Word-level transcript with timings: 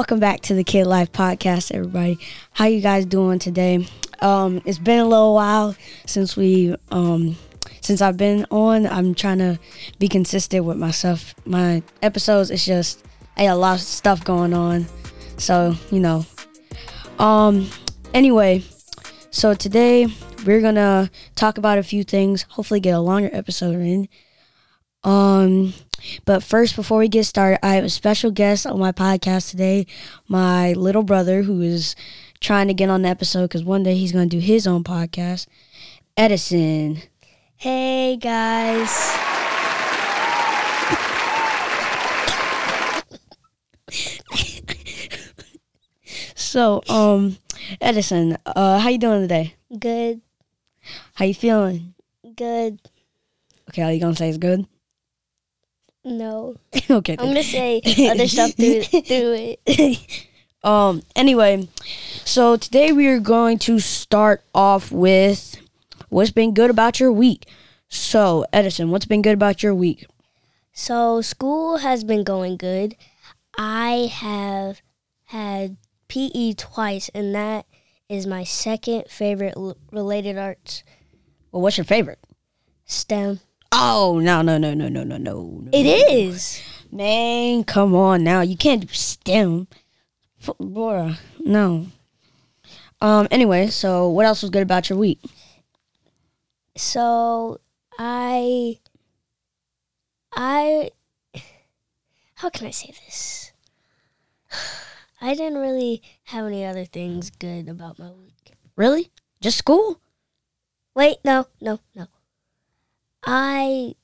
Welcome 0.00 0.18
back 0.18 0.40
to 0.44 0.54
the 0.54 0.64
Kid 0.64 0.86
Life 0.86 1.12
Podcast, 1.12 1.72
everybody. 1.74 2.18
How 2.52 2.64
you 2.64 2.80
guys 2.80 3.04
doing 3.04 3.38
today? 3.38 3.86
Um, 4.20 4.62
it's 4.64 4.78
been 4.78 4.98
a 4.98 5.04
little 5.04 5.34
while 5.34 5.76
since 6.06 6.38
we 6.38 6.74
um 6.90 7.36
since 7.82 8.00
I've 8.00 8.16
been 8.16 8.46
on. 8.50 8.86
I'm 8.86 9.14
trying 9.14 9.40
to 9.40 9.58
be 9.98 10.08
consistent 10.08 10.64
with 10.64 10.78
myself. 10.78 11.34
My 11.44 11.82
episodes, 12.00 12.50
it's 12.50 12.64
just 12.64 13.04
I 13.36 13.44
got 13.44 13.52
a 13.52 13.56
lot 13.56 13.74
of 13.74 13.82
stuff 13.82 14.24
going 14.24 14.54
on. 14.54 14.86
So, 15.36 15.74
you 15.90 16.00
know. 16.00 16.24
Um 17.18 17.68
anyway, 18.14 18.64
so 19.30 19.52
today 19.52 20.06
we're 20.46 20.62
gonna 20.62 21.10
talk 21.36 21.58
about 21.58 21.76
a 21.76 21.82
few 21.82 22.04
things, 22.04 22.46
hopefully 22.48 22.80
get 22.80 22.94
a 22.94 23.00
longer 23.00 23.28
episode 23.34 23.74
in. 23.74 24.08
Um 25.04 25.74
but 26.24 26.42
first, 26.42 26.76
before 26.76 26.98
we 26.98 27.08
get 27.08 27.24
started, 27.24 27.64
I 27.64 27.74
have 27.74 27.84
a 27.84 27.90
special 27.90 28.30
guest 28.30 28.66
on 28.66 28.78
my 28.78 28.92
podcast 28.92 29.50
today, 29.50 29.86
my 30.28 30.72
little 30.72 31.02
brother, 31.02 31.42
who 31.42 31.60
is 31.60 31.94
trying 32.40 32.68
to 32.68 32.74
get 32.74 32.88
on 32.88 33.02
the 33.02 33.08
episode 33.08 33.44
because 33.48 33.64
one 33.64 33.82
day 33.82 33.96
he's 33.96 34.12
going 34.12 34.28
to 34.28 34.36
do 34.36 34.40
his 34.40 34.66
own 34.66 34.84
podcast, 34.84 35.46
Edison. 36.16 37.02
Hey 37.56 38.16
guys. 38.16 39.16
So, 46.50 46.82
um, 46.88 47.38
Edison, 47.80 48.36
uh, 48.44 48.80
how 48.80 48.88
you 48.88 48.98
doing 48.98 49.20
today? 49.20 49.54
Good. 49.78 50.20
How 51.14 51.24
you 51.24 51.34
feeling? 51.34 51.94
Good. 52.34 52.80
Okay, 53.68 53.82
all 53.82 53.92
you 53.92 54.00
gonna 54.00 54.16
say 54.16 54.30
is 54.30 54.38
good. 54.38 54.66
No. 56.04 56.56
okay. 56.90 57.16
I'm 57.18 57.26
gonna 57.26 57.42
say 57.42 57.80
other 58.10 58.26
stuff 58.26 58.52
through 58.52 58.82
through 58.84 59.56
it. 59.66 60.26
Um. 60.62 61.02
Anyway, 61.16 61.68
so 62.26 62.58
today 62.58 62.92
we 62.92 63.06
are 63.08 63.18
going 63.18 63.58
to 63.60 63.78
start 63.78 64.42
off 64.54 64.92
with 64.92 65.56
what's 66.10 66.30
been 66.32 66.52
good 66.52 66.68
about 66.68 67.00
your 67.00 67.10
week. 67.10 67.48
So, 67.88 68.44
Edison, 68.52 68.90
what's 68.90 69.06
been 69.06 69.22
good 69.22 69.32
about 69.32 69.62
your 69.62 69.74
week? 69.74 70.04
So 70.72 71.22
school 71.22 71.78
has 71.78 72.04
been 72.04 72.24
going 72.24 72.58
good. 72.58 72.94
I 73.56 74.10
have 74.12 74.82
had 75.24 75.78
PE 76.08 76.52
twice, 76.54 77.08
and 77.14 77.34
that 77.34 77.64
is 78.10 78.26
my 78.26 78.44
second 78.44 79.04
favorite 79.08 79.54
l- 79.56 79.76
related 79.90 80.36
arts 80.36 80.84
Well, 81.52 81.62
what's 81.62 81.78
your 81.78 81.84
favorite? 81.86 82.18
STEM. 82.84 83.40
Oh 83.72 84.20
no 84.22 84.42
no 84.42 84.58
no 84.58 84.74
no 84.74 84.88
no 84.88 85.04
no 85.04 85.16
no! 85.16 85.18
no. 85.18 85.68
It 85.72 85.84
is. 85.84 86.60
Man, 86.90 87.64
come 87.64 87.94
on 87.94 88.24
now. 88.24 88.40
You 88.40 88.56
can't 88.56 88.80
do 88.86 88.92
STEM. 88.92 89.68
Bora, 90.58 91.18
no. 91.38 91.86
Um. 93.00 93.28
Anyway, 93.30 93.68
so 93.68 94.08
what 94.08 94.26
else 94.26 94.42
was 94.42 94.50
good 94.50 94.62
about 94.62 94.90
your 94.90 94.98
week? 94.98 95.20
So 96.76 97.60
I 97.98 98.78
I 100.32 100.90
how 102.34 102.48
can 102.48 102.66
I 102.66 102.70
say 102.70 102.92
this? 103.04 103.52
I 105.20 105.34
didn't 105.34 105.58
really 105.58 106.02
have 106.24 106.46
any 106.46 106.64
other 106.64 106.86
things 106.86 107.30
good 107.30 107.68
about 107.68 107.98
my 107.98 108.10
week. 108.10 108.52
Really? 108.76 109.10
Just 109.42 109.58
school? 109.58 110.00
Wait, 110.94 111.18
no, 111.22 111.46
no, 111.60 111.80
no. 111.94 112.06
I 113.24 113.94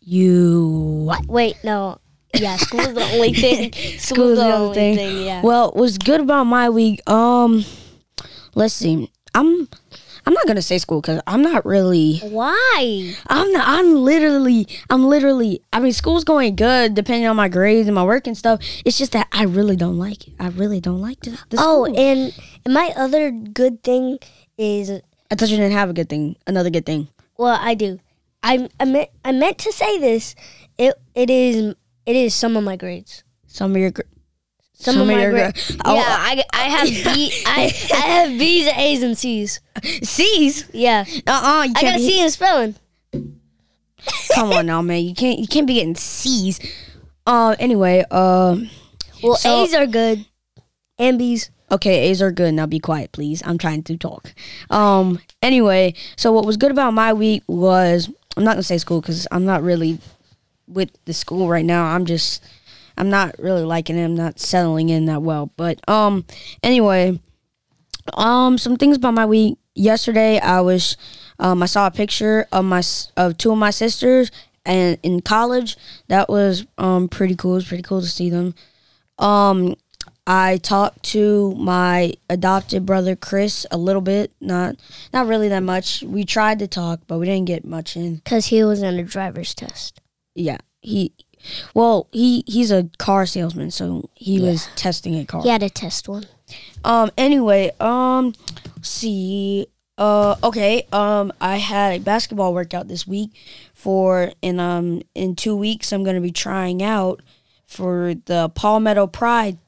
You 0.00 1.02
what? 1.06 1.26
wait, 1.26 1.56
no. 1.64 1.98
Yeah, 2.34 2.56
school's 2.56 2.94
the 2.94 3.02
only 3.14 3.32
thing. 3.32 3.72
School's 3.98 4.38
the 4.38 4.52
only 4.52 4.74
thing. 4.94 5.24
yeah. 5.26 5.42
Well, 5.42 5.72
what's 5.74 5.98
good 5.98 6.20
about 6.20 6.44
my 6.44 6.68
week? 6.70 7.08
Um, 7.10 7.64
let's 8.54 8.74
see. 8.74 9.10
I'm. 9.34 9.68
I'm 10.28 10.32
not 10.34 10.46
gonna 10.48 10.60
say 10.62 10.78
school 10.78 11.00
because 11.00 11.20
I'm 11.28 11.40
not 11.42 11.64
really. 11.64 12.18
Why? 12.18 13.14
I'm 13.28 13.52
not. 13.52 13.66
I'm 13.68 13.94
literally. 13.94 14.66
I'm 14.90 15.04
literally. 15.06 15.62
I 15.72 15.78
mean, 15.80 15.92
school's 15.92 16.24
going 16.24 16.56
good 16.56 16.94
depending 16.94 17.26
on 17.28 17.36
my 17.36 17.48
grades 17.48 17.86
and 17.88 17.94
my 17.94 18.04
work 18.04 18.26
and 18.26 18.36
stuff. 18.36 18.60
It's 18.84 18.98
just 18.98 19.12
that 19.12 19.28
I 19.32 19.44
really 19.44 19.76
don't 19.76 19.98
like 19.98 20.26
it. 20.28 20.34
I 20.40 20.48
really 20.48 20.80
don't 20.80 21.00
like 21.00 21.20
the, 21.20 21.30
the 21.50 21.56
Oh, 21.60 21.84
school. 21.84 21.98
and 21.98 22.32
my 22.68 22.92
other 22.96 23.30
good 23.30 23.82
thing 23.84 24.18
is 24.58 25.00
I 25.30 25.34
thought 25.34 25.48
you 25.48 25.56
didn't 25.56 25.72
have 25.72 25.90
a 25.90 25.92
good 25.92 26.08
thing. 26.08 26.36
Another 26.46 26.70
good 26.70 26.86
thing. 26.86 27.08
well, 27.36 27.58
I 27.60 27.74
do. 27.74 27.98
I 28.42 28.68
I 28.78 28.84
meant 28.84 29.10
I 29.24 29.32
meant 29.32 29.58
to 29.58 29.72
say 29.72 29.98
this. 29.98 30.34
It 30.78 30.94
it 31.14 31.30
is 31.30 31.74
it 32.06 32.16
is 32.16 32.34
some 32.34 32.56
of 32.56 32.62
my 32.64 32.76
grades. 32.76 33.24
Some 33.46 33.72
of 33.72 33.78
your. 33.78 33.90
Gr- 33.90 34.02
Some, 34.74 35.00
of 35.00 35.06
my 35.06 35.18
your 35.22 35.30
grades. 35.32 35.70
gra- 35.74 35.80
Oh, 35.86 35.94
yeah, 35.96 36.04
I, 36.06 36.44
I 36.52 36.62
have 36.68 36.86
B 36.86 37.32
I, 37.46 37.72
I 37.92 37.96
have 37.96 38.38
B's, 38.38 38.68
A's, 38.68 39.02
and 39.02 39.16
C's. 39.16 39.60
C's. 40.02 40.68
Yeah, 40.72 41.04
Uh 41.26 41.30
uh 41.32 41.62
You 41.64 41.72
I 41.74 41.82
got 41.82 41.96
a 41.96 41.98
C 41.98 42.20
in 42.20 42.30
spelling. 42.30 42.74
Come 44.34 44.52
on 44.52 44.66
now, 44.66 44.82
man. 44.82 45.02
You 45.02 45.14
can't. 45.14 45.38
You 45.38 45.46
can't 45.48 45.66
be 45.66 45.74
getting 45.74 45.94
C's. 45.96 46.60
Uh. 47.26 47.56
Anyway. 47.58 48.04
Um. 48.10 48.68
Well, 49.22 49.36
So- 49.36 49.64
A's 49.64 49.74
are 49.74 49.86
good, 49.86 50.26
and 50.98 51.18
B's. 51.18 51.50
Okay, 51.70 52.08
A's 52.08 52.22
are 52.22 52.30
good. 52.30 52.54
Now 52.54 52.66
be 52.66 52.78
quiet, 52.78 53.12
please. 53.12 53.42
I'm 53.44 53.58
trying 53.58 53.82
to 53.84 53.96
talk. 53.96 54.32
Um. 54.70 55.18
Anyway, 55.42 55.94
so 56.16 56.32
what 56.32 56.46
was 56.46 56.56
good 56.56 56.70
about 56.70 56.94
my 56.94 57.12
week 57.12 57.42
was 57.48 58.08
I'm 58.36 58.44
not 58.44 58.52
gonna 58.52 58.62
say 58.62 58.78
school 58.78 59.00
because 59.00 59.26
I'm 59.30 59.44
not 59.44 59.62
really 59.62 59.98
with 60.68 60.90
the 61.06 61.12
school 61.12 61.48
right 61.48 61.64
now. 61.64 61.86
I'm 61.86 62.04
just 62.04 62.42
I'm 62.96 63.10
not 63.10 63.38
really 63.38 63.64
liking 63.64 63.98
it. 63.98 64.04
I'm 64.04 64.14
not 64.14 64.38
settling 64.38 64.90
in 64.90 65.06
that 65.06 65.22
well. 65.22 65.50
But 65.56 65.80
um. 65.88 66.24
Anyway, 66.62 67.20
um. 68.14 68.58
Some 68.58 68.76
things 68.76 68.96
about 68.96 69.14
my 69.14 69.26
week. 69.26 69.58
Yesterday, 69.74 70.38
I 70.38 70.60
was 70.60 70.96
um. 71.40 71.62
I 71.64 71.66
saw 71.66 71.88
a 71.88 71.90
picture 71.90 72.46
of 72.52 72.64
my 72.64 72.82
of 73.16 73.38
two 73.38 73.50
of 73.50 73.58
my 73.58 73.70
sisters 73.70 74.30
and 74.64 74.98
in 75.02 75.20
college. 75.20 75.76
That 76.06 76.28
was 76.28 76.64
um 76.78 77.08
pretty 77.08 77.34
cool. 77.34 77.52
It 77.52 77.56
was 77.56 77.68
pretty 77.68 77.82
cool 77.82 78.02
to 78.02 78.06
see 78.06 78.30
them. 78.30 78.54
Um. 79.18 79.74
I 80.26 80.56
talked 80.56 81.04
to 81.04 81.54
my 81.54 82.14
adopted 82.28 82.84
brother 82.84 83.14
Chris 83.14 83.64
a 83.70 83.76
little 83.76 84.02
bit, 84.02 84.32
not 84.40 84.76
not 85.12 85.26
really 85.26 85.48
that 85.48 85.62
much. 85.62 86.02
We 86.02 86.24
tried 86.24 86.58
to 86.58 86.66
talk, 86.66 87.00
but 87.06 87.18
we 87.18 87.26
didn't 87.26 87.46
get 87.46 87.64
much 87.64 87.96
in. 87.96 88.22
Cause 88.24 88.46
he 88.46 88.64
was 88.64 88.82
in 88.82 88.98
a 88.98 89.02
driver's 89.04 89.54
test. 89.54 90.00
Yeah, 90.34 90.58
he, 90.80 91.12
well, 91.74 92.08
he 92.12 92.42
he's 92.46 92.72
a 92.72 92.90
car 92.98 93.24
salesman, 93.24 93.70
so 93.70 94.10
he 94.14 94.40
was 94.40 94.68
testing 94.74 95.14
a 95.16 95.24
car. 95.24 95.42
He 95.42 95.48
had 95.48 95.62
a 95.62 95.70
test 95.70 96.08
one. 96.08 96.26
Um. 96.84 97.10
Anyway. 97.16 97.70
Um. 97.78 98.34
let's 98.74 98.88
see. 98.88 99.68
Uh. 99.96 100.34
Okay. 100.42 100.86
Um. 100.92 101.32
I 101.40 101.58
had 101.58 101.92
a 101.92 102.02
basketball 102.02 102.52
workout 102.52 102.88
this 102.88 103.06
week 103.06 103.30
for 103.74 104.32
in 104.42 104.58
um 104.58 105.02
in 105.14 105.36
two 105.36 105.56
weeks 105.56 105.92
I'm 105.92 106.02
gonna 106.02 106.20
be 106.20 106.32
trying 106.32 106.82
out 106.82 107.22
for 107.64 108.14
the 108.26 108.48
Palmetto 108.54 109.06
Pride 109.06 109.58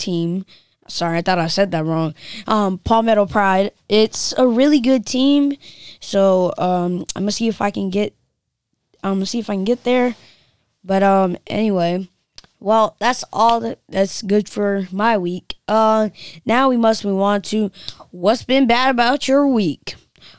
team. 0.00 0.44
Sorry, 0.88 1.18
I 1.18 1.22
thought 1.22 1.38
I 1.38 1.46
said 1.46 1.70
that 1.70 1.84
wrong. 1.84 2.14
Um, 2.48 2.78
Palmetto 2.78 3.26
Pride. 3.26 3.72
It's 3.88 4.34
a 4.36 4.46
really 4.46 4.80
good 4.80 5.06
team. 5.06 5.56
So 6.00 6.52
um, 6.58 7.04
I'm 7.14 7.22
gonna 7.22 7.32
see 7.32 7.46
if 7.46 7.60
I 7.60 7.70
can 7.70 7.90
get. 7.90 8.14
I'm 9.04 9.14
gonna 9.14 9.26
see 9.26 9.38
if 9.38 9.48
I 9.48 9.54
can 9.54 9.64
get 9.64 9.84
there. 9.84 10.16
But 10.82 11.02
um, 11.02 11.36
anyway, 11.46 12.08
well, 12.58 12.96
that's 12.98 13.24
all 13.32 13.60
that 13.60 13.78
that's 13.88 14.22
good 14.22 14.48
for 14.48 14.88
my 14.90 15.16
week. 15.16 15.56
Uh, 15.68 16.10
now 16.44 16.68
we 16.68 16.76
must 16.76 17.04
move 17.04 17.20
on 17.20 17.42
to 17.42 17.70
what's 18.10 18.42
been 18.42 18.66
bad 18.66 18.90
about 18.90 19.28
your 19.28 19.46
week. 19.46 19.94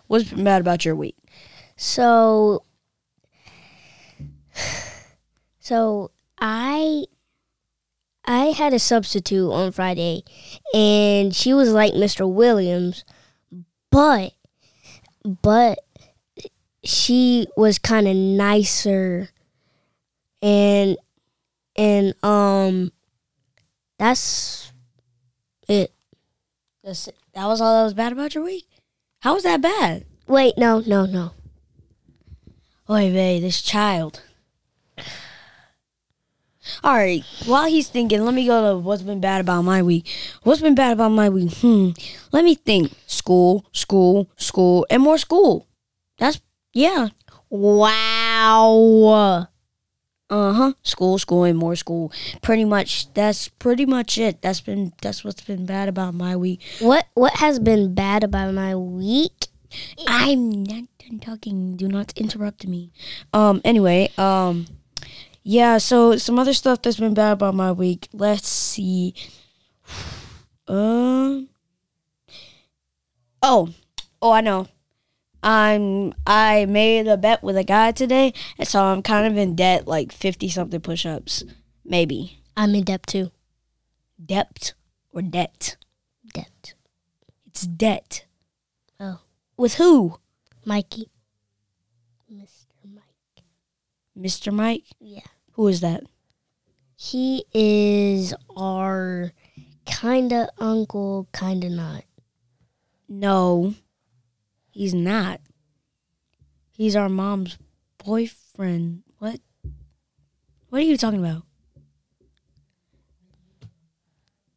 What's 0.08 0.30
been 0.30 0.44
bad 0.44 0.62
about 0.62 0.84
your 0.84 0.96
week? 0.96 1.16
So, 1.78 2.66
so 5.60 6.12
I, 6.40 7.06
I 8.26 8.48
had 8.48 8.74
a 8.74 8.80
substitute 8.80 9.52
on 9.52 9.72
Friday, 9.72 10.24
and 10.74 11.36
she 11.36 11.54
was 11.54 11.72
like 11.72 11.94
Mr. 11.94 12.32
Williams, 12.32 13.04
but, 13.90 14.34
but 15.24 15.80
she 16.84 17.48
was 17.58 17.80
kind 17.80 18.08
of 18.08 18.16
nicer, 18.16 19.30
and, 20.42 20.98
and 21.76 22.14
um, 22.24 22.92
that's 23.98 24.72
it. 25.68 25.92
That's, 26.84 27.10
that 27.34 27.46
was 27.46 27.62
all 27.62 27.78
that 27.78 27.84
was 27.84 27.94
bad 27.94 28.14
about 28.14 28.36
your 28.36 28.44
week. 28.44 28.68
How 29.22 29.36
was 29.36 29.44
that 29.44 29.62
bad? 29.62 30.06
Wait, 30.28 30.58
no, 30.58 30.80
no, 30.80 31.06
no. 31.06 31.32
Oy 32.90 33.12
vey, 33.12 33.40
this 33.40 33.62
child. 33.62 34.22
All 36.84 36.96
right. 36.96 37.24
While 37.46 37.68
he's 37.68 37.90
thinking, 37.90 38.24
let 38.24 38.34
me 38.34 38.46
go 38.46 38.72
to 38.72 38.78
what's 38.78 39.02
been 39.02 39.22
bad 39.22 39.42
about 39.42 39.64
my 39.64 39.82
week. 39.82 40.08
What's 40.44 40.62
been 40.62 40.76
bad 40.76 40.94
about 40.94 41.10
my 41.12 41.30
week? 41.30 41.54
Hmm. 41.58 41.92
Let 42.32 42.44
me 42.44 42.56
think. 42.56 42.94
School, 43.08 43.66
school, 43.72 44.30
school, 44.38 44.86
and 44.90 45.04
more 45.04 45.18
school. 45.18 45.68
That's 46.18 46.42
yeah. 46.74 47.10
Wow. 47.50 49.48
Uh 50.30 50.54
huh. 50.54 50.74
School, 50.84 51.20
school, 51.20 51.44
and 51.44 51.58
more 51.58 51.76
school. 51.76 52.12
Pretty 52.42 52.64
much. 52.64 53.14
That's 53.14 53.50
pretty 53.50 53.86
much 53.86 54.18
it. 54.18 54.42
That's 54.42 54.62
been. 54.62 54.94
That's 55.02 55.26
what's 55.26 55.42
been 55.42 55.66
bad 55.66 55.90
about 55.90 56.14
my 56.14 56.36
week. 56.38 56.62
What 56.80 57.08
what 57.14 57.34
has 57.36 57.60
been 57.60 57.94
bad 57.94 58.24
about 58.24 58.54
my 58.54 58.76
week? 58.76 59.48
I'm 60.08 60.64
not 60.64 60.84
done 61.00 61.20
talking. 61.20 61.76
Do 61.76 61.88
not 61.90 62.14
interrupt 62.16 62.66
me. 62.66 62.94
Um. 63.34 63.60
Anyway. 63.66 64.10
Um. 64.18 64.68
Yeah. 65.44 65.78
So 65.78 66.18
some 66.18 66.40
other 66.40 66.54
stuff 66.54 66.82
that's 66.82 66.98
been 66.98 67.14
bad 67.14 67.34
about 67.34 67.56
my 67.56 67.72
week. 67.72 68.10
Let's 68.14 68.48
see. 68.48 69.14
Um. 70.68 71.50
oh. 73.42 73.74
Oh, 74.22 74.32
I 74.32 74.40
know. 74.40 74.68
I'm. 75.44 76.14
I 76.26 76.66
made 76.66 77.08
a 77.08 77.18
bet 77.18 77.44
with 77.44 77.58
a 77.58 77.64
guy 77.64 77.92
today, 77.92 78.34
and 78.58 78.68
so 78.68 78.82
I'm 78.82 79.02
kind 79.02 79.28
of 79.28 79.38
in 79.38 79.56
debt, 79.56 79.88
like 79.88 80.12
fifty 80.14 80.48
something 80.48 80.80
push-ups, 80.80 81.44
maybe. 81.84 82.40
I'm 82.56 82.76
in 82.76 82.84
debt 82.84 83.06
too. 83.08 83.32
Debt 84.24 84.74
or 85.12 85.22
debt? 85.22 85.78
Debt. 86.34 86.74
It's 87.48 87.64
debt. 87.64 88.26
Oh, 89.00 89.22
With 89.58 89.76
who? 89.76 90.20
Mikey. 90.64 91.10
Mr. 92.32 92.68
Mike. 92.86 93.44
Mr. 94.22 94.54
Mike. 94.54 94.86
Yeah. 95.00 95.22
Who 95.54 95.68
is 95.68 95.82
that? 95.82 96.04
He 96.96 97.46
is 97.54 98.34
our 98.56 99.34
kinda 99.86 100.50
uncle, 100.60 101.28
kinda 101.34 101.70
not. 101.70 102.04
No, 103.10 103.74
he's 104.70 104.94
not. 104.94 105.42
He's 106.72 106.96
our 106.96 107.10
mom's 107.10 107.58
boyfriend. 107.98 109.04
What? 109.18 109.40
What 110.70 110.82
are 110.82 110.86
you 110.86 110.98
talking 110.98 111.20
about? 111.20 111.44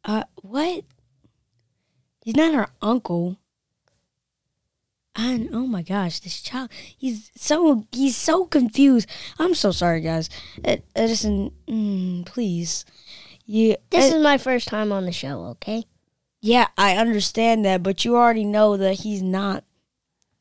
Uh, 0.03 0.23
what? 0.41 0.85
He's 2.23 2.35
not 2.35 2.53
our 2.53 2.69
uncle. 2.81 3.37
And 5.17 5.49
oh 5.53 5.65
my 5.65 5.81
gosh, 5.81 6.19
this 6.19 6.41
child, 6.41 6.69
he's 6.97 7.31
so 7.37 7.85
he's 7.91 8.17
so 8.17 8.45
confused. 8.45 9.09
I'm 9.39 9.55
so 9.55 9.71
sorry, 9.71 10.01
guys. 10.01 10.29
Ed- 10.63 10.83
Edison, 10.95 11.51
mm, 11.67 12.25
please. 12.25 12.83
You, 13.45 13.77
This 13.91 14.11
Ed- 14.11 14.17
is 14.17 14.23
my 14.23 14.37
first 14.37 14.67
time 14.67 14.91
on 14.91 15.05
the 15.05 15.11
show, 15.13 15.45
okay? 15.55 15.85
yeah, 16.41 16.67
I 16.77 16.97
understand 16.97 17.63
that, 17.65 17.81
but 17.81 18.03
you 18.05 18.15
already 18.15 18.43
know 18.43 18.75
that 18.77 18.95
he's 19.01 19.21
not 19.21 19.63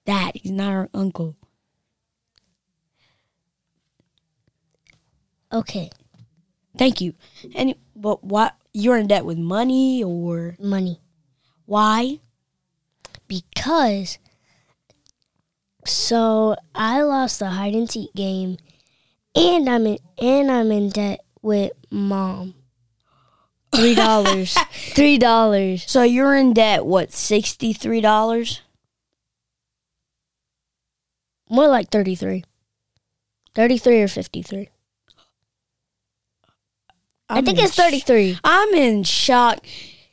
that. 0.06 0.32
He's 0.37 0.50
not 0.53 0.71
our 0.73 0.88
uncle. 0.93 1.37
Okay. 5.53 5.91
Thank 6.77 7.00
you. 7.00 7.15
And 7.55 7.75
but 7.94 8.25
what 8.25 8.56
you're 8.73 8.97
in 8.97 9.06
debt 9.06 9.25
with 9.25 9.38
money 9.38 10.03
or 10.03 10.56
Money. 10.59 11.00
why? 11.67 12.19
Because 13.29 14.19
so 15.87 16.57
I 16.75 17.03
lost 17.03 17.39
the 17.39 17.51
hide 17.51 17.75
and 17.75 17.91
seek 17.91 18.13
game 18.15 18.59
and 19.35 19.69
I'm 19.69 19.87
in 19.87 19.99
and 20.19 20.51
I'm 20.51 20.71
in 20.71 20.91
debt 20.91 21.21
with 21.43 21.73
mom. 21.91 22.55
Three 23.75 23.95
dollars. 23.95 24.55
Three 24.73 25.19
dollars. 25.19 25.85
So 25.91 26.03
you're 26.03 26.35
in 26.37 26.53
debt 26.53 26.87
what 26.87 27.13
sixty 27.13 27.73
three 27.73 28.01
dollars? 28.01 28.63
More 31.51 31.69
like 31.69 31.91
thirty 31.91 32.15
three. 32.15 32.45
Thirty 33.55 33.79
three 33.79 34.01
or 34.01 34.09
fifty 34.09 34.43
three. 34.43 34.69
I 37.29 37.41
think 37.43 37.59
it's 37.59 37.75
thirty 37.75 38.01
three. 38.01 38.39
I'm 38.45 38.73
in 38.75 39.03
shock 39.03 39.65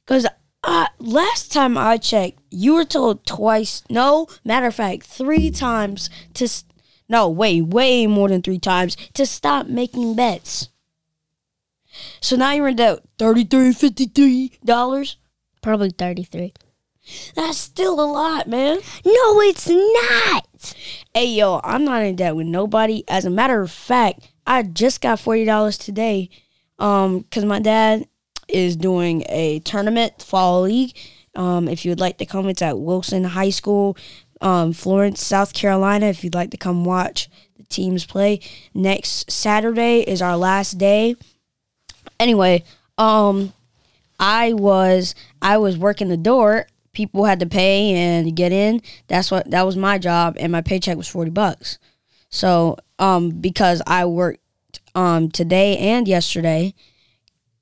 because 0.06 0.26
uh, 0.64 0.88
last 1.00 1.52
time 1.52 1.78
I 1.78 1.98
checked, 1.98 2.40
you 2.50 2.76
were 2.76 2.86
told 2.86 3.26
twice. 3.26 3.84
No, 3.90 4.28
matter 4.44 4.68
of 4.68 4.76
fact, 4.76 5.04
three 5.04 5.52
times 5.52 6.10
to. 6.36 6.48
No, 7.10 7.28
way, 7.28 7.62
way 7.62 8.08
more 8.08 8.30
than 8.30 8.42
three 8.42 8.58
times 8.60 8.96
to 9.16 9.26
stop 9.26 9.68
making 9.68 10.16
bets. 10.16 10.70
So 12.22 12.38
now 12.38 12.54
you're 12.54 12.70
in 12.70 12.78
debt 12.78 13.00
thirty 13.18 13.44
three 13.44 13.74
fifty 13.74 14.06
three 14.06 14.54
dollars. 14.64 15.18
Probably 15.62 15.90
thirty 15.90 16.24
three. 16.24 16.54
That's 17.36 17.58
still 17.58 18.00
a 18.00 18.06
lot, 18.06 18.48
man. 18.48 18.78
No, 19.06 19.42
it's 19.42 19.68
not. 19.68 20.74
Hey 21.14 21.28
yo, 21.34 21.60
I'm 21.64 21.84
not 21.84 22.04
in 22.04 22.16
debt 22.16 22.36
with 22.36 22.48
nobody. 22.48 23.04
As 23.08 23.26
a 23.26 23.30
matter 23.30 23.60
of 23.60 23.72
fact, 23.72 24.30
I 24.48 24.64
just 24.64 25.02
got 25.02 25.20
forty 25.20 25.44
dollars 25.44 25.78
today, 25.78 26.30
um, 26.80 27.26
cause 27.32 27.44
my 27.44 27.60
dad 27.60 28.08
is 28.52 28.76
doing 28.76 29.24
a 29.30 29.60
tournament 29.60 30.22
fall 30.22 30.62
league. 30.62 30.96
Um, 31.36 31.68
if 31.68 31.86
you 31.86 31.92
would 31.92 32.00
like 32.00 32.18
to 32.18 32.26
come, 32.26 32.50
it's 32.50 32.62
at 32.62 32.78
Wilson 32.78 33.24
High 33.24 33.52
School, 33.52 33.98
um, 34.42 34.74
Florence, 34.74 35.26
South 35.26 35.54
Carolina. 35.54 36.08
If 36.08 36.24
you'd 36.24 36.36
like 36.36 36.52
to 36.52 36.58
come 36.58 36.84
watch 36.84 37.30
the 37.58 37.64
teams 37.64 38.06
play, 38.06 38.42
next 38.74 39.32
Saturday 39.32 40.02
is 40.02 40.22
our 40.22 40.36
last 40.36 40.78
day. 40.78 41.16
Anyway, 42.20 42.64
um, 42.98 43.54
I 44.20 44.54
was 44.54 45.16
I 45.42 45.58
was 45.58 45.78
working 45.78 46.10
the 46.10 46.18
door. 46.18 46.68
People 46.94 47.26
had 47.26 47.40
to 47.40 47.46
pay 47.46 47.94
and 47.94 48.36
get 48.36 48.52
in. 48.52 48.82
That's 49.08 49.32
what 49.32 49.50
that 49.52 49.66
was 49.66 49.78
my 49.78 49.98
job, 49.98 50.36
and 50.40 50.52
my 50.52 50.62
paycheck 50.62 50.98
was 50.98 51.08
forty 51.08 51.32
bucks. 51.32 51.80
So, 52.30 52.78
um, 53.00 53.32
because 53.32 53.82
I 53.88 54.06
worked 54.06 54.40
um 54.94 55.32
today 55.32 55.78
and 55.78 56.08
yesterday, 56.08 56.74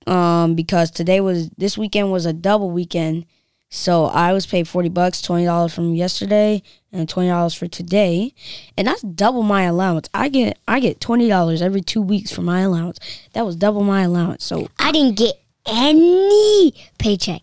um, 0.10 0.56
because 0.56 0.90
today 0.90 1.22
was 1.22 1.50
this 1.52 1.78
weekend 1.78 2.12
was 2.12 2.26
a 2.26 2.34
double 2.34 2.72
weekend, 2.72 3.26
so 3.70 4.06
I 4.06 4.34
was 4.34 4.48
paid 4.48 4.68
forty 4.68 4.90
bucks, 4.90 5.22
twenty 5.22 5.46
dollars 5.46 5.74
from 5.74 5.94
yesterday, 5.94 6.64
and 6.92 7.08
twenty 7.08 7.30
dollars 7.30 7.54
for 7.54 7.68
today, 7.68 8.34
and 8.76 8.88
that's 8.88 9.04
double 9.04 9.44
my 9.44 9.64
allowance. 9.64 10.10
I 10.14 10.30
get 10.30 10.58
I 10.68 10.80
get 10.80 11.00
twenty 11.00 11.28
dollars 11.28 11.62
every 11.62 11.82
two 11.82 12.02
weeks 12.02 12.32
for 12.32 12.42
my 12.42 12.62
allowance. 12.62 13.00
That 13.34 13.46
was 13.46 13.56
double 13.56 13.84
my 13.84 14.02
allowance. 14.02 14.44
So, 14.44 14.70
I 14.80 14.92
didn't 14.92 15.18
get 15.18 15.36
any 15.68 16.74
paycheck. 16.98 17.42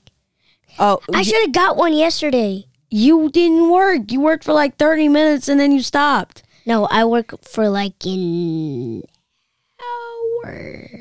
oh, 0.78 0.98
I 1.14 1.22
should 1.22 1.42
have 1.42 1.52
got 1.52 1.76
one 1.76 1.92
yesterday. 1.94 2.66
You 2.90 3.30
didn't 3.30 3.70
work. 3.70 4.10
You 4.10 4.20
worked 4.20 4.44
for 4.44 4.52
like 4.52 4.76
30 4.76 5.08
minutes 5.08 5.48
and 5.48 5.58
then 5.58 5.72
you 5.72 5.82
stopped. 5.82 6.42
No, 6.64 6.86
I 6.86 7.04
work 7.04 7.34
for 7.42 7.68
like 7.68 7.94
an 8.04 9.02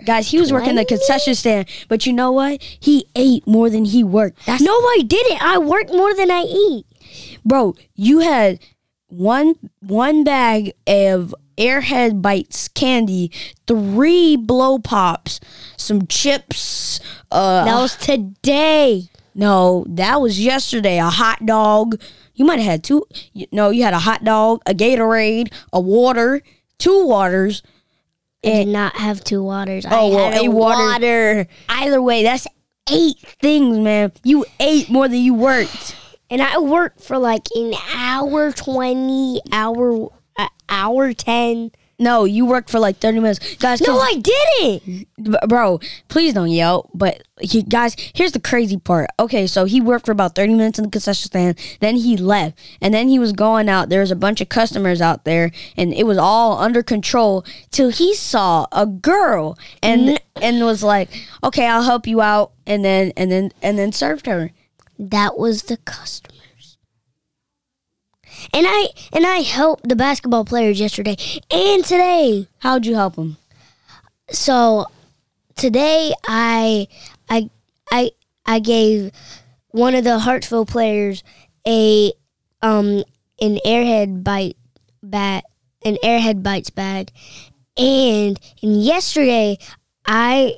Guys, 0.06 0.30
he 0.30 0.40
was 0.40 0.52
working 0.54 0.76
the 0.76 0.86
concession 0.86 1.36
stand, 1.36 1.68
but 1.88 2.06
you 2.06 2.14
know 2.14 2.32
what? 2.32 2.62
He 2.62 3.08
ate 3.16 3.46
more 3.48 3.70
than 3.70 3.86
he 3.86 4.04
worked. 4.04 4.46
That's 4.46 4.62
No, 4.62 4.72
I 4.72 5.02
didn't. 5.06 5.42
I 5.42 5.58
work 5.58 5.88
more 5.92 6.14
than 6.14 6.30
I 6.32 6.42
eat. 6.44 6.86
bro, 7.44 7.76
you 7.96 8.20
had 8.20 8.60
one 9.08 9.56
one 9.82 10.24
bag 10.24 10.74
of 10.88 11.34
Airhead 11.58 12.22
Bites 12.22 12.68
candy, 12.68 13.32
three 13.66 14.36
blow 14.36 14.78
pops, 14.80 15.40
some 15.78 16.06
chips, 16.08 17.00
uh 17.32 17.64
That 17.66 17.80
was 17.80 17.96
today. 17.96 19.10
no, 19.34 19.86
that 19.88 20.20
was 20.22 20.40
yesterday, 20.40 20.98
a 21.00 21.10
hot 21.10 21.46
dog. 21.46 22.00
You 22.34 22.44
might 22.46 22.60
have 22.60 22.66
had 22.72 22.84
two 22.84 23.06
you- 23.34 23.48
no, 23.52 23.70
you 23.70 23.84
had 23.84 23.94
a 23.94 24.00
hot 24.00 24.24
dog, 24.24 24.62
a 24.66 24.74
Gatorade, 24.74 25.52
a 25.72 25.80
water, 25.80 26.42
two 26.78 27.06
waters. 27.08 27.64
Did 28.46 28.68
not 28.68 28.96
have 28.96 29.24
two 29.24 29.44
waters. 29.44 29.86
Oh, 29.90 29.90
I 29.90 30.16
well, 30.16 30.32
had 30.32 30.42
a 30.42 30.46
a 30.46 30.52
water. 30.52 30.84
water. 30.84 31.48
Either 31.70 32.02
way, 32.02 32.24
that's 32.24 32.48
eight 32.90 33.18
things, 33.42 33.78
man. 33.80 34.12
You 34.24 34.46
ate 34.60 34.90
more 34.90 35.08
than 35.08 35.20
you 35.20 35.34
worked. 35.34 35.96
And 36.28 36.42
I 36.42 36.58
worked 36.58 37.02
for 37.04 37.20
like 37.20 37.44
an 37.54 37.76
hour 37.94 38.52
20, 38.52 39.42
hour, 39.52 40.10
uh, 40.40 40.48
hour 40.68 41.14
10. 41.14 41.72
No, 41.98 42.26
you 42.26 42.46
worked 42.46 42.70
for 42.70 42.80
like 42.80 42.98
30 42.98 43.20
minutes. 43.20 43.56
Guys, 43.56 43.82
no, 43.82 43.98
I 43.98 44.16
didn't. 44.16 45.08
B- 45.22 45.38
bro, 45.48 45.80
please 46.10 46.34
don't 46.34 46.50
yell. 46.50 46.90
But 46.94 47.24
he, 47.40 47.64
guys, 47.64 47.96
here's 48.14 48.34
the 48.34 48.40
crazy 48.40 48.78
part. 48.78 49.10
Okay, 49.18 49.48
so 49.48 49.66
he 49.66 49.80
worked 49.80 50.06
for 50.06 50.12
about 50.12 50.36
30 50.36 50.56
minutes 50.56 50.78
in 50.78 50.86
the 50.86 50.92
concession 50.92 51.28
stand. 51.28 51.60
Then 51.80 51.96
he 51.96 52.18
left. 52.18 52.60
And 52.82 52.94
then 52.94 53.08
he 53.08 53.18
was 53.18 53.32
going 53.32 53.70
out. 53.70 53.90
There 53.90 54.02
was 54.02 54.12
a 54.12 54.16
bunch 54.16 54.42
of 54.42 54.50
customers 54.50 55.02
out 55.02 55.24
there. 55.24 55.52
And 55.78 55.94
it 55.94 56.06
was 56.06 56.18
all 56.18 56.58
under 56.60 56.84
control 56.84 57.46
till 57.72 57.90
he 57.90 58.14
saw 58.14 58.68
a 58.72 58.86
girl 58.86 59.58
and 59.82 60.20
and 60.42 60.64
was 60.66 60.84
like, 60.84 61.10
okay, 61.44 61.66
I'll 61.68 61.84
help 61.84 62.08
you 62.08 62.20
out. 62.22 62.52
And 62.68 62.84
then, 62.84 63.14
and 63.16 63.32
then, 63.32 63.52
and 63.62 63.80
then 63.80 63.94
served 63.94 64.26
her. 64.26 64.52
That 65.00 65.38
was 65.38 65.64
the 65.64 65.78
customers. 65.78 66.35
And 68.54 68.66
I 68.68 68.88
and 69.14 69.26
I 69.26 69.38
helped 69.38 69.88
the 69.88 69.96
basketball 69.96 70.46
players 70.46 70.80
yesterday 70.80 71.18
and 71.52 71.84
today. 71.84 72.48
How'd 72.60 72.86
you 72.86 72.96
help 72.96 73.16
them? 73.16 73.38
So 74.32 74.86
today 75.56 76.14
I 76.28 76.88
I 77.30 77.50
I 77.92 78.12
I 78.46 78.60
gave 78.60 79.12
one 79.70 79.96
of 79.96 80.04
the 80.04 80.20
Hartsville 80.20 80.66
players 80.66 81.24
a 81.68 82.12
um 82.62 83.04
an 83.42 83.60
airhead 83.66 84.24
bite 84.24 84.58
bat 85.04 85.44
an 85.84 85.98
airhead 86.04 86.42
bites 86.42 86.70
bag 86.70 87.12
and 87.78 88.40
and 88.62 88.84
yesterday 88.84 89.58
I 90.06 90.56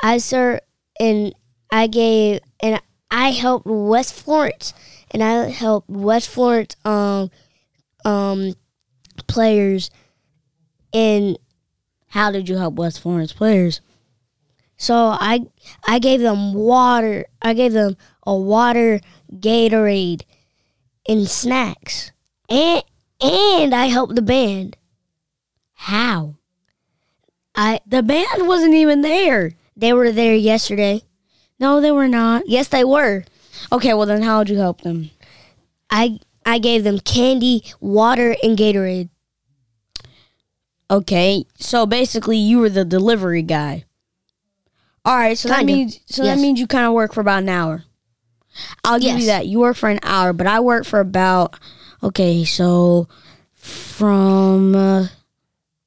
I 0.00 0.18
sir 0.18 0.60
and 0.98 1.34
I 1.70 1.86
gave 1.86 2.40
and 2.62 2.80
I 3.10 3.32
helped 3.32 3.66
West 3.66 4.14
Florence 4.14 4.72
and 5.10 5.22
I 5.22 5.48
helped 5.50 5.88
West 5.90 6.28
Florence 6.28 6.76
um 6.84 7.30
um 8.04 8.54
players 9.26 9.90
and 10.92 11.38
How 12.08 12.30
did 12.30 12.48
you 12.48 12.56
help 12.56 12.74
West 12.74 13.00
Florence 13.00 13.32
players? 13.32 13.80
so 14.76 14.94
I 14.94 15.40
I 15.86 15.98
gave 15.98 16.20
them 16.20 16.54
water 16.54 17.26
I 17.42 17.52
gave 17.54 17.72
them 17.72 17.96
a 18.26 18.34
water 18.34 19.00
Gatorade 19.32 20.22
and 21.08 21.28
snacks 21.28 22.12
and 22.48 22.82
and 23.20 23.74
I 23.74 23.86
helped 23.86 24.14
the 24.14 24.22
band 24.22 24.76
How? 25.74 26.36
I 27.54 27.80
The 27.86 28.02
band 28.02 28.46
wasn't 28.48 28.74
even 28.74 29.02
there. 29.02 29.52
they 29.76 29.92
were 29.92 30.12
there 30.12 30.34
yesterday 30.34 31.02
No, 31.58 31.80
they 31.80 31.90
were 31.90 32.08
not. 32.08 32.44
yes 32.48 32.68
they 32.68 32.84
were 32.84 33.24
Okay, 33.72 33.94
well 33.94 34.06
then 34.06 34.22
how 34.22 34.38
would 34.38 34.48
you 34.48 34.56
help 34.58 34.80
them? 34.82 35.10
I 35.90 36.18
I 36.46 36.58
gave 36.58 36.84
them 36.84 36.98
candy, 37.00 37.64
water, 37.80 38.34
and 38.42 38.56
Gatorade. 38.58 39.08
Okay, 40.90 41.44
so 41.56 41.86
basically 41.86 42.36
you 42.36 42.58
were 42.58 42.68
the 42.70 42.84
delivery 42.84 43.42
guy. 43.42 43.84
All 45.04 45.16
right, 45.16 45.38
so 45.38 45.48
that 45.48 45.58
Kinda. 45.58 45.72
means 45.72 46.00
so 46.06 46.24
Yes. 46.24 46.36
that 46.36 46.42
means 46.42 46.58
you 46.58 46.66
kind 46.66 46.86
of 46.86 46.92
work 46.92 47.14
for 47.14 47.20
about 47.20 47.42
an 47.42 47.48
hour. 47.48 47.84
I'll 48.84 48.98
give 48.98 49.18
you 49.18 49.26
that. 49.26 49.46
You 49.46 49.60
work 49.60 49.76
for 49.76 49.88
an 49.88 50.00
hour, 50.02 50.32
but 50.32 50.46
I 50.46 50.58
work 50.60 50.84
for 50.84 50.98
about 51.00 51.54
okay. 52.02 52.44
So 52.44 53.08
from 53.54 54.74
uh, 54.74 55.06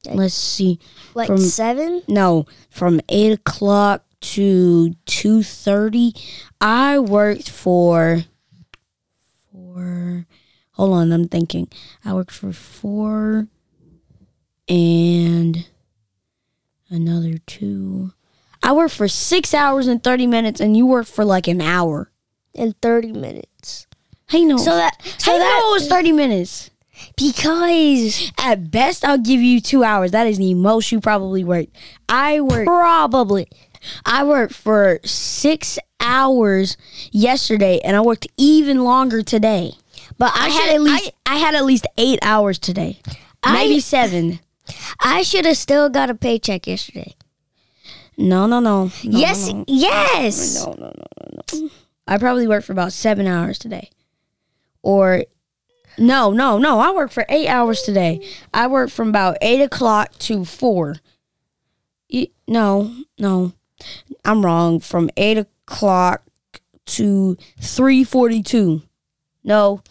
let's 0.10 0.34
see, 0.34 0.80
Like 1.14 1.28
From- 1.28 1.38
seven? 1.38 2.02
no, 2.08 2.46
from 2.70 3.02
eight 3.10 3.34
o'clock 3.34 4.03
to 4.24 4.94
two 5.06 5.44
thirty, 5.44 6.14
I 6.60 7.00
worked 7.00 7.50
for 7.50 8.26
four 9.52 10.26
Hold 10.74 10.94
on, 10.94 11.12
I'm 11.12 11.28
thinking. 11.28 11.68
I 12.04 12.14
worked 12.14 12.32
for 12.32 12.52
four 12.52 13.48
and 14.68 15.68
another 16.90 17.38
two. 17.46 18.14
I 18.64 18.72
worked 18.72 18.96
for 18.96 19.08
six 19.08 19.54
hours 19.54 19.86
and 19.88 20.04
thirty 20.04 20.26
minutes, 20.26 20.60
and 20.60 20.76
you 20.76 20.88
worked 20.88 21.10
for 21.10 21.24
like 21.26 21.48
an 21.48 21.62
hour. 21.62 22.12
and 22.56 22.80
thirty 22.82 23.12
minutes. 23.12 23.88
How 24.28 24.40
you 24.40 24.48
know? 24.48 24.58
So 24.58 24.72
that 24.76 24.98
so 25.18 25.34
know 25.34 25.40
that 25.40 25.64
it 25.64 25.74
was 25.74 25.88
thirty 25.88 26.12
minutes? 26.12 26.72
because 27.18 28.32
At 28.40 28.72
best, 28.72 29.06
I'll 29.06 29.18
give 29.18 29.42
you 29.42 29.60
two 29.62 29.84
hours. 29.84 30.12
That 30.12 30.28
is 30.28 30.38
the 30.38 30.54
most 30.54 30.92
you 30.92 31.02
probably 31.02 31.44
worked. 31.44 31.76
I 32.10 32.42
worked. 32.42 32.68
probably 32.68 33.48
I 34.06 34.24
worked 34.24 34.54
for 34.54 35.00
six 35.04 35.80
hours 36.00 36.78
yesterday, 37.12 37.80
and 37.84 37.96
I 37.96 38.02
worked 38.02 38.28
even 38.38 38.84
longer 38.84 39.22
today. 39.24 39.74
but 40.18 40.32
I, 40.36 40.46
I, 40.46 40.50
had 40.50 40.76
at 40.76 40.82
least 40.82 41.12
I, 41.26 41.36
had 41.38 41.56
at 41.56 41.66
least 41.66 41.88
eight 41.98 42.20
hours 42.22 42.60
today, 42.60 43.00
I- 43.42 43.54
maybe 43.54 43.80
seven. 43.80 44.40
I, 45.02 45.20
I 45.20 45.24
should 45.24 45.46
have 45.46 45.58
still 45.58 45.90
got 45.90 46.10
a 46.10 46.16
paycheck 46.16 46.68
yesterday. 46.68 47.16
No, 48.16 48.46
no, 48.46 48.60
no. 48.60 48.86
no 48.86 48.92
yes, 49.04 49.52
no, 49.52 49.66
yes. 49.68 50.64
no, 50.66 50.74
no, 50.74 50.94
no, 50.96 51.06
no, 51.34 51.42
no. 51.54 51.70
I 52.08 52.18
probably 52.18 52.48
worked 52.48 52.68
for 52.68 52.74
about 52.74 52.94
seven 52.94 53.26
hours 53.28 53.58
today, 53.58 53.90
or 54.84 55.26
no, 55.98 56.32
no, 56.32 56.58
no. 56.58 56.80
I 56.80 56.92
worked 56.92 57.14
for 57.14 57.26
eight 57.30 57.48
hours 57.48 57.82
today. 57.82 58.26
I 58.54 58.68
worked 58.68 58.92
from 58.92 59.10
about 59.10 59.38
eight 59.42 59.62
o'clock 59.62 60.12
to 60.20 60.46
four. 60.46 60.98
No, 62.48 62.94
no, 63.18 63.54
I'm 64.26 64.46
wrong. 64.46 64.80
From 64.80 65.10
eight 65.18 65.38
o'clock 65.38 66.24
to 66.86 67.38
three 67.60 68.04
forty-two. 68.04 68.82
No, 69.44 69.82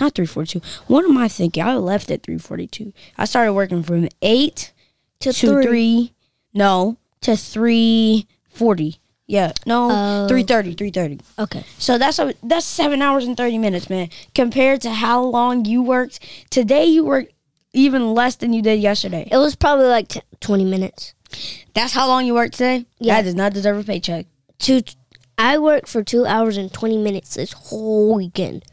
not 0.00 0.14
three 0.14 0.26
forty-two. 0.26 0.60
What 0.86 1.04
am 1.04 1.16
I 1.16 1.28
thinking? 1.28 1.62
I 1.62 1.74
left 1.76 2.10
at 2.10 2.22
three 2.22 2.38
forty-two. 2.38 2.92
I 3.16 3.24
started 3.24 3.52
working 3.52 3.82
from 3.82 4.08
eight 4.22 4.72
To 5.20 5.32
to 5.32 5.48
three. 5.48 5.64
three. 5.64 6.12
No, 6.54 6.96
to 7.22 7.36
three 7.36 8.26
forty. 8.48 9.00
Yeah, 9.28 9.52
no, 9.66 9.88
oh. 9.90 10.28
three 10.28 10.44
thirty. 10.44 10.74
Three 10.74 10.90
thirty. 10.90 11.18
Okay. 11.38 11.64
So 11.78 11.98
that's 11.98 12.18
a, 12.20 12.32
that's 12.44 12.64
seven 12.64 13.02
hours 13.02 13.26
and 13.26 13.36
thirty 13.36 13.58
minutes, 13.58 13.90
man. 13.90 14.08
Compared 14.34 14.80
to 14.82 14.90
how 14.92 15.20
long 15.22 15.64
you 15.64 15.82
worked 15.82 16.20
today, 16.48 16.84
you 16.84 17.04
worked 17.04 17.32
even 17.72 18.14
less 18.14 18.36
than 18.36 18.52
you 18.52 18.62
did 18.62 18.80
yesterday. 18.80 19.28
It 19.30 19.36
was 19.36 19.56
probably 19.56 19.86
like 19.86 20.08
t- 20.08 20.20
twenty 20.40 20.64
minutes. 20.64 21.12
That's 21.74 21.92
how 21.92 22.06
long 22.08 22.26
you 22.26 22.34
worked 22.34 22.54
today. 22.54 22.86
Yeah. 22.98 23.16
that 23.16 23.22
does 23.22 23.34
not 23.34 23.52
deserve 23.52 23.78
a 23.78 23.84
paycheck. 23.84 24.26
Two. 24.58 24.82
I 25.38 25.58
worked 25.58 25.88
for 25.88 26.02
two 26.02 26.24
hours 26.24 26.56
and 26.56 26.72
twenty 26.72 26.96
minutes 26.96 27.34
this 27.34 27.52
whole 27.52 28.14
weekend. 28.14 28.64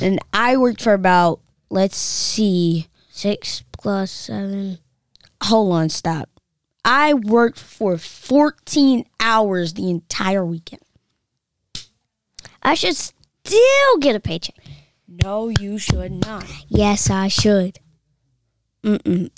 And 0.00 0.20
I 0.32 0.56
worked 0.56 0.82
for 0.82 0.92
about 0.92 1.40
let's 1.70 1.96
see. 1.96 2.88
Six 3.10 3.62
plus 3.72 4.10
seven. 4.10 4.78
Hold 5.42 5.72
on, 5.72 5.88
stop. 5.88 6.28
I 6.84 7.14
worked 7.14 7.58
for 7.58 7.98
fourteen 7.98 9.04
hours 9.20 9.74
the 9.74 9.90
entire 9.90 10.44
weekend. 10.44 10.82
I 12.62 12.74
should 12.74 12.96
still 12.96 13.98
get 14.00 14.14
a 14.14 14.20
paycheck. 14.20 14.56
No, 15.08 15.48
you 15.48 15.78
should 15.78 16.12
not. 16.24 16.44
Yes, 16.68 17.10
I 17.10 17.28
should. 17.28 17.78
Mm-mm. 18.84 19.30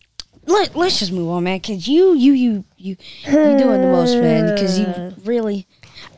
Let, 0.47 0.77
let's 0.77 0.99
just 0.99 1.13
move 1.13 1.31
on, 1.31 1.45
man. 1.45 1.61
Cause 1.61 1.89
you, 1.89 2.15
you, 2.15 2.33
you, 2.33 2.65
you, 2.77 2.97
you 3.25 3.33
doing 3.33 3.81
the 3.81 3.89
most, 3.91 4.17
man. 4.17 4.57
Cause 4.57 4.79
you 4.79 5.15
really, 5.25 5.67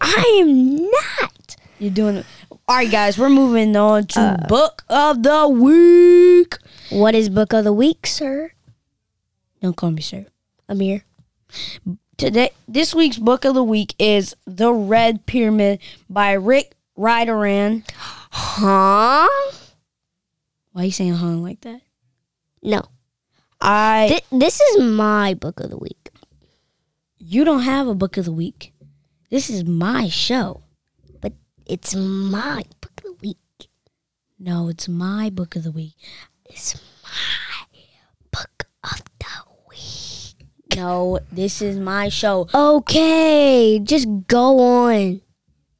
I 0.00 0.38
am 0.40 0.76
not. 0.90 1.56
you're 1.78 1.90
doing. 1.90 2.24
All 2.68 2.76
right, 2.76 2.90
guys, 2.90 3.18
we're 3.18 3.28
moving 3.28 3.76
on 3.76 4.06
to 4.08 4.20
uh. 4.20 4.46
book 4.48 4.84
of 4.88 5.22
the 5.22 5.48
week. 5.48 6.56
What 6.90 7.14
is 7.14 7.28
book 7.28 7.52
of 7.52 7.64
the 7.64 7.72
week, 7.72 8.06
sir? 8.06 8.52
Don't 9.62 9.76
call 9.76 9.90
me 9.90 10.02
sir. 10.02 10.26
I'm 10.68 10.80
here. 10.80 11.04
Today, 12.16 12.50
this 12.66 12.94
week's 12.94 13.18
book 13.18 13.44
of 13.44 13.54
the 13.54 13.62
week 13.62 13.94
is 13.98 14.34
"The 14.46 14.72
Red 14.72 15.26
Pyramid" 15.26 15.80
by 16.10 16.32
Rick 16.32 16.74
Riordan. 16.96 17.84
Huh? 17.92 19.28
Why 20.72 20.82
are 20.82 20.84
you 20.84 20.90
saying 20.90 21.14
"huh" 21.14 21.36
like 21.36 21.60
that? 21.62 21.82
No. 22.62 22.82
I 23.66 24.06
Th- 24.08 24.24
this 24.30 24.60
is 24.60 24.82
my 24.82 25.34
book 25.34 25.58
of 25.60 25.70
the 25.70 25.76
week. 25.78 26.10
you 27.18 27.44
don't 27.44 27.62
have 27.62 27.88
a 27.88 27.94
book 27.94 28.16
of 28.16 28.24
the 28.24 28.32
week. 28.32 28.72
This 29.30 29.50
is 29.50 29.64
my 29.64 30.08
show. 30.08 30.62
But 31.20 31.32
it's 31.66 31.94
my 31.96 32.62
book 32.80 32.92
of 32.98 33.02
the 33.04 33.16
week. 33.20 33.68
No, 34.38 34.68
it's 34.68 34.88
my 34.88 35.30
book 35.30 35.56
of 35.56 35.64
the 35.64 35.72
week. 35.72 35.94
It's 36.44 36.76
my 37.02 37.80
book 38.30 38.68
of 38.84 39.02
the 39.18 39.36
week. 39.68 40.46
No, 40.76 41.18
this 41.32 41.60
is 41.60 41.76
my 41.76 42.08
show. 42.08 42.46
Okay, 42.54 43.80
just 43.82 44.06
go 44.28 44.60
on. 44.60 45.20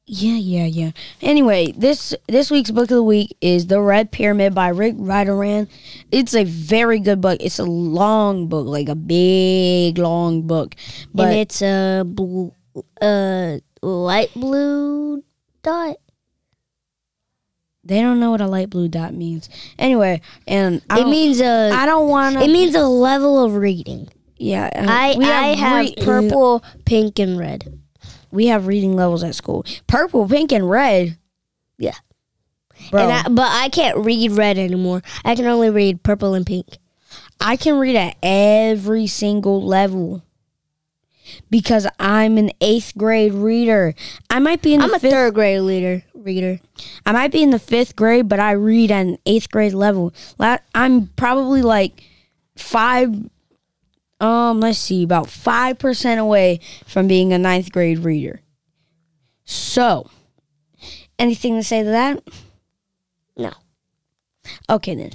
Yeah, 0.09 0.37
yeah, 0.37 0.65
yeah. 0.65 0.91
Anyway, 1.21 1.73
this 1.75 2.15
this 2.27 2.49
week's 2.49 2.71
book 2.71 2.83
of 2.83 2.95
the 2.95 3.03
week 3.03 3.35
is 3.41 3.67
The 3.67 3.81
Red 3.81 4.09
Pyramid 4.09 4.55
by 4.55 4.69
Rick 4.69 4.95
Riordan. 4.97 5.67
It's 6.13 6.33
a 6.33 6.45
very 6.45 6.99
good 6.99 7.19
book. 7.19 7.39
It's 7.41 7.59
a 7.59 7.65
long 7.65 8.47
book, 8.47 8.65
like 8.67 8.87
a 8.87 8.95
big 8.95 9.97
long 9.97 10.43
book. 10.43 10.75
But 11.13 11.27
and 11.27 11.35
it's 11.39 11.61
a 11.61 12.03
blue, 12.05 12.53
uh, 13.01 13.57
light 13.81 14.33
blue 14.33 15.25
dot. 15.61 15.97
they 17.83 17.99
don't 17.99 18.21
know 18.21 18.31
what 18.31 18.39
a 18.39 18.47
light 18.47 18.69
blue 18.69 18.87
dot 18.87 19.13
means. 19.13 19.49
Anyway, 19.77 20.21
and 20.47 20.81
I 20.89 21.01
It 21.01 21.07
means 21.07 21.41
a. 21.41 21.71
I 21.73 21.85
don't 21.85 22.07
want 22.07 22.37
to. 22.37 22.43
it 22.43 22.47
means 22.49 22.75
a 22.75 22.87
level 22.87 23.43
of 23.43 23.55
reading. 23.55 24.07
yeah, 24.37 24.69
uh, 24.73 24.85
I 24.87 25.15
we 25.17 25.25
I 25.25 25.47
have 25.55 25.85
re- 25.85 25.95
purple, 26.01 26.63
pink, 26.85 27.19
and 27.19 27.37
red. 27.37 27.77
We 28.37 28.47
have 28.47 28.67
reading 28.67 28.95
levels 28.95 29.23
at 29.23 29.33
school. 29.33 29.65
Purple, 29.87 30.27
pink, 30.27 30.51
and 30.51 30.69
red. 30.69 31.17
Yeah. 31.79 31.95
Bro, 32.91 33.01
And 33.01 33.11
I, 33.11 33.23
but 33.29 33.47
I 33.51 33.69
can't 33.69 33.97
read 33.97 34.33
red 34.33 34.59
anymore. 34.59 35.01
I 35.25 35.33
can 35.33 35.47
only 35.47 35.71
read 35.71 36.03
purple 36.03 36.35
and 36.35 36.45
pink. 36.45 36.77
I 37.41 37.55
can 37.55 37.79
read 37.79 37.95
at 37.95 38.15
every 38.21 39.07
single 39.07 39.65
level 39.65 40.21
because 41.49 41.87
I'm 41.99 42.37
an 42.37 42.51
eighth 42.61 42.93
grade 42.95 43.33
reader. 43.33 43.95
I 44.29 44.37
might 44.37 44.61
be 44.61 44.75
in 44.75 44.81
the 44.81 44.85
I'm 44.85 44.93
a 44.93 44.99
fifth. 44.99 45.11
third 45.11 45.33
grade 45.33 45.61
leader 45.61 46.03
reader. 46.13 46.59
I 47.07 47.13
might 47.13 47.31
be 47.31 47.41
in 47.41 47.49
the 47.49 47.57
fifth 47.57 47.95
grade, 47.95 48.29
but 48.29 48.39
I 48.39 48.51
read 48.51 48.91
at 48.91 49.01
an 49.01 49.17
eighth 49.25 49.49
grade 49.49 49.73
level. 49.73 50.13
I'm 50.75 51.07
probably 51.15 51.63
like 51.63 52.03
five. 52.55 53.15
Um, 54.19 54.59
let's 54.59 54.79
see, 54.79 55.03
about 55.03 55.29
five 55.29 55.77
percent 55.77 56.19
away 56.19 56.59
from 56.85 57.07
being 57.07 57.33
a 57.33 57.37
ninth 57.37 57.71
grade 57.71 57.99
reader. 57.99 58.41
So, 59.45 60.09
anything 61.19 61.55
to 61.55 61.63
say 61.63 61.83
to 61.83 61.89
that? 61.89 62.23
No. 63.37 63.53
Okay 64.69 64.95
then. 64.95 65.11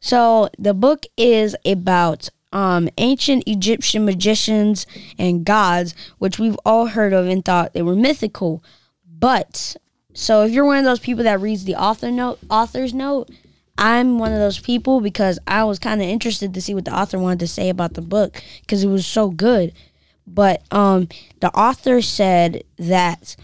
So 0.00 0.50
the 0.58 0.74
book 0.74 1.06
is 1.16 1.56
about 1.64 2.28
um, 2.52 2.88
ancient 2.98 3.44
Egyptian 3.46 4.04
magicians 4.04 4.86
and 5.18 5.44
gods, 5.44 5.94
which 6.18 6.38
we've 6.38 6.58
all 6.66 6.86
heard 6.86 7.12
of 7.12 7.26
and 7.26 7.44
thought 7.44 7.72
they 7.72 7.82
were 7.82 7.96
mythical. 7.96 8.62
But 9.06 9.76
so 10.12 10.44
if 10.44 10.52
you're 10.52 10.64
one 10.64 10.78
of 10.78 10.84
those 10.84 10.98
people 10.98 11.24
that 11.24 11.40
reads 11.40 11.64
the 11.64 11.76
author 11.76 12.10
note, 12.10 12.40
author's 12.50 12.92
note, 12.92 13.30
I'm 13.78 14.18
one 14.18 14.32
of 14.32 14.38
those 14.38 14.58
people 14.58 15.00
because 15.00 15.38
I 15.46 15.64
was 15.64 15.78
kind 15.78 16.00
of 16.02 16.08
interested 16.08 16.54
to 16.54 16.62
see 16.62 16.74
what 16.74 16.84
the 16.84 16.96
author 16.96 17.18
wanted 17.18 17.40
to 17.40 17.46
say 17.46 17.68
about 17.68 17.94
the 17.94 18.02
book 18.02 18.42
because 18.60 18.84
it 18.84 18.88
was 18.88 19.06
so 19.06 19.30
good. 19.30 19.72
But 20.26 20.62
um, 20.70 21.08
the 21.40 21.50
author 21.56 22.00
said 22.00 22.62
that 22.78 23.36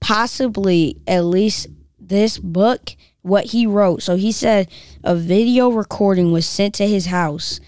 possibly 0.00 1.00
at 1.06 1.24
least 1.24 1.68
this 1.98 2.38
book, 2.38 2.94
what 3.22 3.46
he 3.46 3.66
wrote. 3.66 4.02
So 4.02 4.16
he 4.16 4.32
said 4.32 4.68
a 5.02 5.14
video 5.14 5.70
recording 5.70 6.30
was 6.30 6.46
sent 6.46 6.74
to 6.74 6.86
his 6.86 7.06
house 7.06 7.58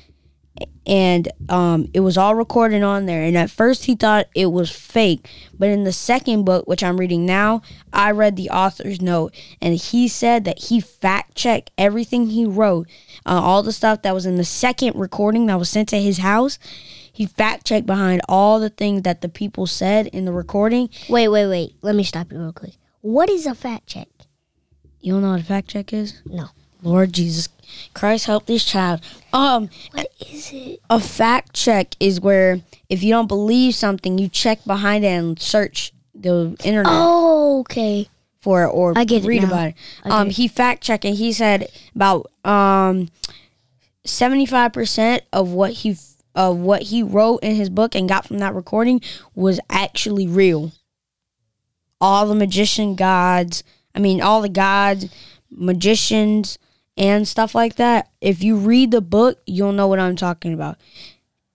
and 0.87 1.29
um, 1.49 1.89
it 1.93 2.01
was 2.01 2.17
all 2.17 2.35
recorded 2.35 2.83
on 2.83 3.07
there. 3.07 3.23
And 3.23 3.37
at 3.37 3.51
first, 3.51 3.87
he 3.87 3.97
thought 3.97 4.29
it 4.35 4.47
was 4.47 4.71
fake, 4.71 5.29
but 5.59 5.69
in 5.69 5.85
the 5.85 5.93
second 5.93 6.45
book, 6.45 6.67
which 6.69 6.83
I'm 6.83 6.99
reading 6.99 7.27
now, 7.27 7.61
I 7.93 8.13
read 8.13 8.37
the 8.37 8.51
author's 8.51 9.03
note, 9.03 9.35
and 9.61 9.75
he 9.75 10.07
said 10.07 10.45
that 10.45 10.65
he 10.65 10.81
fact 10.81 11.35
checked 11.35 11.73
everything 11.77 12.29
he 12.29 12.47
wrote, 12.47 12.89
uh, 13.27 13.41
all 13.41 13.63
the 13.63 13.73
stuff 13.73 14.03
that 14.03 14.15
was 14.15 14.27
in 14.27 14.37
the 14.37 14.45
second 14.45 14.95
recording 14.95 15.47
that 15.47 15.59
was 15.59 15.69
sent 15.69 15.89
to 15.89 16.01
his 16.01 16.19
house. 16.19 16.59
He 17.13 17.27
fact 17.27 17.67
checked 17.67 17.87
behind 17.87 18.21
all 18.29 18.61
the 18.61 18.71
things 18.71 19.03
that 19.03 19.23
the 19.23 19.29
people 19.29 19.67
said 19.67 20.07
in 20.09 20.25
the 20.25 20.33
recording. 20.33 20.91
Wait, 21.09 21.29
wait, 21.29 21.47
wait. 21.49 21.75
Let 21.83 21.95
me 21.95 22.05
stop 22.05 22.31
you 22.31 22.39
real 22.39 22.53
quick. 22.53 22.77
What 23.01 23.31
is 23.31 23.47
a 23.47 23.55
fact 23.55 23.87
check? 23.87 24.09
You 25.01 25.15
don't 25.15 25.23
know 25.23 25.31
what 25.31 25.41
a 25.41 25.45
fact 25.45 25.69
check 25.69 25.93
is? 25.93 26.21
No. 26.27 26.49
Lord 26.83 27.13
Jesus 27.13 27.49
Christ, 27.95 28.27
help 28.27 28.47
this 28.47 28.65
child. 28.65 29.01
Um, 29.33 29.69
What 29.93 30.09
is 30.31 30.51
it? 30.53 30.81
a 30.91 31.01
fact 31.01 31.53
check 31.55 31.95
is 32.01 32.21
where 32.21 32.61
if 32.89 33.03
you 33.03 33.11
don't 33.11 33.27
believe 33.29 33.75
something, 33.75 34.19
you 34.19 34.29
check 34.29 34.65
behind 34.65 35.05
it 35.05 35.09
and 35.09 35.41
search 35.41 35.93
the 36.15 36.57
internet 36.65 36.93
Oh, 36.95 37.61
okay. 37.61 38.09
for 38.41 38.65
it 38.65 38.69
or 38.69 38.93
I 38.97 39.05
get 39.05 39.25
read 39.25 39.43
now. 39.43 39.49
about 39.49 39.69
it. 39.69 39.75
Um, 40.05 40.29
get 40.29 40.37
he 40.37 40.49
fact 40.49 40.83
checked 40.83 41.05
and 41.05 41.17
he 41.17 41.33
said 41.33 41.69
about 41.95 42.31
um 42.45 43.09
seventy 44.05 44.47
five 44.47 44.73
percent 44.73 45.25
of 45.33 45.51
what 45.51 45.73
he 45.73 45.97
of 46.35 46.57
what 46.59 46.83
he 46.83 47.03
wrote 47.03 47.39
in 47.39 47.57
his 47.57 47.69
book 47.71 47.95
and 47.95 48.09
got 48.09 48.27
from 48.27 48.39
that 48.39 48.55
recording 48.55 49.01
was 49.35 49.59
actually 49.71 50.27
real. 50.27 50.73
All 52.01 52.27
the 52.27 52.35
magician 52.35 52.95
gods, 52.95 53.65
I 53.95 53.99
mean, 54.01 54.21
all 54.21 54.43
the 54.43 54.49
gods, 54.51 55.07
magicians, 55.51 56.59
and 56.97 57.27
stuff 57.27 57.55
like 57.55 57.77
that. 57.77 58.11
If 58.21 58.43
you 58.43 58.57
read 58.57 58.91
the 58.91 59.01
book, 59.01 59.39
you'll 59.47 59.73
know 59.73 59.87
what 59.87 59.99
I'm 59.99 60.17
talking 60.17 60.55
about. 60.55 60.79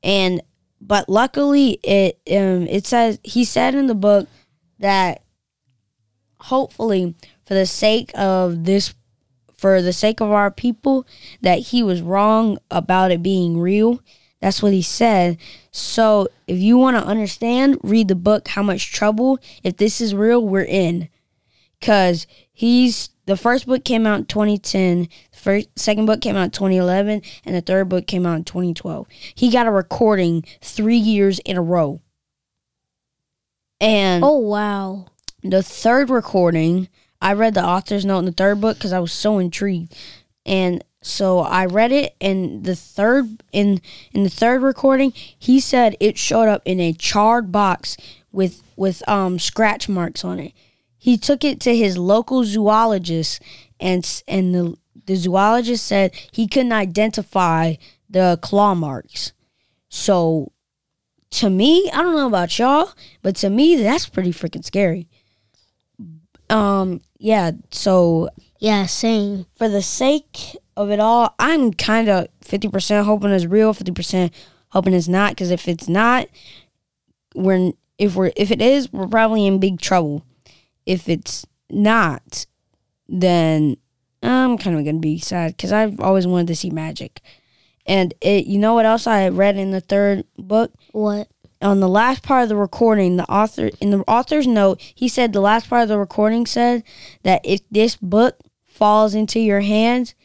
And 0.03 0.41
but 0.79 1.07
luckily, 1.09 1.79
it 1.83 2.19
um 2.31 2.67
it 2.67 2.85
says 2.85 3.19
he 3.23 3.45
said 3.45 3.75
in 3.75 3.87
the 3.87 3.95
book 3.95 4.27
that 4.79 5.23
hopefully 6.41 7.15
for 7.45 7.53
the 7.53 7.65
sake 7.65 8.11
of 8.15 8.65
this 8.65 8.93
for 9.55 9.81
the 9.81 9.93
sake 9.93 10.19
of 10.19 10.31
our 10.31 10.49
people 10.49 11.05
that 11.41 11.59
he 11.59 11.83
was 11.83 12.01
wrong 12.01 12.57
about 12.71 13.11
it 13.11 13.21
being 13.21 13.59
real 13.59 14.01
that's 14.39 14.63
what 14.63 14.73
he 14.73 14.81
said 14.81 15.37
so 15.69 16.27
if 16.47 16.57
you 16.57 16.77
want 16.77 16.97
to 16.97 17.05
understand 17.05 17.77
read 17.83 18.07
the 18.07 18.15
book 18.15 18.47
how 18.49 18.63
much 18.63 18.91
trouble 18.91 19.37
if 19.63 19.77
this 19.77 20.01
is 20.01 20.15
real 20.15 20.45
we're 20.45 20.63
in 20.63 21.07
because 21.79 22.25
he's 22.51 23.09
the 23.27 23.37
first 23.37 23.67
book 23.67 23.83
came 23.85 24.07
out 24.07 24.19
in 24.19 24.25
2010 24.25 25.07
the 25.30 25.30
first 25.41 25.67
second 25.77 26.05
book 26.05 26.21
came 26.21 26.35
out 26.35 26.43
in 26.45 26.51
2011 26.51 27.21
and 27.45 27.55
the 27.55 27.61
third 27.61 27.89
book 27.89 28.05
came 28.07 28.25
out 28.25 28.35
in 28.37 28.43
2012 28.43 29.07
he 29.35 29.49
got 29.51 29.65
a 29.67 29.71
recording 29.71 30.43
three 30.61 30.97
years 30.97 31.39
in 31.39 31.57
a 31.57 31.61
row 31.61 31.99
and 33.79 34.23
Oh, 34.23 34.37
wow. 34.37 35.07
the 35.43 35.63
third 35.63 36.09
recording, 36.09 36.87
I 37.21 37.33
read 37.33 37.53
the 37.55 37.65
author's 37.65 38.05
note 38.05 38.19
in 38.19 38.25
the 38.25 38.31
third 38.31 38.61
book 38.61 38.77
because 38.77 38.93
I 38.93 38.99
was 38.99 39.11
so 39.11 39.39
intrigued, 39.39 39.95
and 40.45 40.83
so 41.01 41.39
I 41.39 41.65
read 41.65 41.91
it. 41.91 42.15
And 42.21 42.63
the 42.63 42.75
third 42.75 43.41
in 43.51 43.81
in 44.11 44.23
the 44.23 44.29
third 44.29 44.61
recording, 44.61 45.13
he 45.15 45.59
said 45.59 45.95
it 45.99 46.17
showed 46.17 46.47
up 46.47 46.61
in 46.65 46.79
a 46.79 46.93
charred 46.93 47.51
box 47.51 47.97
with 48.31 48.61
with 48.75 49.07
um 49.09 49.39
scratch 49.39 49.89
marks 49.89 50.23
on 50.23 50.39
it. 50.39 50.53
He 50.97 51.17
took 51.17 51.43
it 51.43 51.59
to 51.61 51.75
his 51.75 51.97
local 51.97 52.43
zoologist, 52.43 53.41
and 53.79 54.03
s- 54.03 54.23
and 54.27 54.53
the 54.53 54.77
the 55.05 55.15
zoologist 55.15 55.85
said 55.85 56.13
he 56.31 56.47
couldn't 56.47 56.71
identify 56.73 57.75
the 58.09 58.37
claw 58.41 58.75
marks. 58.75 59.33
So 59.89 60.51
to 61.31 61.49
me, 61.49 61.89
I 61.93 62.01
don't 62.01 62.15
know 62.15 62.27
about 62.27 62.57
y'all, 62.59 62.91
but 63.21 63.35
to 63.37 63.49
me, 63.49 63.75
that's 63.77 64.07
pretty 64.07 64.31
freaking 64.31 64.65
scary. 64.65 65.07
Um, 66.49 67.01
yeah, 67.17 67.51
so 67.71 68.29
Yeah, 68.59 68.85
same. 68.85 69.45
for 69.55 69.69
the 69.69 69.81
sake 69.81 70.57
of 70.75 70.89
it 70.91 70.99
all, 70.99 71.33
I'm 71.39 71.73
kind 71.73 72.09
of 72.09 72.27
50% 72.43 73.05
hoping 73.05 73.31
it's 73.31 73.45
real, 73.45 73.73
50% 73.73 74.31
hoping 74.69 74.93
it's 74.93 75.07
not 75.07 75.37
cuz 75.37 75.51
if 75.51 75.67
it's 75.67 75.87
not, 75.87 76.27
we're 77.35 77.71
if 77.97 78.15
we're 78.15 78.31
if 78.35 78.51
it 78.51 78.61
is, 78.61 78.91
we're 78.91 79.07
probably 79.07 79.45
in 79.45 79.59
big 79.59 79.79
trouble. 79.79 80.25
If 80.85 81.07
it's 81.07 81.45
not, 81.69 82.45
then 83.07 83.77
I'm 84.21 84.57
kind 84.57 84.77
of 84.77 84.83
going 84.83 84.97
to 84.97 85.01
be 85.01 85.19
sad 85.19 85.57
cuz 85.57 85.71
I've 85.71 85.99
always 85.99 86.27
wanted 86.27 86.47
to 86.47 86.55
see 86.55 86.69
magic. 86.69 87.21
And 87.85 88.13
it 88.21 88.45
you 88.45 88.59
know 88.59 88.73
what 88.73 88.85
else 88.85 89.07
I 89.07 89.27
read 89.29 89.57
in 89.57 89.71
the 89.71 89.81
third 89.81 90.25
book? 90.37 90.71
What? 90.91 91.27
on 91.61 91.79
the 91.79 91.87
last 91.87 92.23
part 92.23 92.43
of 92.43 92.49
the 92.49 92.55
recording, 92.55 93.17
the 93.17 93.29
author 93.31 93.69
in 93.79 93.91
the 93.91 93.99
author's 94.07 94.47
note, 94.47 94.81
he 94.81 95.07
said 95.07 95.31
the 95.31 95.41
last 95.41 95.69
part 95.69 95.83
of 95.83 95.89
the 95.89 95.97
recording 95.97 96.45
said 96.45 96.83
that 97.23 97.41
if 97.43 97.61
this 97.69 97.95
book 97.95 98.39
falls 98.65 99.13
into 99.13 99.39
your 99.39 99.61
hands, 99.61 100.15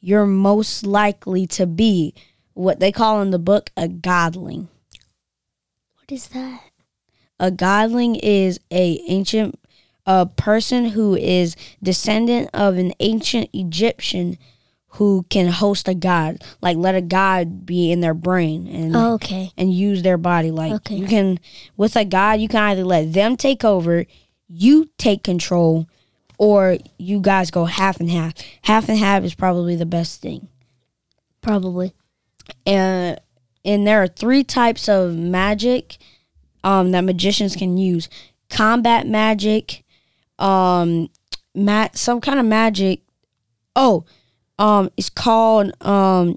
you're 0.00 0.26
most 0.26 0.84
likely 0.84 1.46
to 1.46 1.66
be 1.66 2.14
what 2.54 2.80
they 2.80 2.90
call 2.90 3.22
in 3.22 3.30
the 3.30 3.38
book 3.38 3.70
a 3.76 3.86
godling. 3.86 4.68
What 5.96 6.10
is 6.10 6.28
that? 6.28 6.62
A 7.38 7.50
godling 7.50 8.18
is 8.22 8.58
a 8.70 9.00
ancient 9.06 9.59
a 10.12 10.26
person 10.26 10.86
who 10.86 11.14
is 11.14 11.54
descendant 11.80 12.50
of 12.52 12.76
an 12.78 12.92
ancient 12.98 13.48
Egyptian 13.52 14.36
who 14.94 15.24
can 15.30 15.46
host 15.46 15.86
a 15.86 15.94
god, 15.94 16.42
like 16.60 16.76
let 16.76 16.96
a 16.96 17.00
god 17.00 17.64
be 17.64 17.92
in 17.92 18.00
their 18.00 18.14
brain 18.14 18.66
and 18.66 18.96
Oh, 18.96 19.12
okay. 19.14 19.52
and 19.56 19.72
use 19.72 20.02
their 20.02 20.18
body. 20.18 20.50
Like 20.50 20.72
Okay. 20.72 20.96
you 20.96 21.06
can 21.06 21.38
with 21.76 21.94
a 21.94 22.04
God, 22.04 22.40
you 22.40 22.48
can 22.48 22.60
either 22.70 22.82
let 22.84 23.12
them 23.12 23.36
take 23.36 23.64
over, 23.64 24.04
you 24.48 24.90
take 24.98 25.22
control, 25.22 25.86
or 26.38 26.78
you 26.98 27.20
guys 27.20 27.52
go 27.52 27.66
half 27.66 28.00
and 28.00 28.10
half. 28.10 28.32
Half 28.62 28.88
and 28.88 28.98
half 28.98 29.22
is 29.22 29.34
probably 29.34 29.76
the 29.76 29.86
best 29.86 30.20
thing. 30.20 30.48
Probably. 31.40 31.94
And 32.66 33.20
and 33.64 33.86
there 33.86 34.02
are 34.02 34.08
three 34.08 34.42
types 34.42 34.88
of 34.88 35.14
magic 35.14 35.98
um, 36.64 36.90
that 36.90 37.02
magicians 37.04 37.54
can 37.54 37.76
use: 37.76 38.08
combat 38.48 39.06
magic, 39.06 39.84
um, 40.40 41.10
mat 41.54 41.96
some 41.96 42.20
kind 42.20 42.38
of 42.38 42.46
magic. 42.46 43.02
Oh, 43.76 44.04
um, 44.58 44.90
it's 44.96 45.10
called 45.10 45.72
um, 45.84 46.34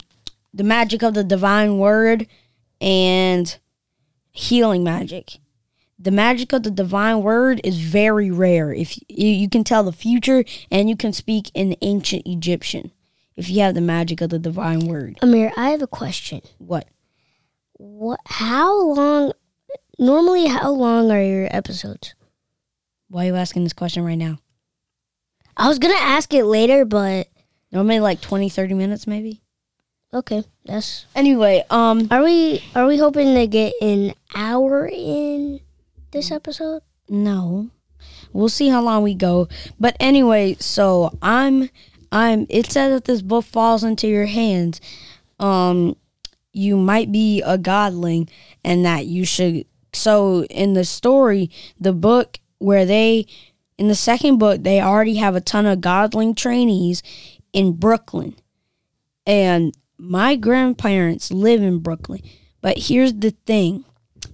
the 0.53 0.63
magic 0.63 1.03
of 1.03 1.13
the 1.13 1.23
divine 1.23 1.77
word 1.77 2.27
and 2.79 3.57
healing 4.31 4.83
magic. 4.83 5.37
The 5.97 6.11
magic 6.11 6.51
of 6.53 6.63
the 6.63 6.71
divine 6.71 7.21
word 7.21 7.61
is 7.63 7.77
very 7.79 8.29
rare. 8.29 8.73
If 8.73 8.97
you, 9.07 9.27
you 9.27 9.49
can 9.49 9.63
tell 9.63 9.83
the 9.83 9.91
future 9.91 10.43
and 10.69 10.89
you 10.89 10.97
can 10.97 11.13
speak 11.13 11.49
in 11.53 11.77
ancient 11.81 12.23
Egyptian, 12.25 12.91
if 13.37 13.49
you 13.49 13.61
have 13.61 13.73
the 13.73 13.81
magic 13.81 14.19
of 14.19 14.29
the 14.29 14.39
divine 14.39 14.87
word. 14.87 15.17
Amir, 15.21 15.53
I 15.55 15.69
have 15.69 15.81
a 15.81 15.87
question. 15.87 16.41
What? 16.57 16.87
What? 17.73 18.19
How 18.25 18.81
long? 18.93 19.33
Normally, 19.97 20.47
how 20.47 20.71
long 20.71 21.11
are 21.11 21.23
your 21.23 21.47
episodes? 21.55 22.15
Why 23.13 23.25
are 23.25 23.27
you 23.27 23.35
asking 23.35 23.63
this 23.63 23.73
question 23.73 24.03
right 24.03 24.17
now? 24.17 24.39
I 25.55 25.67
was 25.67 25.77
gonna 25.77 25.93
ask 25.99 26.33
it 26.33 26.45
later, 26.45 26.83
but 26.83 27.27
Normally 27.71 27.99
like 27.99 28.21
20, 28.21 28.49
30 28.49 28.73
minutes 28.73 29.05
maybe. 29.07 29.41
okay. 30.13 30.43
That's. 30.65 31.05
Anyway, 31.15 31.63
um 31.69 32.07
Are 32.09 32.23
we? 32.23 32.63
Are 32.75 32.87
we 32.87 32.97
hoping 32.97 33.35
to 33.35 33.45
get 33.45 33.73
an 33.81 34.13
hour 34.35 34.87
in 34.91 35.59
this 36.11 36.31
episode? 36.31 36.81
no. 37.07 37.69
We'll 38.33 38.49
see 38.49 38.69
how 38.69 38.81
long 38.81 39.03
we 39.03 39.13
go. 39.13 39.47
But 39.79 39.95
anyway, 39.99 40.55
so 40.59 41.15
I'm 41.21 41.69
I'm 42.11 42.47
it 42.49 42.71
says 42.71 42.91
that 42.93 43.05
this 43.05 43.21
book 43.21 43.45
falls 43.45 43.83
into 43.83 44.07
your 44.07 44.25
hands. 44.25 44.81
Um 45.39 45.97
you 46.51 46.77
might 46.77 47.11
be 47.11 47.41
a 47.43 47.59
godling 47.59 48.27
and 48.63 48.83
that 48.85 49.05
you 49.05 49.23
should 49.23 49.65
so 49.93 50.43
in 50.45 50.73
the 50.73 50.83
story, 50.83 51.51
the 51.79 51.93
book 51.93 52.39
where 52.63 52.85
they 52.85 53.25
in 53.77 53.87
the 53.87 53.95
second 53.95 54.37
book 54.37 54.63
they 54.63 54.81
already 54.81 55.15
have 55.15 55.35
a 55.35 55.41
ton 55.41 55.65
of 55.65 55.79
godling 55.79 56.35
trainees 56.35 57.03
in 57.51 57.73
Brooklyn. 57.73 58.35
And 59.25 59.73
my 59.97 60.35
grandparents 60.35 61.31
live 61.31 61.61
in 61.61 61.79
Brooklyn, 61.79 62.21
but 62.61 62.77
here's 62.77 63.13
the 63.13 63.31
thing: 63.45 63.85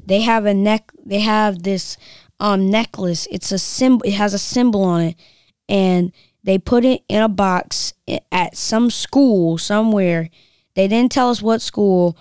they 0.06 0.22
have 0.22 0.46
a 0.46 0.54
neck. 0.54 0.92
They 1.06 1.20
have 1.20 1.64
this 1.64 1.98
um 2.40 2.70
necklace. 2.70 3.28
It's 3.30 3.52
a 3.52 3.60
symbol. 3.60 4.06
It 4.06 4.14
has 4.14 4.34
a 4.34 4.40
symbol 4.40 4.84
on 4.84 5.02
it, 5.02 5.16
and 5.68 6.12
they 6.44 6.58
put 6.58 6.86
it 6.86 7.04
in 7.08 7.22
a 7.22 7.30
box 7.30 7.94
at 8.32 8.58
some 8.58 8.90
school 8.90 9.58
somewhere. 9.58 10.30
They 10.76 10.88
didn't 10.88 11.12
tell 11.12 11.30
us 11.30 11.42
what 11.42 11.62
school 11.62 12.18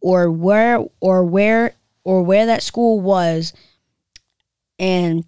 or 0.00 0.30
where 0.30 0.80
or 1.00 1.24
where 1.24 1.74
or 2.04 2.22
where 2.22 2.46
that 2.46 2.62
school 2.62 3.00
was, 3.00 3.52
and 4.78 5.24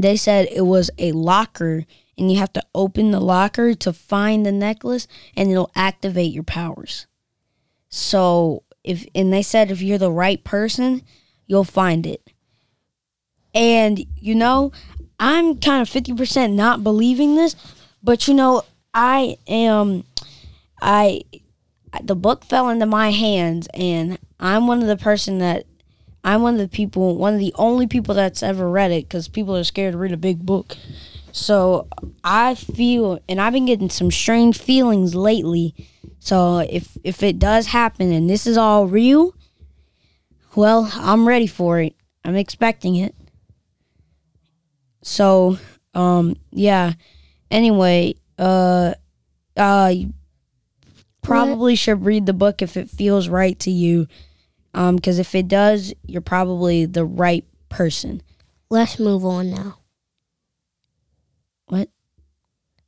they 0.00 0.16
said 0.16 0.48
it 0.50 0.62
was 0.62 0.90
a 0.98 1.12
locker 1.12 1.84
and 2.16 2.30
you 2.30 2.38
have 2.38 2.52
to 2.52 2.62
open 2.74 3.10
the 3.10 3.20
locker 3.20 3.74
to 3.74 3.92
find 3.92 4.44
the 4.44 4.52
necklace 4.52 5.06
and 5.36 5.50
it'll 5.50 5.70
activate 5.74 6.32
your 6.32 6.42
powers. 6.42 7.06
So 7.88 8.62
if 8.84 9.06
and 9.14 9.32
they 9.32 9.42
said 9.42 9.70
if 9.70 9.82
you're 9.82 9.98
the 9.98 10.10
right 10.10 10.42
person, 10.42 11.02
you'll 11.46 11.64
find 11.64 12.06
it. 12.06 12.32
And 13.54 14.04
you 14.16 14.34
know, 14.34 14.72
I'm 15.18 15.58
kind 15.58 15.82
of 15.82 15.88
50% 15.88 16.54
not 16.54 16.82
believing 16.82 17.36
this, 17.36 17.54
but 18.02 18.26
you 18.26 18.34
know, 18.34 18.62
I 18.94 19.36
am 19.46 20.04
I 20.80 21.22
the 22.02 22.16
book 22.16 22.44
fell 22.44 22.68
into 22.68 22.86
my 22.86 23.10
hands 23.10 23.68
and 23.74 24.18
I'm 24.40 24.66
one 24.66 24.80
of 24.80 24.88
the 24.88 24.96
person 24.96 25.38
that 25.38 25.66
I'm 26.24 26.42
one 26.42 26.54
of 26.54 26.60
the 26.60 26.68
people, 26.68 27.16
one 27.16 27.34
of 27.34 27.40
the 27.40 27.54
only 27.56 27.86
people 27.86 28.14
that's 28.14 28.42
ever 28.42 28.70
read 28.70 28.90
it 28.92 29.10
cuz 29.10 29.28
people 29.28 29.56
are 29.56 29.64
scared 29.64 29.92
to 29.92 29.98
read 29.98 30.12
a 30.12 30.16
big 30.16 30.46
book. 30.46 30.76
So 31.32 31.88
I 32.22 32.54
feel, 32.54 33.18
and 33.28 33.40
I've 33.40 33.54
been 33.54 33.66
getting 33.66 33.90
some 33.90 34.10
strange 34.10 34.58
feelings 34.58 35.14
lately. 35.14 35.74
So 36.18 36.58
if 36.58 36.96
if 37.02 37.22
it 37.22 37.38
does 37.38 37.68
happen 37.68 38.12
and 38.12 38.28
this 38.28 38.46
is 38.46 38.56
all 38.56 38.86
real, 38.86 39.34
well, 40.54 40.90
I'm 40.94 41.26
ready 41.26 41.46
for 41.46 41.80
it. 41.80 41.94
I'm 42.24 42.36
expecting 42.36 42.96
it. 42.96 43.14
So, 45.02 45.58
um, 45.94 46.36
yeah. 46.50 46.92
Anyway, 47.50 48.14
uh, 48.38 48.94
uh, 49.56 49.94
probably 51.22 51.72
what? 51.72 51.78
should 51.78 52.04
read 52.04 52.26
the 52.26 52.32
book 52.32 52.62
if 52.62 52.76
it 52.76 52.90
feels 52.90 53.28
right 53.28 53.58
to 53.60 53.70
you. 53.70 54.06
Um, 54.74 54.96
because 54.96 55.18
if 55.18 55.34
it 55.34 55.48
does, 55.48 55.92
you're 56.06 56.22
probably 56.22 56.86
the 56.86 57.04
right 57.04 57.44
person. 57.68 58.22
Let's 58.70 58.98
move 58.98 59.24
on 59.24 59.50
now. 59.50 59.78
What? 61.66 61.88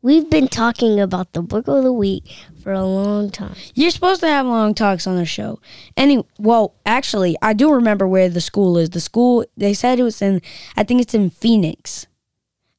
We've 0.01 0.29
been 0.29 0.49
talking 0.49 1.01
about 1.01 1.33
the 1.33 1.43
book 1.43 1.67
of 1.67 1.83
the 1.83 1.93
week 1.93 2.31
for 2.63 2.73
a 2.73 2.85
long 2.85 3.31
time. 3.31 3.57
You're 3.75 3.91
supposed 3.91 4.21
to 4.21 4.29
have 4.29 4.45
long 4.45 4.75
talks 4.75 5.07
on 5.07 5.17
the 5.17 5.25
show. 5.25 5.61
Any 5.97 6.23
well, 6.39 6.75
actually, 6.85 7.37
I 7.41 7.55
do 7.55 7.73
remember 7.73 8.07
where 8.07 8.29
the 8.29 8.41
school 8.41 8.77
is. 8.77 8.91
The 8.91 9.01
school 9.01 9.47
they 9.57 9.73
said 9.73 9.99
it 9.99 10.03
was 10.03 10.21
in 10.21 10.43
I 10.77 10.85
think 10.85 11.01
it's 11.01 11.15
in 11.15 11.31
Phoenix. 11.31 12.07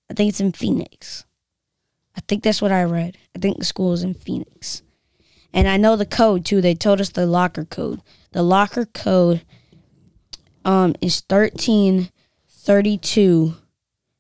I 0.10 0.14
think 0.14 0.30
it's 0.30 0.40
in 0.40 0.52
Phoenix. 0.52 1.26
I 2.16 2.22
think 2.22 2.44
that's 2.44 2.62
what 2.62 2.72
I 2.72 2.84
read. 2.84 3.18
I 3.36 3.40
think 3.40 3.58
the 3.58 3.66
school 3.66 3.94
is 3.94 4.04
in 4.04 4.14
Phoenix. 4.14 4.84
And 5.52 5.68
I 5.68 5.78
know 5.78 5.96
the 5.96 6.06
code 6.06 6.46
too. 6.46 6.62
They 6.62 6.76
told 6.76 7.02
us 7.02 7.10
the 7.10 7.26
locker 7.26 7.66
code. 7.66 8.02
The 8.36 8.44
locker 8.44 8.84
code 8.84 9.44
um 10.66 10.94
is 11.00 11.22
13 11.22 12.12
32 12.50 13.56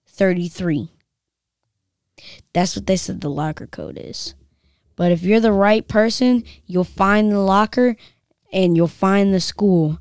33. 0.07 0.89
That's 2.53 2.77
what 2.77 2.87
they 2.87 2.95
said 2.95 3.19
the 3.19 3.29
locker 3.29 3.67
code 3.67 3.99
is. 4.01 4.33
But 4.95 5.11
if 5.11 5.23
you're 5.23 5.41
the 5.41 5.51
right 5.51 5.85
person, 5.85 6.45
you'll 6.65 6.85
find 6.85 7.29
the 7.29 7.41
locker 7.41 7.97
and 8.53 8.77
you'll 8.77 8.87
find 8.87 9.33
the 9.33 9.41
school. 9.41 9.99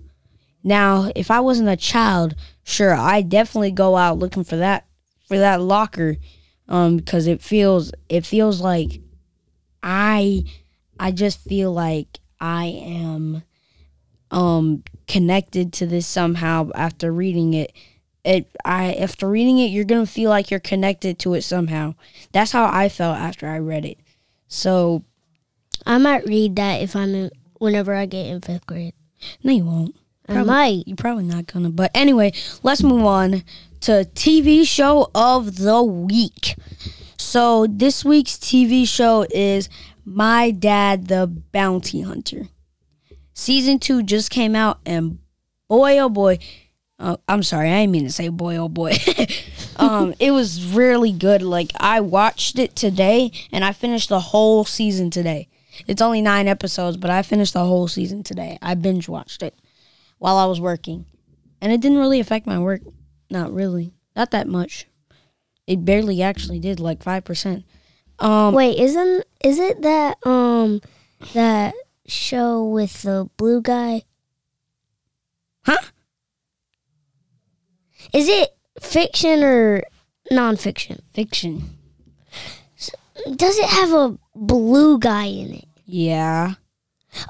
Now, 0.62 1.10
if 1.16 1.28
I 1.28 1.40
wasn't 1.40 1.70
a 1.70 1.76
child, 1.76 2.36
sure, 2.62 2.94
I 2.94 3.20
definitely 3.20 3.72
go 3.72 3.96
out 3.96 4.20
looking 4.20 4.44
for 4.44 4.58
that 4.58 4.86
for 5.26 5.38
that 5.38 5.60
locker 5.60 6.18
um 6.68 6.98
because 6.98 7.26
it 7.26 7.42
feels 7.42 7.90
it 8.08 8.24
feels 8.24 8.60
like 8.60 9.00
I 9.82 10.44
I 11.00 11.10
just 11.10 11.40
feel 11.40 11.72
like 11.72 12.20
I 12.40 12.66
am 12.66 13.42
um 14.34 14.82
connected 15.06 15.72
to 15.72 15.86
this 15.86 16.06
somehow 16.06 16.70
after 16.74 17.12
reading 17.12 17.54
it 17.54 17.72
it 18.24 18.50
I 18.64 18.94
after 18.94 19.28
reading 19.28 19.58
it 19.58 19.66
you're 19.66 19.84
gonna 19.84 20.06
feel 20.06 20.30
like 20.30 20.50
you're 20.50 20.60
connected 20.60 21.18
to 21.20 21.34
it 21.34 21.42
somehow. 21.42 21.94
That's 22.32 22.52
how 22.52 22.66
I 22.66 22.88
felt 22.88 23.16
after 23.16 23.46
I 23.48 23.58
read 23.58 23.84
it. 23.84 23.98
So 24.48 25.04
I 25.86 25.98
might 25.98 26.26
read 26.26 26.56
that 26.56 26.82
if 26.82 26.96
I'm 26.96 27.14
in, 27.14 27.30
whenever 27.58 27.94
I 27.94 28.06
get 28.06 28.26
in 28.26 28.40
fifth 28.40 28.66
grade. 28.66 28.94
No, 29.42 29.52
you 29.52 29.64
won't. 29.64 29.96
Probably, 30.26 30.40
I 30.40 30.44
might. 30.44 30.88
You're 30.88 30.96
probably 30.96 31.24
not 31.24 31.46
gonna. 31.46 31.70
But 31.70 31.90
anyway, 31.94 32.32
let's 32.62 32.82
move 32.82 33.04
on 33.04 33.44
to 33.80 34.06
TV 34.14 34.66
show 34.66 35.10
of 35.14 35.56
the 35.58 35.82
week. 35.82 36.56
So 37.18 37.66
this 37.68 38.04
week's 38.04 38.36
TV 38.36 38.88
show 38.88 39.26
is 39.30 39.68
My 40.04 40.50
Dad 40.50 41.08
the 41.08 41.26
Bounty 41.26 42.00
Hunter. 42.00 42.48
Season 43.44 43.78
two 43.78 44.02
just 44.02 44.30
came 44.30 44.56
out, 44.56 44.78
and 44.86 45.18
boy, 45.68 45.98
oh 45.98 46.08
boy, 46.08 46.38
uh, 46.98 47.18
I'm 47.28 47.42
sorry, 47.42 47.70
I 47.70 47.82
didn't 47.82 47.92
mean 47.92 48.04
to 48.04 48.10
say 48.10 48.30
boy, 48.30 48.56
oh 48.56 48.70
boy. 48.70 48.94
um, 49.76 50.14
it 50.18 50.30
was 50.30 50.64
really 50.74 51.12
good. 51.12 51.42
Like 51.42 51.70
I 51.78 52.00
watched 52.00 52.58
it 52.58 52.74
today, 52.74 53.30
and 53.52 53.62
I 53.62 53.72
finished 53.72 54.08
the 54.08 54.20
whole 54.20 54.64
season 54.64 55.10
today. 55.10 55.50
It's 55.86 56.00
only 56.00 56.22
nine 56.22 56.48
episodes, 56.48 56.96
but 56.96 57.10
I 57.10 57.20
finished 57.20 57.52
the 57.52 57.66
whole 57.66 57.86
season 57.86 58.22
today. 58.22 58.56
I 58.62 58.74
binge 58.76 59.10
watched 59.10 59.42
it 59.42 59.54
while 60.16 60.38
I 60.38 60.46
was 60.46 60.58
working, 60.58 61.04
and 61.60 61.70
it 61.70 61.82
didn't 61.82 61.98
really 61.98 62.20
affect 62.20 62.46
my 62.46 62.58
work. 62.58 62.80
Not 63.28 63.52
really, 63.52 63.92
not 64.16 64.30
that 64.30 64.48
much. 64.48 64.86
It 65.66 65.84
barely 65.84 66.22
actually 66.22 66.60
did, 66.60 66.80
like 66.80 67.02
five 67.02 67.24
percent. 67.24 67.64
Um, 68.20 68.54
Wait, 68.54 68.78
isn't 68.78 69.26
is 69.44 69.58
it 69.58 69.82
that 69.82 70.16
um 70.26 70.80
that 71.34 71.74
show 72.06 72.64
with 72.64 73.02
the 73.02 73.28
blue 73.36 73.62
guy? 73.62 74.02
Huh? 75.64 75.78
Is 78.12 78.28
it 78.28 78.50
fiction 78.80 79.42
or 79.42 79.82
nonfiction? 80.30 81.00
Fiction. 81.12 81.78
Does 83.36 83.58
it 83.58 83.68
have 83.68 83.92
a 83.92 84.18
blue 84.34 84.98
guy 84.98 85.26
in 85.26 85.54
it? 85.54 85.68
Yeah. 85.86 86.54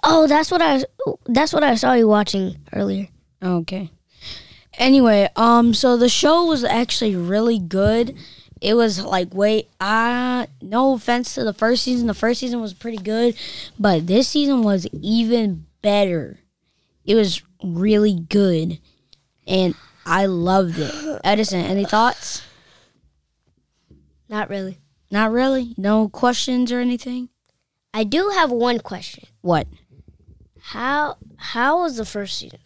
Oh, 0.02 0.26
that's 0.26 0.50
what 0.50 0.62
I 0.62 0.84
that's 1.26 1.52
what 1.52 1.62
I 1.62 1.74
saw 1.74 1.92
you 1.92 2.08
watching 2.08 2.56
earlier. 2.72 3.08
Okay. 3.42 3.90
Anyway, 4.78 5.28
um 5.36 5.74
so 5.74 5.96
the 5.96 6.08
show 6.08 6.44
was 6.44 6.64
actually 6.64 7.14
really 7.14 7.58
good. 7.58 8.16
It 8.64 8.74
was 8.74 9.04
like 9.04 9.34
wait, 9.34 9.68
uh 9.78 10.46
no 10.62 10.94
offense 10.94 11.34
to 11.34 11.44
the 11.44 11.52
first 11.52 11.82
season. 11.82 12.06
The 12.06 12.14
first 12.14 12.40
season 12.40 12.62
was 12.62 12.72
pretty 12.72 12.96
good, 12.96 13.36
but 13.78 14.06
this 14.06 14.26
season 14.28 14.62
was 14.62 14.86
even 15.02 15.66
better. 15.82 16.40
It 17.04 17.14
was 17.14 17.42
really 17.62 18.18
good. 18.18 18.78
And 19.46 19.74
I 20.06 20.24
loved 20.24 20.78
it. 20.78 21.20
Edison, 21.24 21.60
any 21.60 21.84
thoughts? 21.84 22.42
Not 24.30 24.48
really. 24.48 24.78
Not 25.10 25.30
really? 25.30 25.74
No 25.76 26.08
questions 26.08 26.72
or 26.72 26.80
anything? 26.80 27.28
I 27.92 28.02
do 28.04 28.30
have 28.30 28.50
one 28.50 28.78
question. 28.78 29.24
What? 29.42 29.68
How 30.58 31.18
how 31.36 31.82
was 31.82 31.98
the 31.98 32.06
first 32.06 32.38
season? 32.38 32.60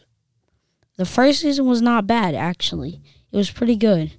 The 0.96 1.04
first 1.04 1.40
season 1.40 1.66
was 1.66 1.82
not 1.82 2.06
bad 2.06 2.36
actually. 2.36 3.02
It 3.32 3.36
was 3.36 3.50
pretty 3.50 3.74
good. 3.74 4.12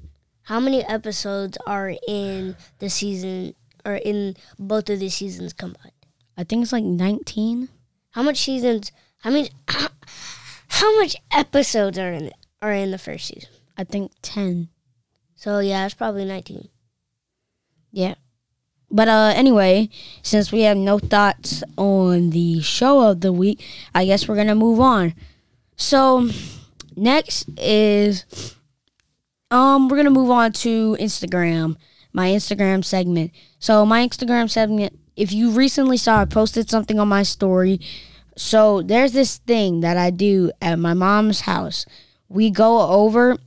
How 0.50 0.60
many 0.60 0.84
episodes 0.84 1.60
are 1.68 1.94
in 2.08 2.56
the 2.80 2.90
season 2.90 3.54
or 3.86 3.98
in 3.98 4.36
both 4.58 4.90
of 4.90 5.00
the 5.00 5.10
seasons 5.10 5.54
combined? 5.54 5.94
I 6.36 6.44
think 6.44 6.64
it's 6.64 6.74
like 6.74 6.84
19. 6.84 7.70
How 8.10 8.24
much 8.24 8.38
seasons? 8.38 8.92
How 9.20 9.30
many 9.30 9.52
how, 9.68 9.90
how 10.70 11.00
much 11.00 11.18
episodes 11.32 12.00
are 12.00 12.12
in 12.12 12.32
are 12.64 12.72
in 12.72 12.90
the 12.90 12.98
first 12.98 13.28
season? 13.28 13.52
I 13.78 13.84
think 13.84 14.12
10. 14.24 14.70
So 15.36 15.60
yeah, 15.60 15.86
it's 15.86 15.94
probably 15.94 16.26
19. 16.26 16.68
Yeah. 17.92 18.16
But 18.90 19.08
uh 19.08 19.34
anyway, 19.36 19.90
since 20.24 20.52
we 20.52 20.62
have 20.62 20.78
no 20.78 20.98
thoughts 20.98 21.64
on 21.78 22.32
the 22.32 22.60
show 22.62 23.02
of 23.08 23.22
the 23.22 23.32
week, 23.32 23.64
I 23.94 24.06
guess 24.06 24.28
we're 24.28 24.34
going 24.34 24.48
to 24.48 24.56
move 24.56 24.80
on. 24.80 25.14
So 25.76 26.28
next 26.96 27.50
is 27.56 28.56
um 29.52 29.88
we're 29.88 30.04
to 30.04 30.12
move 30.12 30.30
on 30.30 30.52
to 30.54 30.96
Instagram, 31.00 31.76
my 32.14 32.30
Instagram 32.30 32.84
segment. 32.84 33.32
So 33.60 33.86
my 33.86 34.08
Instagram 34.08 34.50
segment, 34.50 34.98
if 35.16 35.32
you 35.32 35.52
recently 35.52 35.98
saw 35.98 36.22
I 36.22 36.26
posted 36.26 36.70
something 36.70 37.00
on 37.00 37.08
my 37.08 37.24
story. 37.24 37.80
So 38.36 38.82
there's 38.82 39.12
this 39.12 39.38
thing 39.38 39.82
that 39.82 39.98
I 39.98 40.12
do 40.12 40.52
at 40.62 40.80
my 40.80 40.94
mom's 40.94 41.42
house 41.42 41.86
we 42.30 42.52
go 42.52 42.82
over 42.88 43.38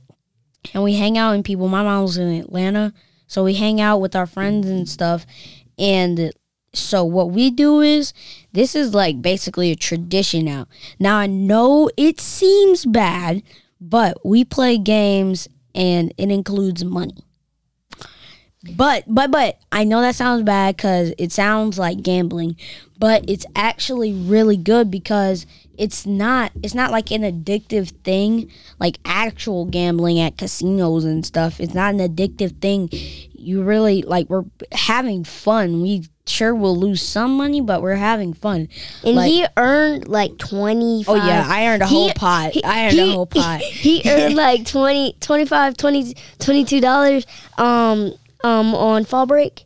and 0.73 0.83
we 0.83 0.95
hang 0.95 1.17
out 1.17 1.33
and 1.33 1.43
people. 1.43 1.67
My 1.67 1.83
mom's 1.83 2.17
in 2.17 2.39
Atlanta, 2.39 2.93
so 3.25 3.43
we 3.43 3.55
hang 3.55 3.81
out 3.81 3.99
with 3.99 4.15
our 4.15 4.27
friends 4.27 4.67
and 4.69 4.87
stuff. 4.87 5.25
And 5.79 6.31
so 6.73 7.03
what 7.03 7.31
we 7.31 7.49
do 7.49 7.81
is 7.81 8.13
this 8.51 8.75
is 8.75 8.93
like 8.93 9.21
basically 9.21 9.71
a 9.71 9.75
tradition 9.75 10.45
now. 10.45 10.67
Now 10.99 11.17
I 11.17 11.27
know 11.27 11.89
it 11.97 12.19
seems 12.19 12.85
bad, 12.85 13.41
but 13.79 14.25
we 14.25 14.43
play 14.45 14.77
games 14.77 15.47
and 15.75 16.13
it 16.17 16.31
includes 16.31 16.83
money. 16.83 17.23
But 18.75 19.03
but 19.07 19.29
but 19.29 19.59
I 19.73 19.83
know 19.83 19.99
that 20.01 20.15
sounds 20.15 20.43
bad 20.43 20.77
cuz 20.77 21.13
it 21.17 21.33
sounds 21.33 21.77
like 21.77 22.01
gambling, 22.01 22.55
but 22.97 23.25
it's 23.29 23.45
actually 23.55 24.13
really 24.13 24.55
good 24.55 24.89
because 24.89 25.45
it's 25.77 26.05
not 26.05 26.53
it's 26.61 26.73
not 26.73 26.91
like 26.91 27.11
an 27.11 27.23
addictive 27.23 27.89
thing 28.03 28.49
like 28.79 28.99
actual 29.03 29.65
gambling 29.65 30.17
at 30.19 30.37
casinos 30.37 31.03
and 31.03 31.25
stuff. 31.25 31.59
It's 31.59 31.73
not 31.73 31.93
an 31.93 31.99
addictive 31.99 32.61
thing. 32.61 32.89
You 33.33 33.63
really 33.63 34.01
like 34.01 34.29
we're 34.29 34.45
having 34.71 35.25
fun. 35.25 35.81
We 35.81 36.05
sure 36.25 36.55
we'll 36.55 36.77
lose 36.77 37.01
some 37.01 37.35
money, 37.37 37.59
but 37.61 37.81
we're 37.81 37.95
having 37.95 38.33
fun. 38.33 38.69
And 39.03 39.15
Like- 39.15 39.31
he 39.31 39.45
earned 39.57 40.07
like 40.07 40.37
twenty. 40.37 41.03
Oh 41.07 41.15
yeah, 41.15 41.45
I 41.47 41.67
earned 41.67 41.81
a 41.83 41.87
He- 41.87 41.95
whole 41.95 42.09
pot. 42.13 42.51
he- 42.51 42.63
I 42.63 42.85
earned 42.85 42.93
he- 42.93 43.09
a 43.11 43.13
whole 43.13 43.25
pot. 43.41 43.61
He 43.61 44.01
earned 44.09 44.35
like 44.35 44.65
20, 44.65 45.17
25, 45.19 45.75
20, 45.77 46.15
22 46.39 46.79
dollars 46.81 47.25
um 47.57 48.13
um 48.43 48.73
on 48.75 49.05
fall 49.05 49.25
break. 49.25 49.65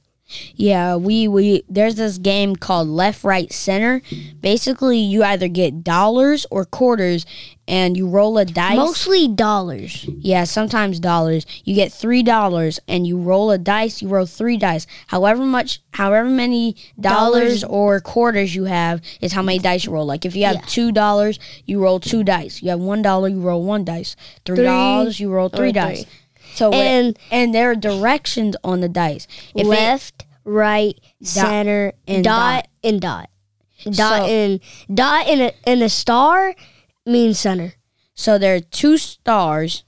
Yeah, 0.55 0.95
we 0.95 1.27
we 1.27 1.63
there's 1.69 1.95
this 1.95 2.17
game 2.17 2.55
called 2.55 2.87
Left 2.87 3.23
Right 3.23 3.51
Center. 3.51 4.01
Basically, 4.41 4.97
you 4.99 5.23
either 5.23 5.47
get 5.47 5.83
dollars 5.83 6.45
or 6.51 6.65
quarters 6.65 7.25
and 7.67 7.97
you 7.97 8.07
roll 8.07 8.37
a 8.37 8.45
dice. 8.45 8.77
Mostly 8.77 9.27
dollars. 9.27 10.05
yeah, 10.19 10.43
sometimes 10.45 10.99
dollars. 11.01 11.45
You 11.65 11.75
get 11.75 11.91
$3 11.91 12.79
and 12.87 13.05
you 13.05 13.19
roll 13.19 13.51
a 13.51 13.57
dice, 13.57 14.01
you 14.01 14.07
roll 14.07 14.25
3 14.25 14.55
dice. 14.55 14.87
However 15.07 15.43
much 15.43 15.81
however 15.91 16.29
many 16.29 16.77
dollars 16.99 17.61
Dollars. 17.61 17.63
or 17.65 17.99
quarters 17.99 18.55
you 18.55 18.65
have 18.65 19.01
is 19.19 19.33
how 19.33 19.41
many 19.41 19.59
dice 19.59 19.85
you 19.85 19.91
roll. 19.91 20.05
Like 20.05 20.23
if 20.25 20.33
you 20.35 20.45
have 20.45 20.55
Yeah. 20.55 20.61
$2, 20.61 21.39
you 21.65 21.81
roll 21.81 21.99
2 21.99 22.23
dice. 22.23 22.61
You 22.63 22.69
have 22.69 22.79
$1, 22.79 23.31
you 23.31 23.41
roll 23.41 23.63
1 23.63 23.83
dice. 23.83 24.15
$3, 24.45 25.19
you 25.19 25.29
roll 25.29 25.49
3 25.49 25.71
dice. 25.73 26.03
three. 26.03 26.11
So 26.57 26.71
and 26.71 27.07
And- 27.07 27.19
and 27.31 27.55
there 27.55 27.69
are 27.71 27.75
directions 27.75 28.55
on 28.63 28.79
the 28.81 28.89
dice. 28.89 29.27
If 29.53 29.65
it- 29.65 29.69
Left, 29.69 30.25
right, 30.43 30.99
center, 31.21 31.93
and 32.07 32.23
dot, 32.23 32.63
dot. 32.63 32.67
and 32.83 33.01
dot. 33.01 33.29
Dot 33.83 33.95
So- 33.95 34.25
and 34.25 34.59
dot 34.91 35.27
and 35.27 35.41
a 35.41 35.51
and 35.69 35.83
a 35.83 35.89
star 35.89 36.55
means 37.05 37.39
center. 37.39 37.75
So 38.15 38.37
there 38.39 38.55
are 38.55 38.59
two 38.59 38.97
stars, 38.97 39.83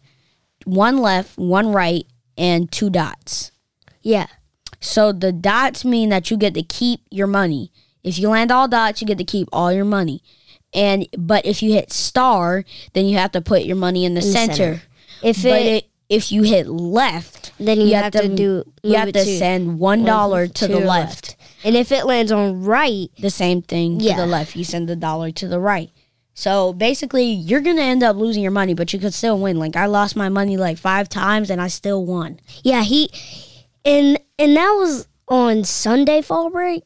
one 0.65 0.97
left, 0.99 1.37
one 1.39 1.71
right, 1.71 2.05
and 2.37 2.71
two 2.71 2.89
dots. 2.91 3.51
Yeah. 4.03 4.27
So 4.79 5.11
the 5.11 5.31
dots 5.31 5.83
mean 5.83 6.09
that 6.09 6.29
you 6.29 6.37
get 6.37 6.53
to 6.53 6.61
keep 6.63 7.01
your 7.09 7.27
money. 7.27 7.71
If 8.03 8.19
you 8.19 8.29
land 8.29 8.51
all 8.51 8.67
dots, 8.67 9.01
you 9.01 9.07
get 9.07 9.17
to 9.17 9.23
keep 9.25 9.49
all 9.51 9.73
your 9.73 9.85
money. 9.85 10.21
And 10.73 11.07
but 11.17 11.45
if 11.47 11.63
you 11.63 11.73
hit 11.73 11.91
star, 11.91 12.63
then 12.93 13.07
you 13.07 13.17
have 13.17 13.31
to 13.31 13.41
put 13.41 13.63
your 13.65 13.75
money 13.75 14.05
in 14.05 14.13
the, 14.13 14.21
the 14.21 14.27
center. 14.31 14.53
center. 14.53 14.81
If 15.23 15.43
it, 15.43 15.65
it, 15.65 15.88
if 16.09 16.31
you 16.31 16.41
hit 16.43 16.67
left, 16.67 17.53
then 17.59 17.79
you, 17.79 17.93
have, 17.95 18.11
to, 18.13 18.27
do 18.27 18.63
you 18.83 18.95
have 18.95 19.11
to 19.13 19.23
send 19.23 19.79
one 19.79 20.03
dollar 20.03 20.47
to 20.47 20.67
the 20.67 20.79
your 20.79 20.87
left. 20.87 21.35
And 21.63 21.75
if 21.75 21.91
it 21.91 22.05
lands 22.05 22.31
on 22.31 22.63
right, 22.63 23.09
The 23.19 23.29
same 23.29 23.61
thing 23.61 23.99
to 23.99 24.05
Yeah. 24.05 24.15
the 24.17 24.25
left. 24.25 24.55
You 24.55 24.63
send 24.63 24.89
the 24.89 24.95
dollar 24.95 25.29
to 25.31 25.47
the 25.47 25.59
right. 25.59 25.91
So 26.33 26.71
basically, 26.73 27.25
you're 27.25 27.59
gonna 27.61 27.81
end 27.81 28.01
up 28.01 28.15
losing 28.15 28.41
your 28.41 28.51
money, 28.51 28.73
but 28.73 28.93
you 28.93 28.99
could 28.99 29.13
still 29.13 29.37
win. 29.37 29.59
Like 29.59 29.75
I 29.75 29.85
lost 29.87 30.15
my 30.15 30.29
money 30.29 30.55
like 30.57 30.77
five 30.77 31.09
times, 31.09 31.49
and 31.49 31.61
I 31.61 31.67
still 31.67 32.05
won. 32.05 32.39
yeah, 32.63 32.81
he 32.83 33.09
and 33.85 34.19
and 34.37 34.55
that 34.55 34.71
was 34.79 35.07
on 35.27 35.63
Sunday 35.65 36.21
fall 36.21 36.49
break, 36.49 36.83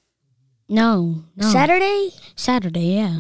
No, 0.68 1.24
no. 1.36 1.50
Saturday. 1.50 2.10
Saturday, 2.36 2.96
yeah. 2.96 3.20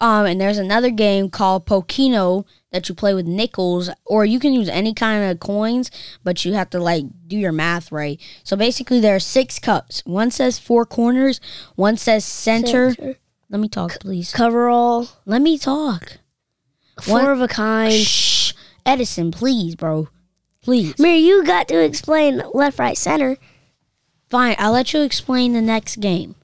Um, 0.00 0.26
and 0.26 0.40
there's 0.40 0.58
another 0.58 0.90
game 0.90 1.30
called 1.30 1.66
Pokeno 1.66 2.44
that 2.72 2.88
you 2.88 2.94
play 2.94 3.14
with 3.14 3.26
nickels, 3.26 3.88
or 4.04 4.24
you 4.24 4.38
can 4.40 4.52
use 4.52 4.68
any 4.68 4.92
kind 4.92 5.30
of 5.30 5.38
coins, 5.40 5.90
but 6.24 6.44
you 6.44 6.52
have 6.54 6.68
to 6.70 6.80
like 6.80 7.04
do 7.26 7.36
your 7.36 7.52
math 7.52 7.92
right. 7.92 8.20
So 8.42 8.56
basically, 8.56 9.00
there 9.00 9.14
are 9.16 9.20
six 9.20 9.58
cups. 9.58 10.02
One 10.04 10.30
says 10.30 10.58
four 10.58 10.84
corners. 10.84 11.40
One 11.76 11.96
says 11.96 12.24
center. 12.24 12.92
Center. 12.94 13.16
Let 13.48 13.60
me 13.60 13.68
talk, 13.68 14.00
please. 14.00 14.32
Coverall, 14.32 15.08
Let 15.26 15.40
me 15.40 15.56
talk. 15.58 16.18
four 17.00 17.20
One- 17.22 17.30
of 17.30 17.40
a 17.40 17.48
kind. 17.48 17.92
Shh, 17.92 18.52
Edison, 18.84 19.30
please, 19.30 19.76
bro, 19.76 20.08
please. 20.60 20.98
Mary, 20.98 21.18
you 21.18 21.44
got 21.44 21.68
to 21.68 21.78
explain 21.82 22.42
left, 22.52 22.78
right, 22.80 22.98
center. 22.98 23.36
Fine, 24.28 24.56
I'll 24.58 24.72
let 24.72 24.92
you 24.92 25.02
explain 25.02 25.52
the 25.52 25.62
next 25.62 25.96
game. 26.00 26.34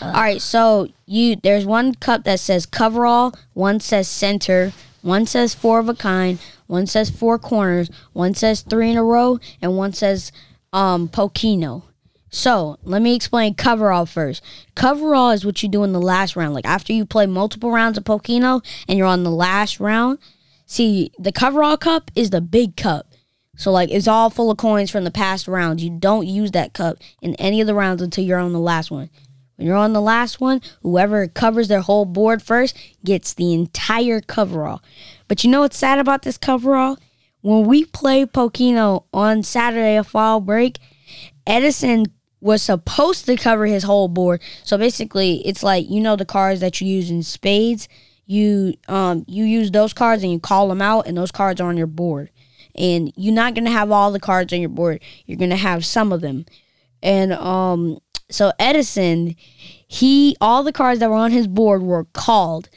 All 0.00 0.12
right, 0.12 0.40
so 0.40 0.88
you 1.06 1.36
there's 1.36 1.64
one 1.64 1.94
cup 1.94 2.24
that 2.24 2.40
says 2.40 2.66
coverall, 2.66 3.34
one 3.54 3.80
says 3.80 4.08
center, 4.08 4.72
one 5.02 5.26
says 5.26 5.54
four 5.54 5.78
of 5.78 5.88
a 5.88 5.94
kind, 5.94 6.38
one 6.66 6.86
says 6.86 7.10
four 7.10 7.38
corners, 7.38 7.90
one 8.12 8.34
says 8.34 8.62
three 8.62 8.90
in 8.90 8.96
a 8.96 9.04
row, 9.04 9.38
and 9.62 9.76
one 9.76 9.92
says 9.92 10.32
um 10.72 11.08
Pokeno. 11.08 11.84
So 12.28 12.76
let 12.82 13.00
me 13.00 13.14
explain 13.14 13.54
coverall 13.54 14.04
first. 14.04 14.42
Coverall 14.74 15.30
is 15.30 15.46
what 15.46 15.62
you 15.62 15.68
do 15.68 15.84
in 15.84 15.92
the 15.92 16.00
last 16.00 16.36
round. 16.36 16.54
Like 16.54 16.66
after 16.66 16.92
you 16.92 17.06
play 17.06 17.26
multiple 17.26 17.70
rounds 17.70 17.96
of 17.96 18.04
Pokeno 18.04 18.64
and 18.86 18.98
you're 18.98 19.06
on 19.06 19.22
the 19.22 19.30
last 19.30 19.80
round. 19.80 20.18
See, 20.66 21.12
the 21.18 21.32
coverall 21.32 21.76
cup 21.76 22.10
is 22.14 22.30
the 22.30 22.40
big 22.40 22.76
cup. 22.76 23.06
So 23.56 23.72
like 23.72 23.90
it's 23.90 24.08
all 24.08 24.28
full 24.28 24.50
of 24.50 24.58
coins 24.58 24.90
from 24.90 25.04
the 25.04 25.10
past 25.10 25.48
rounds. 25.48 25.82
You 25.82 25.90
don't 25.90 26.26
use 26.26 26.50
that 26.50 26.74
cup 26.74 26.98
in 27.22 27.34
any 27.36 27.60
of 27.60 27.66
the 27.66 27.74
rounds 27.74 28.02
until 28.02 28.24
you're 28.24 28.38
on 28.38 28.52
the 28.52 28.60
last 28.60 28.90
one. 28.90 29.08
When 29.56 29.66
you're 29.66 29.76
on 29.76 29.92
the 29.92 30.00
last 30.00 30.40
one, 30.40 30.60
whoever 30.82 31.26
covers 31.28 31.68
their 31.68 31.80
whole 31.80 32.04
board 32.04 32.42
first 32.42 32.76
gets 33.04 33.34
the 33.34 33.54
entire 33.54 34.20
coverall. 34.20 34.82
But 35.28 35.44
you 35.44 35.50
know 35.50 35.60
what's 35.60 35.78
sad 35.78 35.98
about 35.98 36.22
this 36.22 36.38
coverall? 36.38 36.98
When 37.40 37.66
we 37.66 37.84
play 37.84 38.26
Pokeno 38.26 39.04
on 39.12 39.42
Saturday 39.42 39.96
of 39.96 40.08
fall 40.08 40.40
break, 40.40 40.78
Edison 41.46 42.06
was 42.40 42.62
supposed 42.62 43.24
to 43.26 43.36
cover 43.36 43.66
his 43.66 43.84
whole 43.84 44.08
board. 44.08 44.42
So 44.62 44.76
basically, 44.76 45.46
it's 45.46 45.62
like 45.62 45.88
you 45.88 46.00
know 46.00 46.16
the 46.16 46.24
cards 46.24 46.60
that 46.60 46.80
you 46.80 46.88
use 46.88 47.10
in 47.10 47.22
spades. 47.22 47.88
You 48.26 48.74
um 48.88 49.24
you 49.28 49.44
use 49.44 49.70
those 49.70 49.92
cards 49.92 50.22
and 50.22 50.32
you 50.32 50.40
call 50.40 50.68
them 50.68 50.82
out, 50.82 51.06
and 51.06 51.16
those 51.16 51.30
cards 51.32 51.60
are 51.60 51.68
on 51.68 51.76
your 51.76 51.86
board. 51.86 52.30
And 52.74 53.12
you're 53.16 53.32
not 53.32 53.54
gonna 53.54 53.70
have 53.70 53.90
all 53.90 54.12
the 54.12 54.20
cards 54.20 54.52
on 54.52 54.60
your 54.60 54.68
board. 54.68 55.00
You're 55.24 55.38
gonna 55.38 55.56
have 55.56 55.84
some 55.84 56.12
of 56.12 56.20
them. 56.20 56.44
And 57.02 57.32
um 57.32 57.98
so 58.28 58.52
Edison, 58.58 59.36
he 59.86 60.36
all 60.40 60.62
the 60.62 60.72
cards 60.72 61.00
that 61.00 61.10
were 61.10 61.16
on 61.16 61.30
his 61.30 61.46
board 61.46 61.82
were 61.82 62.04
called, 62.12 62.68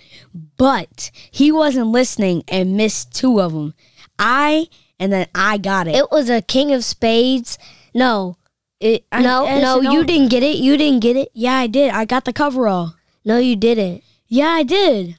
but 0.58 1.10
he 1.32 1.52
wasn't 1.52 1.88
listening 1.88 2.44
and 2.48 2.78
missed 2.78 3.14
two 3.16 3.42
of 3.42 3.54
them. 3.54 3.74
I 4.20 4.68
and 5.00 5.12
then 5.12 5.28
I 5.34 5.58
got 5.58 5.88
it. 5.88 5.96
It 5.96 6.12
was 6.12 6.30
a 6.30 6.42
king 6.42 6.72
of 6.74 6.84
spades. 6.84 7.58
No, 7.96 8.38
It- 8.80 9.06
I- 9.12 9.22
no, 9.22 9.46
Edison, 9.46 9.84
no, 9.84 9.92
you 9.92 10.04
didn't 10.06 10.30
get 10.30 10.44
it. 10.44 10.58
You 10.58 10.78
didn't 10.78 11.00
get 11.02 11.16
it. 11.18 11.30
Yeah, 11.34 11.56
I 11.56 11.68
did. 11.68 11.92
I 11.92 12.06
got 12.06 12.26
the 12.26 12.34
coverall. 12.34 12.96
No, 13.26 13.38
you 13.38 13.56
didn't. 13.56 14.04
Yeah, 14.28 14.50
I 14.50 14.64
did. 14.64 15.18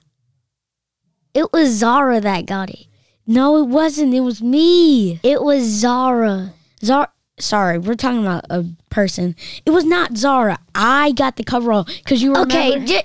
It 1.34 1.52
was 1.52 1.70
Zara 1.70 2.20
that 2.20 2.46
got 2.46 2.70
it. 2.70 2.86
No, 3.26 3.56
it 3.58 3.68
wasn't. 3.68 4.14
It 4.14 4.20
was 4.20 4.42
me. 4.42 5.20
It 5.22 5.42
was 5.42 5.64
Zara. 5.64 6.52
Zara. 6.82 7.08
Sorry, 7.40 7.78
we're 7.78 7.94
talking 7.94 8.20
about 8.20 8.44
a 8.50 8.64
person. 8.90 9.34
It 9.66 9.70
was 9.70 9.84
not 9.84 10.16
Zara. 10.16 10.58
I 10.74 11.12
got 11.12 11.36
the 11.36 11.44
coverall 11.44 11.84
because 11.84 12.22
you 12.22 12.32
remember. 12.32 12.54
Okay, 12.54 12.84
j- 12.84 13.02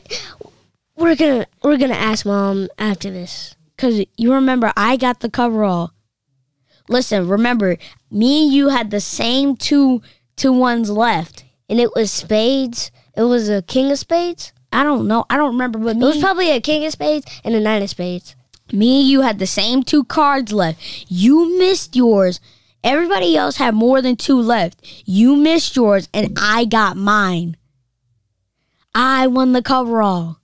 we're 0.97 1.15
gonna 1.15 1.45
we're 1.63 1.77
gonna 1.77 1.93
ask 1.93 2.25
mom 2.25 2.67
after 2.77 3.09
this. 3.11 3.55
Because 3.75 4.05
you 4.17 4.33
remember, 4.33 4.71
I 4.77 4.95
got 4.97 5.19
the 5.19 5.29
coverall. 5.29 5.91
Listen, 6.87 7.27
remember, 7.27 7.77
me 8.11 8.43
and 8.45 8.53
you 8.53 8.69
had 8.69 8.91
the 8.91 9.01
same 9.01 9.55
two 9.57 10.01
two 10.35 10.53
ones 10.53 10.89
left. 10.89 11.43
And 11.67 11.79
it 11.79 11.95
was 11.95 12.11
spades. 12.11 12.91
It 13.17 13.23
was 13.23 13.49
a 13.49 13.63
king 13.63 13.91
of 13.91 13.97
spades. 13.97 14.53
I 14.71 14.83
don't 14.83 15.07
know. 15.07 15.25
I 15.29 15.37
don't 15.37 15.53
remember, 15.53 15.79
but 15.79 15.95
It 15.95 15.99
was 15.99 16.19
probably 16.19 16.51
a 16.51 16.61
king 16.61 16.85
of 16.85 16.91
spades 16.91 17.25
and 17.43 17.55
a 17.55 17.59
nine 17.59 17.81
of 17.81 17.89
spades. 17.89 18.35
me 18.71 18.99
and 19.01 19.09
you 19.09 19.21
had 19.21 19.39
the 19.39 19.47
same 19.47 19.81
two 19.83 20.03
cards 20.03 20.51
left. 20.53 20.79
You 21.09 21.57
missed 21.57 21.95
yours. 21.95 22.39
Everybody 22.85 23.35
else 23.35 23.57
had 23.57 23.73
more 23.73 23.99
than 23.99 24.15
two 24.15 24.39
left. 24.39 24.79
You 25.05 25.35
missed 25.35 25.75
yours, 25.75 26.07
and 26.13 26.37
I 26.39 26.65
got 26.65 26.95
mine. 26.95 27.57
I 28.93 29.25
won 29.25 29.53
the 29.53 29.63
coverall. 29.63 30.37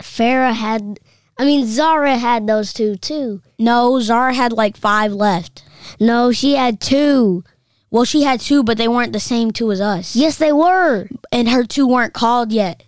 Farah 0.00 0.54
had, 0.54 1.00
I 1.36 1.44
mean 1.44 1.66
Zara 1.66 2.16
had 2.16 2.46
those 2.46 2.72
two 2.72 2.94
too. 2.94 3.42
No, 3.58 4.00
Zara 4.00 4.32
had 4.32 4.52
like 4.52 4.76
five 4.76 5.12
left. 5.12 5.64
No, 5.98 6.30
she 6.30 6.54
had 6.54 6.80
two. 6.80 7.42
Well, 7.90 8.04
she 8.04 8.22
had 8.22 8.38
two, 8.38 8.62
but 8.62 8.78
they 8.78 8.86
weren't 8.86 9.12
the 9.12 9.18
same 9.18 9.50
two 9.50 9.72
as 9.72 9.80
us. 9.80 10.14
Yes, 10.14 10.38
they 10.38 10.52
were. 10.52 11.08
And 11.32 11.48
her 11.48 11.64
two 11.64 11.88
weren't 11.88 12.14
called 12.14 12.52
yet. 12.52 12.84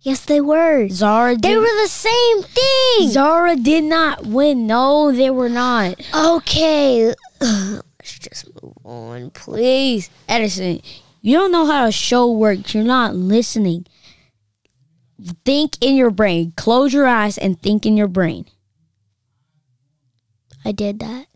Yes, 0.00 0.24
they 0.24 0.40
were. 0.40 0.88
Zara 0.88 1.34
did. 1.34 1.42
They 1.42 1.56
were 1.56 1.64
the 1.64 1.88
same 1.88 2.42
thing. 2.42 3.10
Zara 3.10 3.56
did 3.56 3.82
not 3.82 4.24
win. 4.24 4.68
No, 4.68 5.10
they 5.10 5.30
were 5.30 5.48
not. 5.48 5.96
Okay, 6.14 7.12
let's 8.06 8.18
just 8.18 8.62
move 8.62 8.74
on, 8.84 9.30
please. 9.30 10.10
Edison, 10.28 10.80
You 11.22 11.36
don't 11.38 11.52
know 11.52 11.66
how 11.66 11.86
a 11.86 11.92
show 11.92 12.30
works. 12.30 12.74
You're 12.74 12.84
not 12.84 13.14
listening. 13.14 13.86
Think 15.44 15.76
in 15.80 15.96
your 15.96 16.10
brain. 16.10 16.52
Close 16.56 16.92
your 16.92 17.06
eyes 17.06 17.36
and 17.38 17.60
think 17.60 17.84
in 17.84 17.96
your 17.96 18.06
brain. 18.08 18.46
I 20.64 20.72
did 20.72 21.00
that. 21.00 21.26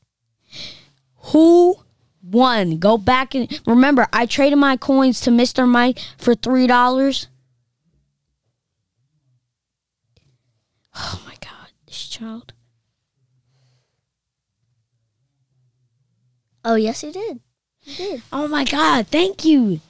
Who 1.32 1.76
won? 2.22 2.78
Go 2.78 2.98
back 2.98 3.34
and 3.34 3.60
remember, 3.66 4.06
I 4.12 4.26
traded 4.26 4.58
my 4.58 4.76
coins 4.76 5.20
to 5.22 5.30
Mr. 5.30 5.66
Mike 5.68 5.98
for 6.18 6.34
three 6.34 6.66
dollars. 6.66 7.26
Oh 10.94 11.22
my 11.24 11.34
god, 11.40 11.70
this 11.86 12.06
child. 12.08 12.52
Oh 16.64 16.74
yes, 16.74 17.02
you 17.02 17.12
did. 17.12 17.40
You 17.84 17.94
did. 17.94 18.22
Oh 18.32 18.48
my 18.48 18.64
god, 18.64 19.08
thank 19.08 19.44
you. 19.44 19.80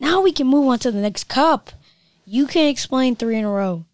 Now 0.00 0.20
we 0.20 0.32
can 0.32 0.46
move 0.46 0.68
on 0.68 0.78
to 0.80 0.90
the 0.90 1.00
next 1.00 1.24
cup. 1.24 1.70
You 2.26 2.46
can 2.46 2.68
explain 2.68 3.16
three 3.16 3.38
in 3.38 3.44
a 3.44 3.50
row. 3.50 3.84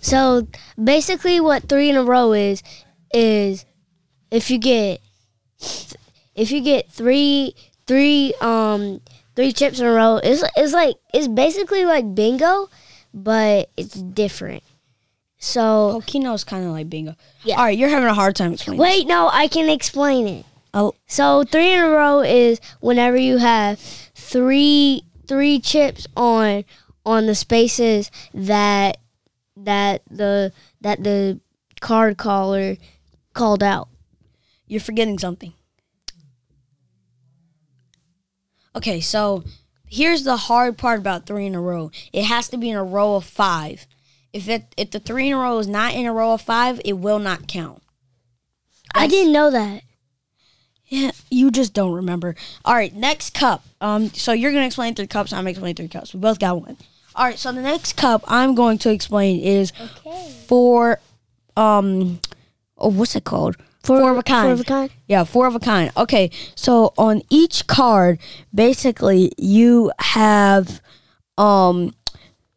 So 0.00 0.48
basically, 0.82 1.40
what 1.40 1.68
three 1.68 1.90
in 1.90 1.96
a 1.96 2.02
row 2.02 2.32
is 2.32 2.62
is 3.12 3.64
if 4.30 4.50
you 4.50 4.58
get 4.58 5.00
if 6.34 6.50
you 6.50 6.60
get 6.62 6.90
three 6.90 7.54
three 7.86 8.34
um 8.40 9.00
three 9.36 9.52
chips 9.52 9.80
in 9.80 9.86
a 9.86 9.92
row, 9.92 10.20
it's 10.22 10.42
it's 10.56 10.72
like 10.72 10.96
it's 11.12 11.28
basically 11.28 11.84
like 11.84 12.14
bingo, 12.14 12.70
but 13.12 13.68
it's 13.76 13.94
different. 13.94 14.62
So 15.38 16.00
Pokeno 16.02 16.34
is 16.34 16.44
kind 16.44 16.64
of 16.64 16.72
like 16.72 16.88
bingo. 16.88 17.16
Yeah. 17.44 17.56
All 17.56 17.64
right, 17.64 17.76
you're 17.76 17.88
having 17.88 18.08
a 18.08 18.14
hard 18.14 18.36
time 18.36 18.52
explaining. 18.52 18.80
wait, 18.80 19.06
no, 19.06 19.28
I 19.32 19.48
can 19.48 19.70
explain 19.70 20.28
it. 20.28 20.46
Oh, 20.72 20.94
So 21.06 21.42
three 21.42 21.72
in 21.72 21.80
a 21.80 21.88
row 21.88 22.20
is 22.20 22.60
whenever 22.80 23.16
you 23.16 23.38
have 23.38 23.78
three 24.14 25.02
three 25.26 25.60
chips 25.60 26.06
on 26.16 26.64
on 27.04 27.26
the 27.26 27.34
spaces 27.34 28.10
that 28.34 28.98
that 29.56 30.02
the 30.10 30.52
that 30.80 31.02
the 31.02 31.40
card 31.80 32.16
caller 32.16 32.76
called 33.32 33.62
out. 33.62 33.88
you're 34.66 34.80
forgetting 34.80 35.18
something. 35.18 35.52
Okay, 38.76 39.00
so 39.00 39.42
here's 39.88 40.22
the 40.22 40.36
hard 40.36 40.78
part 40.78 41.00
about 41.00 41.26
three 41.26 41.46
in 41.46 41.54
a 41.56 41.60
row. 41.60 41.90
It 42.12 42.24
has 42.24 42.48
to 42.50 42.56
be 42.56 42.70
in 42.70 42.76
a 42.76 42.84
row 42.84 43.16
of 43.16 43.24
five. 43.24 43.86
If 44.32 44.48
it 44.48 44.72
if 44.76 44.92
the 44.92 45.00
three 45.00 45.26
in 45.26 45.32
a 45.32 45.38
row 45.38 45.58
is 45.58 45.66
not 45.66 45.94
in 45.94 46.06
a 46.06 46.12
row 46.12 46.34
of 46.34 46.42
five, 46.42 46.80
it 46.84 46.94
will 46.94 47.18
not 47.18 47.48
count. 47.48 47.82
I 48.94 49.06
didn't 49.08 49.32
know 49.32 49.50
that. 49.50 49.82
Yeah, 50.90 51.12
you 51.30 51.50
just 51.50 51.72
don't 51.72 51.92
remember. 51.92 52.34
All 52.64 52.74
right, 52.74 52.94
next 52.94 53.32
cup. 53.32 53.64
Um, 53.80 54.10
so 54.10 54.32
you're 54.32 54.52
gonna 54.52 54.66
explain 54.66 54.94
three 54.94 55.06
cups. 55.06 55.32
I'm 55.32 55.38
gonna 55.40 55.50
explain 55.50 55.74
three 55.74 55.88
cups. 55.88 56.12
We 56.12 56.20
both 56.20 56.38
got 56.38 56.60
one. 56.60 56.76
All 57.16 57.24
right, 57.24 57.38
so 57.38 57.50
the 57.52 57.62
next 57.62 57.94
cup 57.96 58.22
I'm 58.28 58.54
going 58.54 58.76
to 58.78 58.90
explain 58.90 59.40
is 59.40 59.72
Okay. 60.06 60.30
for, 60.46 61.00
um, 61.56 62.20
oh, 62.78 62.90
what's 62.90 63.16
it 63.16 63.24
called? 63.24 63.56
Four, 63.82 64.10
of 64.12 64.18
a 64.18 64.22
kind. 64.22 64.44
Four 64.46 64.52
of 64.52 64.60
a 64.60 64.64
kind. 64.64 64.90
Yeah, 65.08 65.24
four 65.24 65.46
of 65.46 65.54
a 65.54 65.58
kind. 65.58 65.90
Okay, 65.96 66.30
so 66.54 66.92
on 66.98 67.22
each 67.30 67.66
card, 67.66 68.18
basically 68.54 69.32
you 69.38 69.90
have, 69.98 70.80
um, 71.38 71.94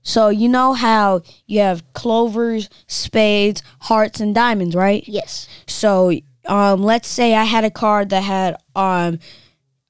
so 0.02 0.28
you 0.30 0.50
know 0.50 0.74
how 0.74 1.22
you 1.48 1.62
have 1.62 1.82
clovers, 1.93 2.69
spades, 2.88 3.63
hearts, 3.82 4.19
and 4.19 4.36
diamonds, 4.36 4.76
right? 4.76 5.04
Yes. 5.08 5.48
So, 5.65 6.12
um, 6.47 6.84
let's 6.84 7.08
say 7.08 7.36
I 7.36 7.43
had 7.43 7.63
a 7.63 7.71
card 7.71 8.10
that 8.10 8.23
had 8.23 8.58
um, 8.75 9.19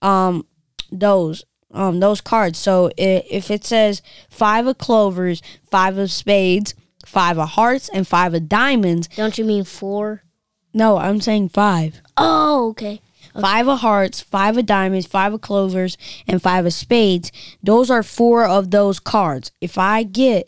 um, 0.01 0.45
those 0.91 1.43
um 1.71 1.99
those 1.99 2.21
cards. 2.21 2.59
So 2.59 2.87
i 2.99 3.23
if 3.29 3.49
it 3.49 3.63
says 3.65 4.01
five 4.29 4.67
of 4.67 4.77
clovers, 4.77 5.41
five 5.69 5.97
of 5.97 6.11
spades, 6.11 6.75
five 7.05 7.37
of 7.37 7.49
hearts, 7.49 7.89
and 7.89 8.07
five 8.07 8.33
of 8.33 8.47
diamonds, 8.47 9.07
Don't 9.15 9.37
you 9.37 9.45
mean 9.45 9.63
four? 9.63 10.23
no, 10.73 10.97
I'm 10.97 11.21
saying 11.21 11.49
five. 11.49 12.01
Oh, 12.17 12.69
okay. 12.69 13.01
Five 13.39 13.67
of 13.67 13.79
hearts, 13.79 14.21
five 14.21 14.57
of 14.57 14.67
diamonds, 14.67 15.07
five 15.07 15.33
of 15.33 15.41
clovers, 15.41 15.97
and 16.27 16.39
five 16.41 16.67
of 16.67 16.73
spades. 16.73 17.31
Those 17.63 17.89
are 17.89 18.03
four 18.03 18.45
of 18.45 18.69
those 18.69 18.99
cards. 18.99 19.51
If 19.59 19.77
I 19.79 20.03
get 20.03 20.47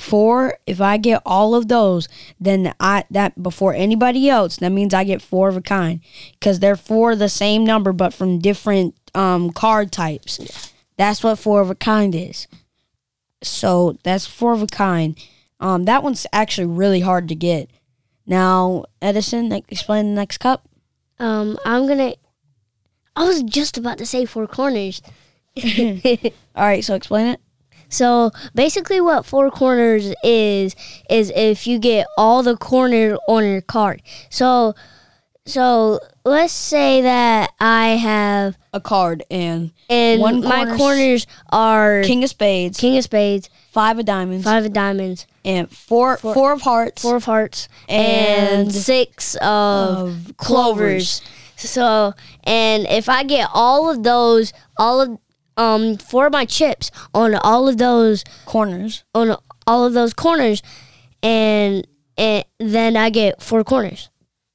four, 0.00 0.58
if 0.66 0.80
I 0.80 0.96
get 0.96 1.22
all 1.26 1.54
of 1.54 1.68
those, 1.68 2.08
then 2.38 2.74
I 2.80 3.04
that 3.10 3.42
before 3.42 3.74
anybody 3.74 4.28
else, 4.28 4.56
that 4.56 4.70
means 4.70 4.94
I 4.94 5.04
get 5.04 5.22
four 5.22 5.48
of 5.48 5.56
a 5.56 5.60
kind 5.60 6.00
because 6.32 6.60
they're 6.60 6.76
four 6.76 7.14
the 7.14 7.28
same 7.28 7.64
number 7.64 7.92
but 7.92 8.14
from 8.14 8.38
different 8.38 8.94
um 9.14 9.50
card 9.50 9.92
types. 9.92 10.72
That's 10.96 11.22
what 11.22 11.38
four 11.38 11.60
of 11.60 11.70
a 11.70 11.74
kind 11.74 12.14
is. 12.14 12.46
So 13.42 13.98
that's 14.02 14.26
four 14.26 14.52
of 14.52 14.62
a 14.62 14.66
kind. 14.66 15.18
Um, 15.60 15.84
that 15.84 16.02
one's 16.02 16.26
actually 16.32 16.66
really 16.66 17.00
hard 17.00 17.28
to 17.28 17.34
get. 17.34 17.70
Now, 18.26 18.84
Edison, 19.02 19.48
like, 19.48 19.64
explain 19.68 20.06
the 20.06 20.12
next 20.12 20.38
cup. 20.38 20.68
Um, 21.18 21.58
I'm 21.64 21.86
gonna. 21.86 22.14
I 23.16 23.24
was 23.24 23.42
just 23.42 23.76
about 23.76 23.98
to 23.98 24.06
say 24.06 24.24
four 24.24 24.46
corners. 24.46 25.02
All 25.64 26.64
right, 26.64 26.84
so 26.84 26.94
explain 26.94 27.26
it. 27.26 27.40
So 27.90 28.30
basically, 28.54 29.00
what 29.00 29.26
four 29.26 29.50
corners 29.50 30.14
is 30.24 30.74
is 31.10 31.30
if 31.34 31.66
you 31.66 31.78
get 31.78 32.06
all 32.16 32.42
the 32.42 32.56
corners 32.56 33.18
on 33.28 33.44
your 33.44 33.60
card. 33.60 34.02
So, 34.30 34.74
so 35.44 36.00
let's 36.24 36.52
say 36.52 37.02
that 37.02 37.52
I 37.60 37.88
have 37.88 38.56
A 38.72 38.80
card 38.80 39.24
and 39.30 39.72
and 39.88 40.20
One 40.20 40.40
my 40.40 40.64
corner's 40.64 40.78
corners 40.78 41.26
are 41.50 42.02
king 42.02 42.22
of 42.22 42.30
spades, 42.30 42.78
king 42.78 42.96
of 42.96 43.04
spades, 43.04 43.50
five 43.72 43.98
of 43.98 44.06
diamonds, 44.06 44.44
five 44.44 44.64
of 44.64 44.72
diamonds, 44.72 45.26
and 45.44 45.68
four 45.70 46.16
four, 46.16 46.52
of 46.52 46.62
hearts, 46.62 47.02
four 47.02 47.16
of 47.16 47.24
hearts, 47.24 47.68
and, 47.88 48.62
And 48.68 48.72
six 48.72 49.34
of, 49.36 50.28
of 50.28 50.36
clovers. 50.36 51.22
So, 51.56 52.14
and 52.44 52.86
if 52.86 53.08
I 53.08 53.24
get 53.24 53.50
all 53.52 53.90
of 53.90 54.02
those, 54.02 54.52
all 54.78 55.00
of 55.00 55.18
um 55.56 55.96
four 55.96 56.26
of 56.26 56.32
my 56.32 56.44
chips 56.44 56.90
on 57.14 57.34
all 57.34 57.68
of 57.68 57.78
those 57.78 58.24
corners. 58.44 59.04
on 59.14 59.36
all 59.66 59.84
of 59.84 59.92
those 59.92 60.12
corners, 60.14 60.62
and 61.22 61.86
and 62.16 62.44
then 62.58 62.96
I 62.96 63.10
get 63.10 63.42
four 63.42 63.64
corners. 63.64 64.10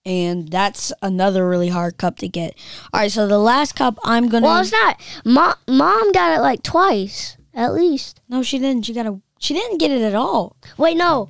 And 0.07 0.49
that's 0.49 0.93
another 1.01 1.47
really 1.49 1.69
hard 1.69 1.97
cup 1.97 2.19
to 2.19 2.27
get. 2.27 2.55
All 2.93 2.99
right, 2.99 3.11
so 3.11 3.27
the 3.27 3.39
last 3.39 3.75
cup 3.75 3.97
I'm 4.03 4.29
gonna. 4.29 4.45
Well, 4.45 4.61
it's 4.61 4.71
not. 4.71 5.01
Mom, 5.25 5.55
mom 5.67 6.11
got 6.11 6.37
it 6.37 6.41
like 6.41 6.61
twice 6.61 7.37
at 7.55 7.73
least. 7.73 8.21
no, 8.29 8.43
she 8.43 8.59
didn't. 8.59 8.85
She 8.85 8.93
got 8.93 9.07
a. 9.07 9.19
She 9.39 9.53
didn't 9.53 9.79
get 9.79 9.91
it 9.91 10.01
at 10.01 10.13
all. 10.15 10.57
Wait, 10.77 10.95
no. 10.95 11.29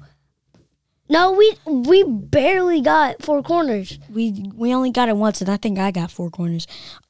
No, 1.08 1.34
we 1.34 1.56
we 1.66 2.04
barely 2.04 2.82
got 2.82 3.22
four 3.22 3.44
corners. 3.44 4.00
We 4.10 4.52
we 4.56 4.74
only 4.74 4.90
got 4.92 5.08
it 5.08 5.16
once, 5.16 5.40
and 5.40 5.50
I 5.50 5.58
think 5.58 5.78
I 5.78 5.92
got 5.92 6.12
four 6.12 6.30
corners. 6.30 6.66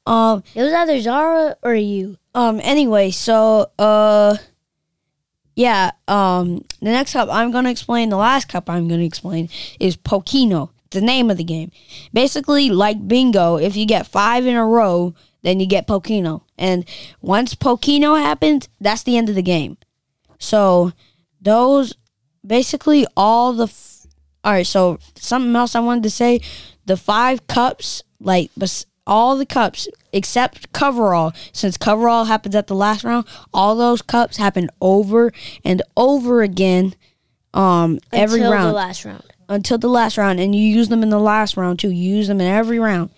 Um. 0.06 0.44
It 0.54 0.62
was 0.62 0.72
either 0.72 1.00
Zara 1.00 1.56
or 1.62 1.74
you. 1.74 2.16
Um. 2.36 2.60
Anyway, 2.62 3.10
so 3.10 3.70
uh. 3.78 4.36
Yeah. 5.56 5.90
Um. 6.06 6.62
The 6.80 6.90
next 6.90 7.14
cup 7.14 7.28
I'm 7.32 7.50
gonna 7.50 7.70
explain. 7.70 8.10
The 8.10 8.16
last 8.16 8.48
cup 8.48 8.70
I'm 8.70 8.86
gonna 8.86 9.02
explain 9.02 9.48
is 9.80 9.96
Pokeno. 9.96 10.70
The 10.90 11.00
name 11.00 11.30
of 11.30 11.38
the 11.38 11.44
game. 11.44 11.72
Basically, 12.12 12.70
like 12.70 13.08
bingo, 13.08 13.56
if 13.56 13.74
you 13.74 13.86
get 13.86 14.06
five 14.06 14.46
in 14.46 14.54
a 14.54 14.64
row, 14.64 15.14
then 15.42 15.58
you 15.58 15.66
get 15.66 15.88
Pokeno. 15.88 16.42
And 16.56 16.84
once 17.20 17.54
Pokeno 17.54 18.20
happens, 18.20 18.68
that's 18.80 19.02
the 19.02 19.16
end 19.16 19.28
of 19.28 19.34
the 19.34 19.42
game. 19.42 19.78
So 20.38 20.92
those 21.40 21.94
basically 22.46 23.06
all 23.16 23.52
the. 23.52 23.64
F- 23.64 24.06
all 24.44 24.52
right. 24.52 24.66
So 24.66 24.98
something 25.16 25.56
else 25.56 25.74
I 25.74 25.80
wanted 25.80 26.02
to 26.02 26.10
say: 26.10 26.40
the 26.84 26.96
five 26.96 27.46
cups, 27.46 28.02
like 28.20 28.50
bes- 28.56 28.86
all 29.06 29.36
the 29.36 29.46
cups 29.46 29.88
except 30.12 30.72
coverall, 30.72 31.32
since 31.52 31.76
coverall 31.76 32.24
happens 32.26 32.54
at 32.54 32.66
the 32.66 32.74
last 32.74 33.04
round, 33.04 33.26
all 33.52 33.76
those 33.76 34.02
cups 34.02 34.36
happen 34.38 34.68
over 34.80 35.32
and 35.64 35.82
over 35.96 36.42
again. 36.42 36.94
Um, 37.54 37.98
every 38.12 38.40
Until 38.40 38.52
round 38.52 38.68
the 38.68 38.72
last 38.74 39.04
round. 39.04 39.22
until 39.48 39.78
the 39.78 39.88
last 39.88 40.18
round, 40.18 40.40
and 40.40 40.54
you 40.54 40.60
use 40.62 40.88
them 40.88 41.02
in 41.02 41.08
the 41.10 41.18
last 41.18 41.56
round 41.56 41.78
too. 41.78 41.90
You 41.90 42.16
use 42.16 42.28
them 42.28 42.40
in 42.40 42.46
every 42.46 42.78
round. 42.78 43.10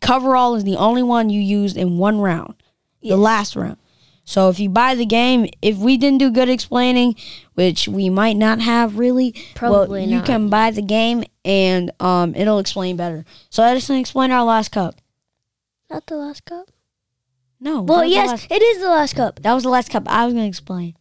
Coverall 0.00 0.54
is 0.54 0.64
the 0.64 0.76
only 0.76 1.02
one 1.02 1.28
you 1.28 1.40
used 1.40 1.76
in 1.76 1.98
one 1.98 2.20
round, 2.20 2.54
the 3.02 3.16
last 3.16 3.56
round. 3.56 3.76
So 4.24 4.48
if 4.50 4.60
you 4.60 4.68
buy 4.68 4.94
the 4.94 5.06
game, 5.06 5.48
if 5.62 5.78
we 5.78 5.96
didn't 5.96 6.18
do 6.18 6.30
good 6.30 6.48
explaining, 6.50 7.16
which 7.54 7.88
we 7.88 8.08
might 8.10 8.36
not 8.36 8.60
have 8.60 8.98
really, 8.98 9.34
Probably 9.54 10.00
well, 10.00 10.08
you 10.08 10.16
not. 10.16 10.26
can 10.26 10.48
buy 10.50 10.70
the 10.70 10.82
game 10.82 11.24
and 11.46 11.90
um, 11.98 12.34
it'll 12.34 12.58
explain 12.58 12.96
better. 12.96 13.24
So 13.48 13.62
Edison, 13.62 13.96
explain 13.96 14.30
our 14.30 14.44
last 14.44 14.70
cup. 14.70 14.96
Not 15.90 16.06
the 16.06 16.16
last 16.16 16.44
cup. 16.44 16.68
No. 17.60 17.82
Well, 17.82 17.98
that 17.98 18.04
was 18.04 18.10
the 18.10 18.14
yes, 18.14 18.28
last- 18.28 18.46
it 18.50 18.62
is 18.62 18.78
the 18.80 18.88
last 18.88 19.16
cup. 19.16 19.40
that 19.42 19.54
was 19.54 19.62
the 19.64 19.68
last 19.70 19.90
cup. 19.90 20.04
I 20.06 20.24
was 20.26 20.34
gonna 20.34 20.46
explain. 20.46 20.94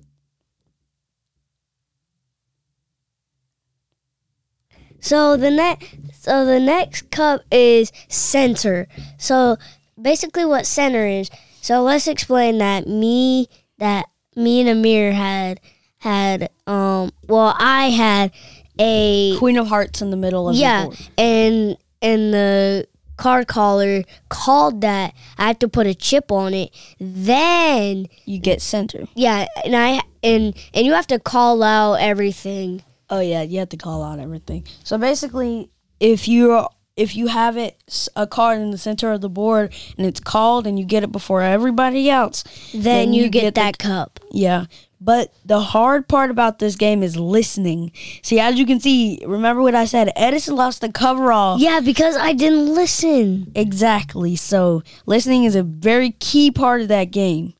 So 5.00 5.38
the 5.38 5.52
next, 5.52 5.96
so 6.14 6.46
the 6.46 6.60
next 6.60 7.12
cup 7.12 7.42
is 7.52 7.92
center. 8.08 8.88
So 9.18 9.58
basically, 10.02 10.46
what 10.46 10.66
center 10.66 11.06
is? 11.06 11.30
So 11.62 11.84
let's 11.84 12.08
explain 12.08 12.58
that 12.58 12.88
me 12.88 13.48
that 13.78 14.06
me 14.36 14.62
and 14.62 14.70
Amir 14.70 15.12
had 15.14 15.60
had 16.00 16.50
um 16.68 17.12
well 17.28 17.56
I 17.58 17.90
had 17.90 18.32
a 18.80 19.36
Queen 19.38 19.58
of 19.58 19.68
Hearts 19.68 20.02
in 20.02 20.10
the 20.12 20.18
middle 20.18 20.50
of 20.50 20.56
yeah 20.56 20.90
and 21.18 21.78
and 22.02 22.34
the 22.34 22.88
card 23.18 23.48
caller 23.48 24.04
called 24.30 24.82
that 24.82 25.14
I 25.38 25.48
have 25.48 25.60
to 25.60 25.68
put 25.68 25.88
a 25.88 25.94
chip 25.96 26.32
on 26.32 26.54
it. 26.54 26.70
Then 27.00 28.08
You 28.26 28.40
get 28.40 28.62
center. 28.62 29.08
yeah, 29.16 29.48
and 29.66 29.76
I 29.76 30.02
and 30.24 30.56
and 30.74 30.86
you 30.86 30.94
have 30.94 31.08
to 31.08 31.20
call 31.20 31.62
out 31.64 31.96
everything. 31.96 32.84
Oh 33.10 33.20
yeah, 33.20 33.42
you 33.42 33.60
have 33.60 33.70
to 33.70 33.78
call 33.78 34.04
out 34.04 34.20
everything. 34.20 34.66
So 34.84 34.98
basically, 34.98 35.70
if 36.00 36.28
you 36.28 36.66
if 36.96 37.16
you 37.16 37.28
have 37.28 37.58
it 37.58 37.78
a 38.16 38.26
card 38.26 38.60
in 38.60 38.72
the 38.72 38.78
center 38.78 39.12
of 39.12 39.22
the 39.22 39.30
board 39.30 39.74
and 39.98 40.06
it's 40.08 40.20
called 40.20 40.66
and 40.66 40.80
you 40.80 40.86
get 40.86 41.04
it 41.04 41.12
before 41.12 41.42
everybody 41.44 42.10
else, 42.10 42.44
Then, 42.74 43.14
you, 43.14 43.30
get, 43.30 43.54
the- 43.54 43.62
that 43.62 43.78
cup. 43.78 44.20
yeah. 44.32 44.66
But 45.00 45.32
the 45.46 45.60
hard 45.60 46.08
part 46.08 46.32
about 46.32 46.58
this 46.60 46.76
game 46.76 47.04
is 47.04 47.18
listening. 47.18 47.92
See, 48.24 48.40
as 48.40 48.58
you 48.58 48.66
can 48.66 48.80
see, 48.80 49.22
remember 49.26 49.62
what 49.62 49.76
I 49.76 49.86
said? 49.86 50.12
Edison 50.16 50.56
lost 50.56 50.82
the 50.82 50.92
cover 50.92 51.18
coverall. 51.18 51.60
Yeah, 51.60 51.80
because 51.80 52.16
I 52.18 52.34
didn't 52.34 52.74
listen. 52.74 53.52
Exactly. 53.56 54.36
So 54.36 54.84
listening 55.06 55.44
is 55.44 55.56
a 55.56 55.64
very 55.64 56.12
key 56.12 56.52
part 56.52 56.82
of 56.82 56.88
that 56.88 57.12
game. 57.12 57.54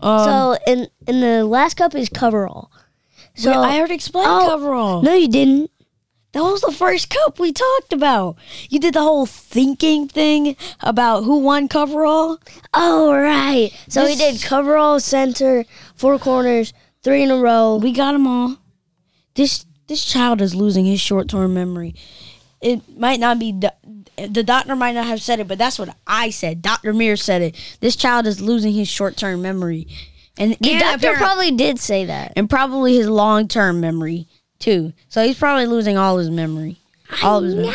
Um, 0.00 0.24
so 0.24 0.56
in 0.66 0.88
in 1.06 1.20
the 1.20 1.44
last 1.44 1.76
cup 1.76 1.94
is 1.94 2.08
coverall. 2.08 2.70
So 3.34 3.52
so 3.52 3.60
I 3.60 3.78
already 3.78 3.94
explained 3.94 4.28
Oh, 4.30 4.46
coverall. 4.48 5.02
no, 5.02 5.12
you 5.14 5.28
didn't. 5.28 5.70
That 6.32 6.42
was 6.42 6.60
the 6.60 6.72
first 6.72 7.08
cup 7.10 7.38
we 7.38 7.52
talked 7.52 7.92
about. 7.92 8.36
You 8.68 8.78
did 8.78 8.94
the 8.94 9.00
whole 9.00 9.24
thinking 9.26 10.08
thing 10.08 10.56
about 10.80 11.24
who 11.24 11.38
won 11.38 11.68
coverall. 11.68 12.38
Oh 12.74 13.12
right. 13.14 13.70
So 13.88 14.04
we 14.04 14.14
This- 14.14 14.40
did 14.40 14.46
coverall, 14.48 15.00
center, 15.00 15.64
four 15.94 16.18
corners, 16.18 16.72
three 17.02 17.22
in 17.22 17.30
a 17.30 17.38
row. 17.38 17.76
We 17.76 17.92
got 17.92 18.12
them 18.12 18.26
all. 18.26 18.56
This 19.34 19.64
this 19.86 20.04
child 20.04 20.42
is 20.42 20.54
losing 20.54 20.84
his 20.84 21.00
short 21.00 21.28
term 21.28 21.54
memory. 21.54 21.94
It 22.60 22.82
might 22.98 23.20
not 23.20 23.38
be 23.38 23.52
the 23.52 24.42
doctor 24.42 24.76
might 24.76 24.92
not 24.96 25.06
have 25.06 25.22
said 25.22 25.40
it, 25.40 25.48
but 25.48 25.58
that's 25.58 25.78
what 25.78 25.94
I 26.06 26.28
said. 26.30 26.60
Doctor 26.60 26.92
Mir 26.92 27.16
said 27.16 27.40
it. 27.40 27.54
This 27.80 27.96
child 27.96 28.26
is 28.26 28.40
losing 28.40 28.74
his 28.74 28.88
short 28.88 29.16
term 29.16 29.40
memory, 29.40 29.86
and 30.36 30.56
The 30.60 30.72
and 30.72 30.80
doctor 30.80 31.14
probably 31.14 31.52
did 31.52 31.78
say 31.78 32.04
that. 32.04 32.32
and 32.36 32.50
probably 32.50 32.96
his 32.96 33.08
long 33.08 33.48
term 33.48 33.80
memory 33.80 34.26
too. 34.58 34.92
So 35.08 35.24
he's 35.24 35.38
probably 35.38 35.66
losing 35.66 35.96
all 35.96 36.18
his 36.18 36.30
memory. 36.30 36.78
All 37.22 37.38
of 37.38 37.44
his 37.44 37.54
memory. 37.54 37.74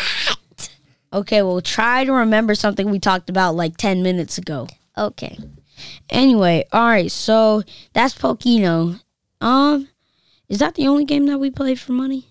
Okay, 1.12 1.42
well 1.42 1.62
try 1.62 2.04
to 2.06 2.12
remember 2.12 2.56
something 2.56 2.90
we 2.90 3.00
talked 3.00 3.30
about 3.30 3.56
like 3.56 3.78
ten 3.78 4.02
minutes 4.02 4.38
ago. 4.38 4.68
Okay. 4.98 5.38
Anyway, 6.10 6.66
all 6.72 6.88
right, 6.88 7.12
so 7.12 7.64
that's 7.94 8.14
Pokeno. 8.14 9.02
Um, 9.42 9.90
is 10.48 10.60
that 10.60 10.76
the 10.76 10.88
only 10.88 11.06
game 11.06 11.26
that 11.28 11.40
we 11.40 11.50
played 11.50 11.80
for 11.80 11.92
money? 11.92 12.28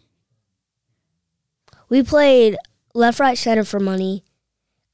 We 1.88 2.03
played 2.03 2.57
left, 2.94 3.20
right, 3.20 3.36
center 3.36 3.64
for 3.64 3.80
money. 3.80 4.24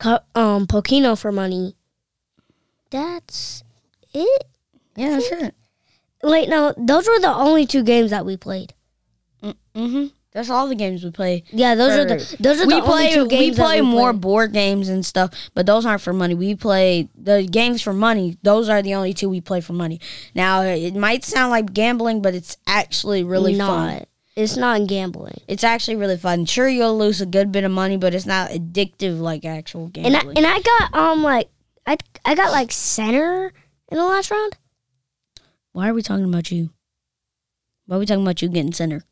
Um, 0.01 0.67
Pokeno 0.67 1.19
for 1.19 1.31
money. 1.31 1.77
That's 2.91 3.63
it. 4.13 4.45
Yeah, 4.97 5.11
that's 5.11 5.31
it. 5.31 5.55
Wait, 6.23 6.49
no, 6.49 6.75
those 6.77 7.07
were 7.07 7.21
the 7.21 7.33
only 7.33 7.67
two 7.67 7.83
games 7.85 8.11
that 8.11 8.27
we 8.27 8.37
played. 8.37 8.75
Mm-hmm. 9.79 10.07
That's 10.33 10.51
all 10.51 10.69
the 10.69 10.75
games 10.75 11.03
we 11.05 11.11
play. 11.11 11.43
Yeah, 11.51 11.75
those 11.75 11.93
are 11.93 12.05
the 12.05 12.37
those 12.39 12.61
are 12.61 12.67
we 12.67 12.75
the 12.75 12.83
play 12.83 13.07
only 13.07 13.15
two 13.15 13.27
games 13.29 13.31
we 13.31 13.47
games. 13.47 13.57
that 13.57 13.63
play 13.65 13.81
more 13.81 14.13
played. 14.13 14.21
board 14.21 14.53
games 14.53 14.89
and 14.91 15.05
stuff, 15.05 15.33
but 15.55 15.65
those 15.65 15.87
aren't 15.87 16.03
for 16.03 16.13
money. 16.13 16.35
We 16.35 16.55
play 16.55 17.09
the 17.17 17.45
games 17.51 17.81
for 17.81 17.95
money. 17.95 18.37
Those 18.43 18.69
are 18.69 18.83
the 18.83 18.95
only 18.95 19.15
two 19.15 19.31
we 19.31 19.41
play 19.41 19.61
for 19.63 19.73
money. 19.73 20.01
Now 20.35 20.61
it 20.63 20.95
might 20.95 21.25
sound 21.25 21.51
like 21.51 21.73
gambling, 21.73 22.21
but 22.21 22.35
it's 22.35 22.57
actually 22.67 23.25
really 23.25 23.55
not. 23.55 23.69
fun. 23.69 24.07
It's 24.37 24.57
not 24.57 24.87
gambling. 24.87 25.41
It's 25.49 25.65
actually 25.65 25.97
really 25.97 26.17
fun. 26.19 26.45
Sure, 26.45 26.69
you'll 26.69 26.97
lose 26.97 27.21
a 27.21 27.27
good 27.27 27.51
bit 27.51 27.65
of 27.65 27.73
money, 27.73 27.97
but 27.97 28.15
it's 28.15 28.27
not 28.27 28.51
addictive 28.51 29.19
like 29.19 29.45
actual 29.45 29.85
And 29.85 29.93
gambling. 29.95 30.37
I 30.37 30.41
and 30.41 30.47
I 30.47 30.61
got 30.61 30.95
um 30.95 31.23
like 31.23 31.49
I 31.87 31.97
I 32.25 32.35
got 32.35 32.53
like 32.53 32.71
center 32.71 33.53
in 33.91 33.97
the 33.99 34.05
last 34.05 34.31
round. 34.31 34.57
Why 35.73 35.89
are 35.89 35.95
we 35.95 36.03
talking 36.03 36.27
about 36.27 36.51
you? 36.53 36.71
Why 37.87 37.97
are 37.97 37.99
we 37.99 38.07
talking 38.07 38.23
about 38.23 38.43
you 38.43 38.49
getting 38.49 38.73
center? 38.75 39.05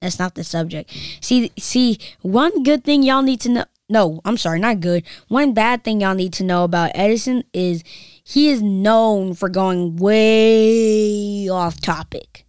That's 0.00 0.18
not 0.18 0.34
the 0.34 0.44
subject. 0.44 0.90
See, 1.20 1.52
see, 1.58 1.98
one 2.22 2.62
good 2.62 2.84
thing 2.84 3.02
y'all 3.02 3.22
need 3.22 3.40
to 3.42 3.48
know. 3.50 3.64
No, 3.88 4.20
I'm 4.24 4.36
sorry, 4.36 4.60
not 4.60 4.80
good. 4.80 5.04
One 5.28 5.52
bad 5.52 5.82
thing 5.82 6.00
y'all 6.00 6.14
need 6.14 6.32
to 6.34 6.44
know 6.44 6.62
about 6.64 6.92
Edison 6.94 7.42
is 7.52 7.82
he 8.22 8.48
is 8.48 8.62
known 8.62 9.34
for 9.34 9.48
going 9.48 9.96
way 9.96 11.48
off 11.48 11.80
topic. 11.80 12.46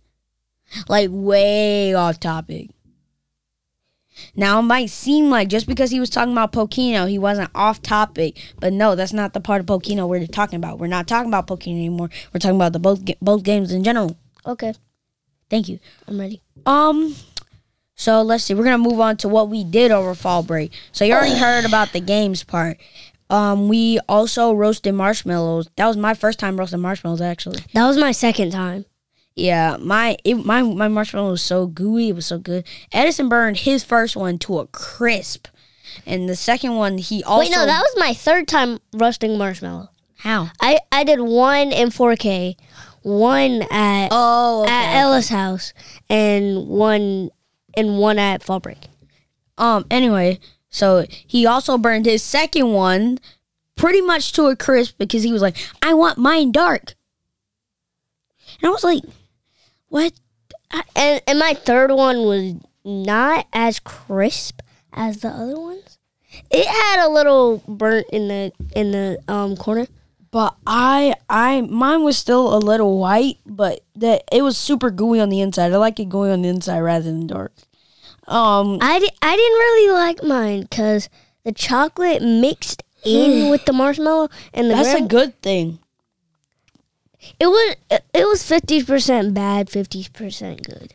Like 0.88 1.10
way 1.12 1.94
off 1.94 2.20
topic. 2.20 2.70
Now 4.36 4.60
it 4.60 4.64
might 4.64 4.92
seem 4.92 5.30
like 5.30 5.50
just 5.50 5.68
because 5.68 5.90
he 5.90 6.00
was 6.00 6.12
talking 6.12 6.32
about 6.32 6.52
Pokeno, 6.54 7.10
he 7.10 7.18
wasn't 7.18 7.50
off 7.56 7.82
topic, 7.82 8.38
but 8.60 8.72
no, 8.72 8.96
that's 8.96 9.14
not 9.14 9.34
the 9.34 9.42
part 9.42 9.62
of 9.62 9.66
Pokeno 9.66 10.08
we're 10.08 10.28
talking 10.28 10.58
about. 10.58 10.78
We're 10.78 10.88
not 10.88 11.08
talking 11.08 11.30
about 11.30 11.48
Pokeno 11.48 11.72
anymore. 11.72 12.10
We're 12.32 12.40
talking 12.40 12.56
about 12.56 12.74
the 12.74 12.80
both 12.80 13.02
both 13.20 13.44
games 13.44 13.72
in 13.72 13.84
general. 13.84 14.16
Okay, 14.46 14.74
Thank 15.52 15.68
you. 15.68 15.80
I'm 16.08 16.18
ready. 16.18 16.42
Um, 16.66 17.14
so 18.02 18.24
let's 18.24 18.44
see. 18.46 18.56
We're 18.56 18.64
gonna 18.64 18.80
move 18.80 19.00
on 19.00 19.16
to 19.18 19.28
what 19.28 19.48
we 19.48 19.64
did 19.64 19.92
over 19.92 20.16
fall 20.16 20.42
break. 20.42 20.72
So 20.92 21.06
you 21.06 21.14
already 21.14 21.38
heard 21.38 21.66
about 21.66 21.94
the 21.94 22.00
games 22.00 22.44
part. 22.44 22.80
Um, 23.30 23.70
we 23.70 24.00
also 24.10 24.54
roasted 24.54 24.96
marshmallows. 24.96 25.70
That 25.76 25.86
was 25.86 25.98
my 25.98 26.16
first 26.16 26.40
time 26.40 26.58
roasting 26.60 26.80
marshmallows, 26.80 27.22
actually. 27.22 27.60
That 27.76 27.86
was 27.86 27.98
my 27.98 28.12
second 28.12 28.54
time. 28.54 28.86
Yeah, 29.36 29.78
my 29.80 30.18
it, 30.24 30.44
my 30.44 30.64
my 30.64 30.88
marshmallow 30.88 31.30
was 31.30 31.44
so 31.44 31.68
gooey. 31.68 32.10
It 32.10 32.16
was 32.16 32.26
so 32.26 32.40
good. 32.40 32.66
Edison 32.92 33.30
burned 33.30 33.58
his 33.58 33.84
first 33.84 34.16
one 34.16 34.40
to 34.40 34.58
a 34.58 34.66
crisp, 34.68 35.48
and 36.04 36.28
the 36.28 36.36
second 36.36 36.78
one 36.78 36.98
he 36.98 37.24
also. 37.24 37.42
Wait, 37.42 37.52
no, 37.56 37.68
that 37.68 37.82
was 37.82 37.96
my 37.98 38.16
third 38.16 38.48
time 38.48 38.80
roasting 38.94 39.38
marshmallow. 39.38 39.90
how? 40.18 40.50
I 40.60 40.80
I 40.92 41.04
did 41.04 41.22
one 41.22 41.72
in 41.72 41.90
4K, 41.90 42.56
one 43.04 43.62
at 43.72 44.10
Oh, 44.12 44.66
at 44.68 45.00
Ella's 45.00 45.30
house, 45.30 45.74
and 46.10 46.68
one 46.68 47.30
and 47.76 47.98
one 47.98 48.20
at 48.20 48.44
fall 48.44 48.60
break. 48.60 48.88
Um. 49.58 49.86
Anyway, 49.92 50.40
so 50.70 51.06
he 51.10 51.46
also 51.46 51.78
burned 51.78 52.06
his 52.06 52.24
second 52.24 52.74
one 52.74 53.20
pretty 53.76 54.02
much 54.02 54.34
to 54.34 54.46
a 54.46 54.56
crisp 54.56 54.98
because 54.98 55.24
he 55.24 55.32
was 55.32 55.42
like, 55.42 55.58
"I 55.82 55.94
want 55.94 56.18
mine 56.18 56.52
dark," 56.52 56.96
and 58.62 58.70
I 58.70 58.72
was 58.72 58.84
like, 58.84 59.04
"What?" 59.90 60.14
And 60.96 61.22
and 61.28 61.40
my 61.40 61.54
third 61.54 61.92
one 61.92 62.24
was 62.24 62.56
not 62.84 63.48
as 63.54 63.80
crisp 63.80 64.62
as 64.94 65.20
the 65.20 65.30
other 65.30 65.60
ones. 65.60 65.98
It 66.50 66.66
had 66.66 67.06
a 67.06 67.10
little 67.10 67.58
burnt 67.68 68.08
in 68.12 68.28
the 68.28 68.52
in 68.76 68.92
the 68.92 69.20
um 69.28 69.58
corner. 69.58 69.88
But 70.32 70.56
I, 70.66 71.16
I, 71.30 71.60
mine 71.62 72.04
was 72.04 72.18
still 72.18 72.56
a 72.56 72.58
little 72.58 72.98
white, 72.98 73.40
but 73.46 73.82
that 73.96 74.24
it 74.32 74.42
was 74.44 74.58
super 74.58 74.90
gooey 74.90 75.20
on 75.20 75.28
the 75.30 75.42
inside. 75.42 75.74
I 75.74 75.78
like 75.78 76.00
it 76.00 76.08
gooey 76.08 76.32
on 76.32 76.42
the 76.42 76.50
inside 76.50 76.80
rather 76.80 77.04
than 77.04 77.28
dark. 77.28 77.52
Um. 78.28 78.78
I, 78.82 79.00
di- 79.00 79.18
I 79.22 79.36
didn't 79.36 79.60
really 79.60 79.94
like 79.94 80.24
mine 80.24 80.62
because 80.62 81.10
the 81.44 81.52
chocolate 81.52 82.22
mixed 82.22 82.82
in 83.04 83.50
with 83.52 83.66
the 83.66 83.74
marshmallow 83.74 84.30
and 84.54 84.70
the 84.70 84.76
That's 84.76 84.94
a 84.94 85.02
good 85.02 85.40
thing. 85.42 85.80
it 87.40 87.48
was 87.48 87.76
it, 87.90 88.04
it 88.14 88.26
was 88.26 88.42
fifty 88.44 88.84
percent 88.84 89.34
bad, 89.34 89.70
fifty 89.70 90.08
percent 90.14 90.64
good. 90.64 90.94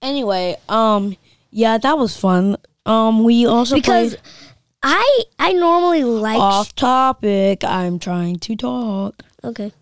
Anyway, 0.00 0.56
um, 0.68 1.16
yeah, 1.50 1.76
that 1.78 1.98
was 1.98 2.16
fun. 2.16 2.56
Um, 2.86 3.24
we 3.24 3.44
also 3.44 3.74
Because 3.74 4.14
played 4.14 4.22
I 4.82 5.22
I 5.38 5.52
normally 5.52 6.04
like 6.04 6.38
off 6.38 6.74
topic. 6.74 7.64
I'm 7.64 7.98
trying 7.98 8.38
to 8.40 8.56
talk. 8.56 9.22
okay. 9.42 9.72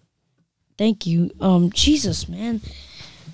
Thank 0.77 1.07
you. 1.07 1.31
Um, 1.41 1.71
Jesus, 1.71 2.29
man. 2.29 2.61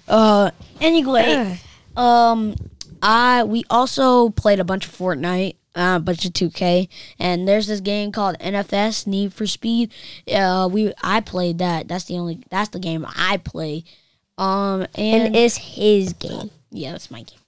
Uh, 0.06 0.50
anyway, 0.80 1.58
um, 1.96 2.54
I 3.00 3.44
we 3.44 3.64
also 3.70 4.30
played 4.30 4.60
a 4.60 4.64
bunch 4.64 4.86
of 4.86 4.92
Fortnite, 4.96 5.54
uh, 5.74 5.94
a 5.96 6.00
bunch 6.00 6.24
of 6.26 6.32
2K, 6.32 6.88
and 7.18 7.48
there's 7.48 7.66
this 7.66 7.80
game 7.80 8.12
called 8.12 8.36
NFS 8.40 9.06
Need 9.06 9.32
for 9.32 9.46
Speed. 9.46 9.90
Uh, 10.30 10.68
we 10.70 10.92
I 11.02 11.20
played 11.20 11.58
that. 11.58 11.88
That's 11.88 12.04
the 12.04 12.18
only. 12.18 12.40
That's 12.50 12.68
the 12.70 12.78
game 12.78 13.06
I 13.16 13.38
play. 13.38 13.84
Um, 14.36 14.82
and, 14.94 15.26
and 15.26 15.36
it's 15.36 15.56
his 15.56 16.12
game. 16.14 16.50
yeah, 16.70 16.92
that's 16.92 17.10
my 17.10 17.22
game. 17.22 17.38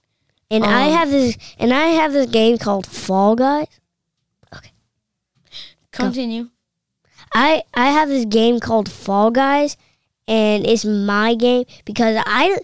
And 0.49 0.63
I 0.63 0.87
Um, 0.87 0.93
have 0.93 1.09
this 1.11 1.37
and 1.59 1.73
I 1.73 1.87
have 1.87 2.13
this 2.13 2.29
game 2.29 2.57
called 2.57 2.85
Fall 2.87 3.35
Guys. 3.35 3.67
Continue. 5.93 6.49
I 7.33 7.63
I 7.73 7.91
have 7.91 8.09
this 8.09 8.25
game 8.25 8.59
called 8.59 8.91
Fall 8.91 9.31
Guys, 9.31 9.77
and 10.27 10.65
it's 10.65 10.85
my 10.85 11.35
game 11.35 11.65
because 11.85 12.21
I 12.25 12.57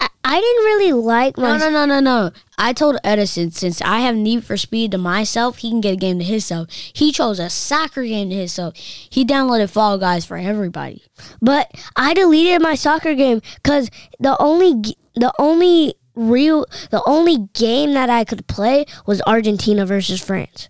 I, 0.00 0.08
I 0.24 0.40
didn't 0.40 0.64
really 0.64 0.92
like 0.92 1.36
my. 1.36 1.56
No, 1.56 1.70
no, 1.70 1.70
no, 1.70 1.86
no, 1.86 2.00
no. 2.00 2.30
I 2.56 2.72
told 2.72 2.98
Edison 3.04 3.50
since 3.50 3.82
I 3.82 4.00
have 4.00 4.16
Need 4.16 4.44
for 4.44 4.56
Speed 4.56 4.92
to 4.92 4.98
myself, 4.98 5.58
he 5.58 5.70
can 5.70 5.80
get 5.80 5.94
a 5.94 5.96
game 5.96 6.18
to 6.18 6.24
himself. 6.24 6.70
He 6.70 7.12
chose 7.12 7.38
a 7.38 7.50
soccer 7.50 8.04
game 8.04 8.30
to 8.30 8.36
himself. 8.36 8.76
He 8.76 9.24
downloaded 9.24 9.70
Fall 9.70 9.98
Guys 9.98 10.24
for 10.24 10.36
everybody. 10.36 11.02
But 11.40 11.70
I 11.96 12.14
deleted 12.14 12.62
my 12.62 12.74
soccer 12.74 13.14
game 13.14 13.42
because 13.62 13.90
the 14.18 14.36
only 14.40 14.96
the 15.14 15.32
only 15.38 15.94
real 16.14 16.66
the 16.90 17.02
only 17.06 17.48
game 17.54 17.92
that 17.94 18.10
I 18.10 18.24
could 18.24 18.46
play 18.46 18.86
was 19.06 19.20
Argentina 19.26 19.84
versus 19.84 20.20
France. 20.20 20.68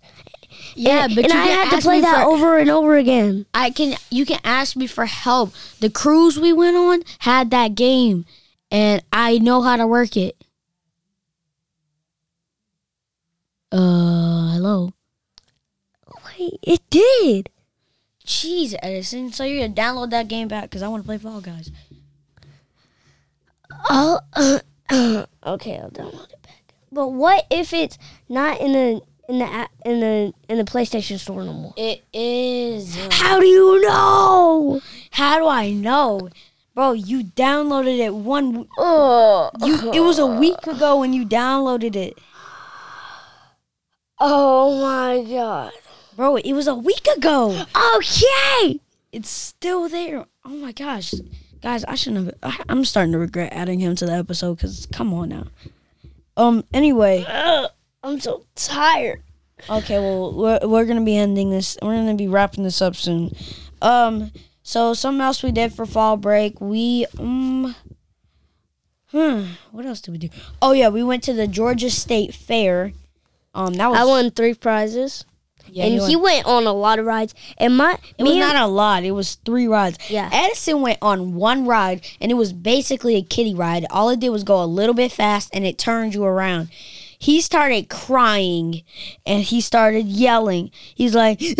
Yeah, 0.75 1.05
and, 1.05 1.15
but 1.15 1.23
and 1.25 1.33
you 1.33 1.39
I 1.39 1.45
had 1.45 1.75
to 1.75 1.81
play 1.81 2.01
that 2.01 2.25
for- 2.25 2.29
over 2.31 2.57
and 2.57 2.69
over 2.69 2.95
again. 2.97 3.45
I 3.53 3.69
can 3.69 3.97
you 4.11 4.25
can 4.25 4.39
ask 4.43 4.75
me 4.75 4.87
for 4.87 5.05
help. 5.05 5.53
The 5.79 5.89
cruise 5.89 6.37
we 6.39 6.51
went 6.53 6.75
on 6.75 7.01
had 7.19 7.49
that 7.51 7.75
game 7.75 8.25
and 8.69 9.01
I 9.11 9.37
know 9.37 9.61
how 9.61 9.77
to 9.77 9.87
work 9.87 10.17
it. 10.17 10.35
Uh 13.71 14.53
hello. 14.53 14.93
Wait, 16.37 16.59
it 16.61 16.81
did. 16.89 17.49
Jeez, 18.25 18.75
Edison. 18.81 19.31
So 19.31 19.43
you're 19.43 19.67
gonna 19.67 19.73
download 19.73 20.09
that 20.11 20.27
game 20.27 20.47
back 20.47 20.63
because 20.63 20.81
I 20.81 20.87
want 20.87 21.03
to 21.03 21.07
play 21.07 21.17
Fall 21.17 21.41
Guys. 21.41 21.71
Oh, 23.89 24.19
okay, 24.91 25.77
I'll 25.79 25.89
download 25.91 26.31
it 26.31 26.41
back. 26.41 26.73
But 26.91 27.09
what 27.09 27.45
if 27.49 27.73
it's 27.73 27.97
not 28.29 28.59
in 28.59 28.73
the 28.73 29.01
in 29.29 29.39
the 29.39 29.69
in 29.85 29.99
the 29.99 30.33
in 30.49 30.57
the 30.57 30.63
PlayStation 30.63 31.17
Store 31.19 31.43
no 31.43 31.53
more? 31.53 31.73
It 31.77 32.03
is. 32.13 32.95
How 33.11 33.39
do 33.39 33.45
you 33.45 33.81
know? 33.81 34.81
How 35.11 35.39
do 35.39 35.47
I 35.47 35.71
know, 35.71 36.29
bro? 36.73 36.93
You 36.93 37.23
downloaded 37.23 37.99
it 37.99 38.13
one. 38.13 38.67
Oh, 38.77 39.49
You. 39.63 39.91
It 39.93 40.01
was 40.01 40.19
a 40.19 40.25
week 40.27 40.65
ago 40.67 40.99
when 40.99 41.13
you 41.13 41.25
downloaded 41.25 41.95
it, 41.95 42.17
oh 44.19 44.81
my 44.81 45.23
god. 45.29 45.71
bro. 46.15 46.37
It 46.37 46.53
was 46.53 46.67
a 46.67 46.75
week 46.75 47.07
ago. 47.15 47.65
Okay. 47.95 48.79
It's 49.11 49.29
still 49.29 49.87
there. 49.89 50.25
Oh 50.43 50.49
my 50.49 50.71
gosh, 50.73 51.13
guys! 51.61 51.83
I 51.85 51.95
shouldn't 51.95 52.35
have. 52.43 52.61
I'm 52.69 52.83
starting 52.85 53.13
to 53.13 53.17
regret 53.19 53.53
adding 53.53 53.79
him 53.79 53.95
to 53.95 54.05
the 54.05 54.11
episode 54.13 54.55
because 54.55 54.85
come 54.91 55.13
on 55.13 55.29
now. 55.29 55.47
Um. 56.37 56.65
Anyway. 56.73 57.25
Ugh, 57.27 57.69
I'm 58.05 58.19
so 58.19 58.45
tired. 58.55 59.21
Okay, 59.69 59.97
well, 59.99 60.33
we're, 60.33 60.59
we're 60.63 60.85
gonna 60.85 61.01
be 61.01 61.17
ending 61.17 61.49
this. 61.49 61.77
We're 61.81 61.95
gonna 61.95 62.13
be 62.15 62.27
wrapping 62.27 62.63
this 62.63 62.81
up 62.81 62.95
soon. 62.95 63.31
Um, 63.81 64.31
so 64.63 64.93
something 64.93 65.21
else 65.21 65.41
we 65.41 65.51
did 65.51 65.73
for 65.73 65.85
fall 65.85 66.17
break, 66.17 66.59
we 66.61 67.05
um, 67.17 67.75
hmm, 69.11 69.43
what 69.71 69.85
else 69.85 70.01
did 70.01 70.11
we 70.11 70.17
do? 70.17 70.29
Oh 70.61 70.71
yeah, 70.73 70.89
we 70.89 71.03
went 71.03 71.23
to 71.23 71.33
the 71.33 71.47
Georgia 71.47 71.89
State 71.89 72.33
Fair. 72.35 72.93
Um, 73.53 73.73
that 73.75 73.89
was 73.89 73.99
I 73.99 74.03
won 74.03 74.31
three 74.31 74.53
prizes, 74.53 75.23
yeah, 75.67 75.85
and 75.85 75.93
he 75.93 76.15
went- 76.17 76.45
went 76.45 76.45
on 76.47 76.67
a 76.67 76.73
lot 76.73 76.99
of 76.99 77.05
rides. 77.05 77.33
And 77.57 77.77
my 77.77 77.97
It 78.17 78.23
was 78.23 78.31
and- 78.33 78.39
not 78.41 78.55
a 78.57 78.67
lot. 78.67 79.03
It 79.03 79.11
was 79.11 79.35
three 79.45 79.67
rides. 79.67 79.97
Yeah. 80.09 80.29
Edison 80.33 80.81
went 80.81 80.99
on 81.01 81.33
one 81.35 81.65
ride, 81.65 82.05
and 82.19 82.29
it 82.31 82.35
was 82.35 82.51
basically 82.51 83.15
a 83.15 83.21
kiddie 83.21 83.55
ride. 83.55 83.85
All 83.89 84.09
it 84.09 84.19
did 84.19 84.29
was 84.29 84.43
go 84.43 84.61
a 84.61 84.65
little 84.65 84.93
bit 84.95 85.11
fast, 85.13 85.49
and 85.53 85.65
it 85.65 85.77
turned 85.77 86.13
you 86.13 86.23
around. 86.25 86.67
He 87.25 87.41
started 87.41 87.89
crying, 87.89 88.83
and 89.25 89.41
he 89.41 89.59
started 89.59 90.05
yelling. 90.05 90.69
He's 90.93 91.15
like, 91.15 91.39
that's 91.39 91.57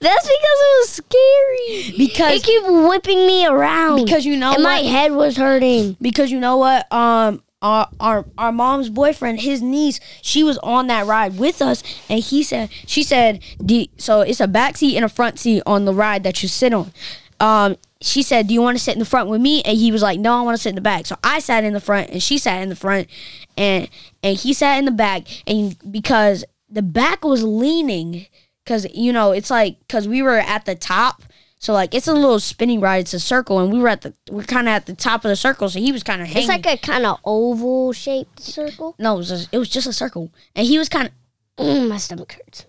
because 0.00 0.58
it 0.64 0.78
was 0.80 0.88
scary. 0.88 1.94
because 1.98 2.32
It 2.36 2.42
keep 2.44 2.62
whipping 2.66 3.26
me 3.26 3.46
around 3.46 4.04
because 4.04 4.24
you 4.24 4.36
know 4.36 4.54
and 4.54 4.62
my 4.62 4.78
head 4.78 5.12
was 5.12 5.36
hurting. 5.36 5.96
because 6.00 6.30
you 6.30 6.40
know 6.40 6.56
what? 6.56 6.90
Um, 6.92 7.42
our, 7.60 7.88
our 8.00 8.24
our 8.38 8.52
mom's 8.52 8.88
boyfriend, 8.88 9.40
his 9.40 9.60
niece, 9.60 9.98
she 10.22 10.42
was 10.44 10.56
on 10.58 10.86
that 10.86 11.06
ride 11.06 11.38
with 11.38 11.60
us, 11.60 11.82
and 12.08 12.20
he 12.20 12.42
said, 12.42 12.70
she 12.86 13.02
said, 13.02 13.42
"Do- 13.64 13.86
so 13.98 14.20
it's 14.22 14.40
a 14.40 14.46
back 14.48 14.76
seat 14.76 14.96
and 14.96 15.04
a 15.04 15.08
front 15.08 15.38
seat 15.40 15.62
on 15.66 15.84
the 15.84 15.92
ride 15.92 16.22
that 16.24 16.42
you 16.42 16.48
sit 16.48 16.72
on. 16.72 16.92
Um, 17.40 17.76
she 18.00 18.22
said, 18.22 18.46
"Do 18.48 18.54
you 18.54 18.62
want 18.62 18.76
to 18.76 18.82
sit 18.82 18.92
in 18.94 18.98
the 18.98 19.04
front 19.04 19.28
with 19.28 19.40
me?" 19.40 19.62
And 19.62 19.76
he 19.76 19.90
was 19.92 20.02
like, 20.02 20.18
"No, 20.20 20.34
I 20.34 20.42
want 20.42 20.56
to 20.56 20.62
sit 20.62 20.70
in 20.70 20.74
the 20.74 20.80
back." 20.80 21.06
So 21.06 21.16
I 21.24 21.38
sat 21.40 21.64
in 21.64 21.72
the 21.72 21.80
front, 21.80 22.10
and 22.10 22.22
she 22.22 22.38
sat 22.38 22.62
in 22.62 22.68
the 22.68 22.76
front, 22.76 23.08
and 23.56 23.88
and 24.22 24.36
he 24.36 24.52
sat 24.52 24.78
in 24.78 24.84
the 24.84 24.90
back, 24.90 25.26
and 25.46 25.76
because 25.90 26.44
the 26.68 26.82
back 26.82 27.24
was 27.24 27.42
leaning, 27.42 28.26
because 28.64 28.86
you 28.94 29.12
know 29.12 29.32
it's 29.32 29.50
like 29.50 29.78
because 29.80 30.06
we 30.08 30.22
were 30.22 30.38
at 30.38 30.64
the 30.64 30.74
top. 30.74 31.22
So 31.60 31.72
like 31.72 31.92
it's 31.92 32.06
a 32.06 32.12
little 32.12 32.38
spinning 32.38 32.80
ride. 32.80 32.98
It's 32.98 33.14
a 33.14 33.20
circle, 33.20 33.58
and 33.58 33.72
we 33.72 33.80
were 33.80 33.88
at 33.88 34.02
the 34.02 34.14
we're 34.30 34.44
kind 34.44 34.68
of 34.68 34.72
at 34.74 34.86
the 34.86 34.94
top 34.94 35.24
of 35.24 35.28
the 35.28 35.36
circle. 35.36 35.68
So 35.68 35.80
he 35.80 35.90
was 35.90 36.04
kind 36.04 36.22
of 36.22 36.28
hanging. 36.28 36.42
It's 36.42 36.48
like 36.48 36.66
a 36.66 36.76
kind 36.76 37.04
of 37.04 37.18
oval 37.24 37.92
shaped 37.92 38.38
circle. 38.40 38.94
no, 38.98 39.14
it 39.14 39.18
was, 39.18 39.28
just, 39.28 39.48
it 39.52 39.58
was 39.58 39.68
just 39.68 39.86
a 39.88 39.92
circle, 39.92 40.32
and 40.54 40.66
he 40.66 40.78
was 40.78 40.88
kind 40.88 41.08
of 41.08 41.12
Mm, 41.58 41.88
my 41.88 41.96
stomach 41.96 42.32
hurts. 42.34 42.66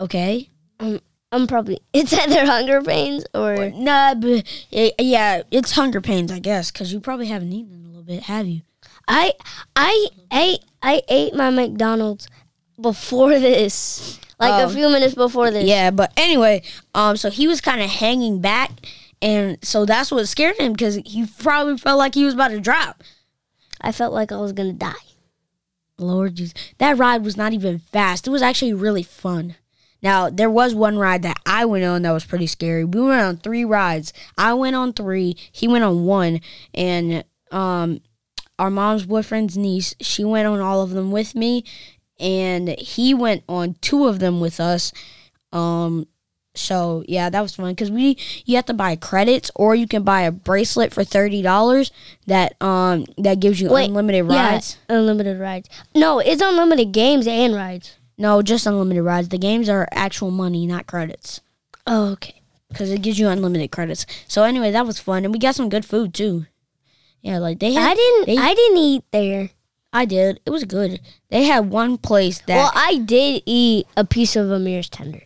okay. 0.00 0.48
I'm 1.34 1.46
probably 1.46 1.80
it's 1.92 2.12
either 2.12 2.46
hunger 2.46 2.80
pains 2.82 3.24
or 3.34 3.70
Nah, 3.70 4.14
but 4.14 4.44
eh, 4.72 4.90
yeah, 4.98 5.42
it's 5.50 5.72
hunger 5.72 6.00
pains, 6.00 6.30
I 6.30 6.38
guess, 6.38 6.70
because 6.70 6.92
you 6.92 7.00
probably 7.00 7.26
haven't 7.26 7.52
eaten 7.52 7.72
in 7.74 7.84
a 7.84 7.88
little 7.88 8.02
bit, 8.02 8.24
have 8.24 8.46
you? 8.46 8.62
I 9.08 9.32
I 9.76 10.08
ate 10.32 10.60
I 10.82 11.02
ate 11.08 11.34
my 11.34 11.50
McDonald's 11.50 12.28
before 12.80 13.38
this, 13.38 14.18
like 14.38 14.62
Oh. 14.62 14.66
a 14.66 14.72
few 14.72 14.88
minutes 14.88 15.14
before 15.14 15.50
this. 15.50 15.64
Yeah, 15.64 15.90
but 15.90 16.12
anyway, 16.16 16.62
um, 16.94 17.16
so 17.16 17.30
he 17.30 17.46
was 17.46 17.60
kind 17.60 17.80
of 17.82 17.90
hanging 17.90 18.40
back, 18.40 18.70
and 19.22 19.58
so 19.62 19.84
that's 19.84 20.10
what 20.10 20.26
scared 20.28 20.56
him 20.58 20.72
because 20.72 20.96
he 21.04 21.26
probably 21.38 21.76
felt 21.78 21.98
like 21.98 22.14
he 22.14 22.24
was 22.24 22.34
about 22.34 22.48
to 22.48 22.60
drop. 22.60 23.02
I 23.80 23.92
felt 23.92 24.12
like 24.14 24.32
I 24.32 24.36
was 24.38 24.52
gonna 24.52 24.72
die. 24.72 24.92
Lord 25.98 26.34
Jesus, 26.36 26.54
that 26.78 26.98
ride 26.98 27.24
was 27.24 27.36
not 27.36 27.52
even 27.52 27.78
fast. 27.78 28.26
It 28.26 28.30
was 28.30 28.42
actually 28.42 28.72
really 28.72 29.02
fun. 29.04 29.56
Now 30.04 30.28
there 30.28 30.50
was 30.50 30.74
one 30.74 30.98
ride 30.98 31.22
that 31.22 31.40
I 31.46 31.64
went 31.64 31.82
on 31.84 32.02
that 32.02 32.12
was 32.12 32.26
pretty 32.26 32.46
scary. 32.46 32.84
We 32.84 33.00
went 33.00 33.22
on 33.22 33.36
three 33.38 33.64
rides. 33.64 34.12
I 34.36 34.52
went 34.52 34.76
on 34.76 34.92
three. 34.92 35.34
He 35.50 35.66
went 35.66 35.82
on 35.82 36.04
one, 36.04 36.40
and 36.74 37.24
um, 37.50 38.00
our 38.58 38.70
mom's 38.70 39.06
boyfriend's 39.06 39.56
niece 39.56 39.94
she 40.00 40.22
went 40.22 40.46
on 40.46 40.60
all 40.60 40.82
of 40.82 40.90
them 40.90 41.10
with 41.10 41.34
me, 41.34 41.64
and 42.20 42.68
he 42.78 43.14
went 43.14 43.44
on 43.48 43.76
two 43.80 44.06
of 44.06 44.18
them 44.18 44.40
with 44.40 44.60
us. 44.60 44.92
Um, 45.52 46.06
so 46.54 47.02
yeah, 47.08 47.30
that 47.30 47.40
was 47.40 47.54
fun 47.56 47.70
because 47.72 47.90
we 47.90 48.18
you 48.44 48.56
have 48.56 48.66
to 48.66 48.74
buy 48.74 48.96
credits 48.96 49.50
or 49.54 49.74
you 49.74 49.88
can 49.88 50.02
buy 50.04 50.20
a 50.22 50.30
bracelet 50.30 50.92
for 50.92 51.02
thirty 51.02 51.40
dollars 51.42 51.90
that 52.26 52.60
um 52.62 53.06
that 53.18 53.40
gives 53.40 53.60
you 53.60 53.70
Wait, 53.70 53.88
unlimited 53.88 54.30
Yeah, 54.30 54.50
rides. 54.52 54.76
unlimited 54.88 55.40
rides. 55.40 55.68
No, 55.94 56.18
it's 56.20 56.42
unlimited 56.42 56.92
games 56.92 57.26
and 57.26 57.54
rides. 57.54 57.96
No, 58.16 58.42
just 58.42 58.66
unlimited 58.66 59.02
rides. 59.04 59.28
The 59.28 59.38
games 59.38 59.68
are 59.68 59.88
actual 59.92 60.30
money, 60.30 60.66
not 60.66 60.86
credits, 60.86 61.40
Oh, 61.86 62.12
okay. 62.12 62.40
because 62.68 62.90
it 62.90 63.02
gives 63.02 63.18
you 63.18 63.28
unlimited 63.28 63.70
credits. 63.72 64.06
So 64.28 64.44
anyway, 64.44 64.70
that 64.70 64.86
was 64.86 64.98
fun, 65.00 65.24
and 65.24 65.32
we 65.32 65.38
got 65.38 65.54
some 65.56 65.68
good 65.68 65.84
food 65.84 66.14
too. 66.14 66.46
Yeah, 67.22 67.38
like 67.38 67.58
they 67.58 67.72
had. 67.72 67.90
I 67.90 67.94
didn't. 67.94 68.26
They, 68.26 68.36
I 68.36 68.54
didn't 68.54 68.78
eat 68.78 69.04
there. 69.10 69.50
I 69.92 70.04
did. 70.04 70.40
It 70.44 70.50
was 70.50 70.64
good. 70.64 71.00
They 71.30 71.44
had 71.44 71.70
one 71.70 71.98
place 71.98 72.40
that 72.46 72.56
Well, 72.56 72.72
I 72.74 72.98
did 72.98 73.42
eat 73.46 73.86
a 73.96 74.04
piece 74.04 74.36
of 74.36 74.50
Amir's 74.50 74.88
tender. 74.88 75.22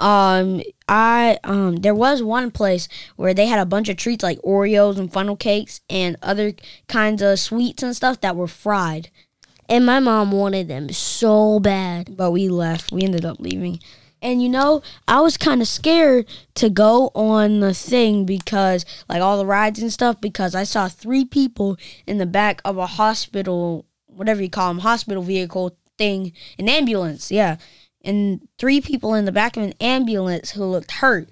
um 0.00 0.60
I 0.88 1.38
um 1.44 1.76
there 1.76 1.94
was 1.94 2.22
one 2.22 2.50
place 2.50 2.88
where 3.16 3.34
they 3.34 3.46
had 3.46 3.60
a 3.60 3.66
bunch 3.66 3.88
of 3.88 3.96
treats 3.96 4.22
like 4.22 4.40
Oreos 4.42 4.98
and 4.98 5.12
funnel 5.12 5.36
cakes 5.36 5.80
and 5.88 6.16
other 6.22 6.52
kinds 6.88 7.22
of 7.22 7.38
sweets 7.38 7.82
and 7.82 7.94
stuff 7.94 8.20
that 8.20 8.36
were 8.36 8.48
fried. 8.48 9.10
And 9.68 9.86
my 9.86 10.00
mom 10.00 10.32
wanted 10.32 10.68
them 10.68 10.90
so 10.90 11.60
bad. 11.60 12.16
but 12.16 12.30
we 12.30 12.48
left. 12.48 12.92
We 12.92 13.02
ended 13.02 13.24
up 13.24 13.40
leaving. 13.40 13.80
And 14.20 14.40
you 14.40 14.48
know, 14.48 14.82
I 15.08 15.20
was 15.20 15.36
kind 15.36 15.60
of 15.60 15.68
scared 15.68 16.26
to 16.54 16.70
go 16.70 17.10
on 17.14 17.60
the 17.60 17.74
thing 17.74 18.24
because, 18.24 18.86
like, 19.08 19.20
all 19.20 19.36
the 19.36 19.46
rides 19.46 19.80
and 19.80 19.92
stuff, 19.92 20.20
because 20.20 20.54
I 20.54 20.62
saw 20.62 20.88
three 20.88 21.24
people 21.24 21.76
in 22.06 22.18
the 22.18 22.26
back 22.26 22.62
of 22.64 22.78
a 22.78 22.86
hospital, 22.86 23.84
whatever 24.06 24.40
you 24.40 24.48
call 24.48 24.68
them, 24.68 24.80
hospital 24.80 25.24
vehicle 25.24 25.76
thing, 25.98 26.32
an 26.58 26.68
ambulance, 26.68 27.32
yeah. 27.32 27.56
And 28.04 28.46
three 28.58 28.80
people 28.80 29.14
in 29.14 29.24
the 29.24 29.32
back 29.32 29.56
of 29.56 29.64
an 29.64 29.74
ambulance 29.80 30.52
who 30.52 30.64
looked 30.64 30.92
hurt, 30.92 31.28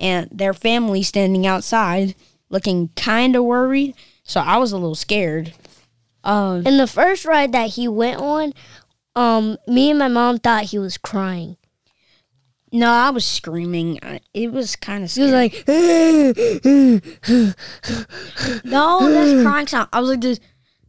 and 0.00 0.28
their 0.32 0.54
family 0.54 1.04
standing 1.04 1.46
outside 1.46 2.16
looking 2.50 2.88
kind 2.96 3.36
of 3.36 3.44
worried. 3.44 3.94
So 4.22 4.40
I 4.40 4.56
was 4.56 4.72
a 4.72 4.76
little 4.76 4.94
scared. 4.94 5.52
Um, 6.24 6.62
And 6.66 6.80
the 6.80 6.86
first 6.86 7.24
ride 7.24 7.52
that 7.52 7.70
he 7.70 7.86
went 7.86 8.20
on, 8.20 8.52
um, 9.14 9.58
me 9.68 9.90
and 9.90 9.98
my 9.98 10.08
mom 10.08 10.38
thought 10.38 10.64
he 10.64 10.78
was 10.78 10.96
crying. 10.98 11.56
no, 12.72 12.90
I 12.90 13.10
was 13.10 13.24
screaming. 13.24 14.00
I- 14.02 14.20
It 14.32 14.50
was 14.52 14.74
kind 14.74 15.04
of 15.04 15.12
He 15.12 15.22
was 15.22 15.30
like, 15.32 15.64
No, 18.64 19.08
that's 19.10 19.42
crying 19.44 19.66
sound. 19.68 19.88
I 19.92 20.00
was 20.00 20.10
like 20.10 20.20
this. 20.22 20.40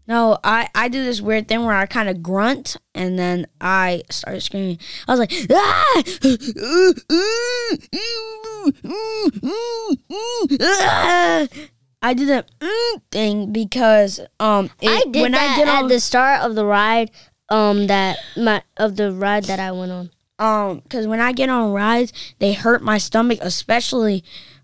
No, 0.08 0.38
I, 0.44 0.70
I 0.76 0.88
do 0.88 1.04
this 1.04 1.20
weird 1.20 1.48
thing 1.48 1.66
where 1.66 1.76
I 1.76 1.88
kind 1.88 2.08
of 2.10 2.22
grunt 2.22 2.78
and 2.94 3.18
then 3.18 3.48
I 3.60 4.04
start 4.12 4.40
screaming. 4.44 4.78
I 5.08 5.16
was 5.16 5.20
like, 5.20 5.34
ah! 5.52 6.04
I 12.06 12.14
did 12.14 12.28
the 12.28 12.46
mm 12.60 13.02
thing 13.12 13.52
because 13.52 14.20
um 14.40 14.70
it, 14.80 14.90
I 14.90 15.10
did 15.12 15.22
when 15.22 15.32
that 15.32 15.54
I 15.54 15.58
get 15.58 15.68
at 15.68 15.84
on 15.84 15.88
the 15.90 16.00
start 16.00 16.42
of 16.42 16.56
the 16.56 16.66
ride. 16.66 17.10
Um, 17.50 17.88
that 17.88 18.18
my 18.36 18.64
of 18.78 18.96
the 18.96 19.12
ride 19.12 19.44
that 19.46 19.60
I 19.60 19.72
went 19.72 19.92
on. 19.92 20.10
um 20.40 20.80
because 20.80 21.06
when 21.08 21.20
I 21.20 21.32
get 21.32 21.50
on 21.50 21.74
rides 21.74 22.12
they 22.40 22.54
hurt 22.54 22.82
my 22.82 22.98
stomach 22.98 23.38
especially 23.42 24.24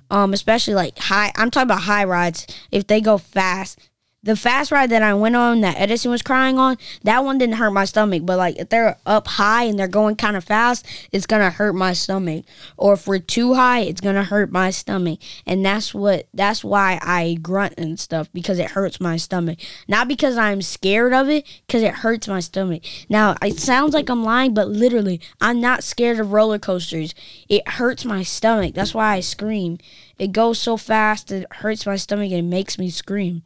um 0.09 0.33
especially 0.33 0.73
like 0.73 0.97
high 0.97 1.31
I'm 1.35 1.51
talking 1.51 1.67
about 1.67 1.83
high 1.83 2.03
rides 2.03 2.47
if 2.71 2.87
they 2.87 2.99
go 2.99 3.17
fast 3.19 3.79
the 4.24 4.36
fast 4.36 4.72
ride 4.72 4.91
that 4.91 5.01
I 5.01 5.15
went 5.15 5.36
on 5.36 5.61
that 5.61 5.80
Edison 5.80 6.11
was 6.11 6.22
crying 6.22 6.59
on 6.59 6.78
that 7.03 7.24
one 7.24 7.39
didn't 7.39 7.55
hurt 7.55 7.72
my 7.72 7.86
stomach 7.86 8.24
but 8.24 8.38
like 8.38 8.57
if 8.59 8.69
they're 8.69 8.97
up 9.05 9.28
high 9.28 9.63
and 9.63 9.80
they're 9.80 9.88
going 9.88 10.15
kind 10.15 10.38
of 10.38 10.43
fast 10.43 10.86
it's 11.11 11.26
gonna 11.26 11.49
hurt 11.49 11.74
my 11.74 11.93
stomach. 11.93 12.45
Or 12.78 12.93
if 12.93 13.07
we're 13.07 13.19
too 13.19 13.55
high 13.55 13.80
it's 13.80 14.01
gonna 14.01 14.24
hurt 14.24 14.51
my 14.51 14.69
stomach. 14.69 15.19
And 15.45 15.65
that's 15.65 15.93
what 15.93 16.28
that's 16.34 16.63
why 16.63 16.99
I 17.01 17.38
grunt 17.41 17.74
and 17.78 17.99
stuff 17.99 18.32
because 18.32 18.59
it 18.59 18.72
hurts 18.72 19.01
my 19.01 19.17
stomach. 19.17 19.59
Not 19.88 20.07
because 20.07 20.38
I'm 20.38 20.61
scared 20.61 21.13
of 21.13 21.28
it 21.28 21.45
because 21.65 21.82
it 21.82 21.95
hurts 21.95 22.28
my 22.28 22.41
stomach. 22.41 22.84
Now 23.09 23.36
it 23.41 23.59
sounds 23.59 23.93
like 23.95 24.09
I'm 24.09 24.24
lying 24.24 24.53
but 24.53 24.67
literally 24.67 25.19
I'm 25.39 25.59
not 25.59 25.84
scared 25.84 26.19
of 26.19 26.32
roller 26.32 26.59
coasters. 26.59 27.15
It 27.49 27.67
hurts 27.67 28.05
my 28.05 28.22
stomach. 28.22 28.76
That's 28.76 28.93
why 28.93 29.15
I 29.15 29.19
scream. 29.22 29.80
It 30.19 30.32
goes 30.32 30.59
so 30.59 30.78
fast 30.78 31.32
it 31.32 31.51
hurts 31.51 31.88
my 31.88 31.95
stomach 31.95 32.30
and 32.30 32.39
it 32.39 32.43
makes 32.43 32.78
me 32.78 32.91
scream 32.91 33.41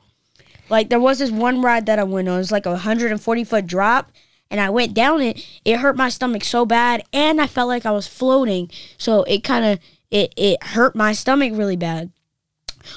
like 0.70 0.89
there 0.89 0.99
was 0.99 1.20
this 1.20 1.32
one 1.32 1.61
ride 1.61 1.86
that 1.86 1.99
I 1.99 2.03
went 2.03 2.28
on. 2.28 2.36
It 2.36 2.39
was 2.39 2.51
like 2.51 2.66
a 2.66 2.72
140 2.72 3.43
foot 3.43 3.68
drop, 3.68 4.11
and 4.49 4.59
I 4.59 4.70
went 4.70 4.93
down 4.93 5.22
it. 5.22 5.45
It 5.63 5.78
hurt 5.80 5.95
my 5.97 6.09
stomach 6.09 6.43
so 6.43 6.66
bad, 6.66 7.03
and 7.13 7.39
I 7.41 7.47
felt 7.47 7.68
like 7.68 7.86
I 7.86 7.91
was 7.91 8.07
floating. 8.07 8.70
So 8.97 9.24
it 9.24 9.43
kind 9.43 9.66
of 9.66 9.80
it 10.11 10.34
it 10.38 10.61
hurt 10.63 10.95
my 10.95 11.13
stomach 11.13 11.51
really 11.55 11.76
bad. 11.78 12.11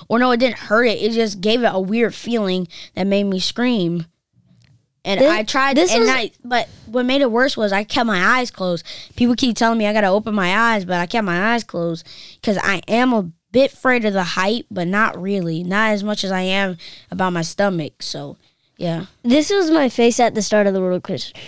Or 0.09 0.19
no, 0.19 0.31
it 0.33 0.37
didn't 0.41 0.59
hurt 0.59 0.85
it. 0.85 1.03
It 1.03 1.12
just 1.12 1.41
gave 1.41 1.62
it 1.62 1.71
a 1.73 1.81
weird 1.81 2.14
feeling 2.14 2.69
that 2.95 3.07
made 3.07 3.25
me 3.25 3.41
scream. 3.41 4.05
And 5.05 5.21
This- 5.21 5.31
I 5.31 5.43
tried, 5.45 5.77
this 5.77 5.91
and 5.91 6.01
was- 6.01 6.11
I, 6.11 6.31
but 6.45 6.69
what 6.85 7.07
made 7.07 7.23
it 7.23 7.31
worse 7.31 7.57
was 7.57 7.73
I 7.73 7.85
kept 7.85 8.07
my 8.07 8.39
eyes 8.39 8.51
closed. 8.51 8.85
People 9.16 9.35
keep 9.35 9.57
telling 9.57 9.79
me 9.79 9.87
I 9.87 9.95
gotta 9.95 10.09
open 10.09 10.35
my 10.35 10.55
eyes, 10.55 10.85
but 10.85 10.97
I 11.01 11.07
kept 11.07 11.25
my 11.25 11.55
eyes 11.55 11.64
closed 11.64 12.07
because 12.35 12.59
I 12.59 12.83
am 12.89 13.14
a 13.14 13.31
bit 13.53 13.72
afraid 13.72 14.05
of 14.05 14.12
the 14.12 14.24
height, 14.24 14.66
but 14.70 14.86
not 14.86 15.20
really, 15.20 15.62
not 15.64 15.90
as 15.90 16.05
much 16.05 16.24
as 16.24 16.30
I 16.32 16.42
am 16.42 16.76
about 17.11 17.32
my 17.32 17.42
stomach. 17.42 18.03
So, 18.03 18.36
yeah, 18.76 19.07
This 19.22 19.51
was 19.51 19.70
my 19.70 19.88
face 19.88 20.20
at 20.20 20.34
the 20.34 20.42
start 20.42 20.66
of 20.66 20.74
the 20.74 20.82
roller 20.82 21.01
coaster. 21.01 21.38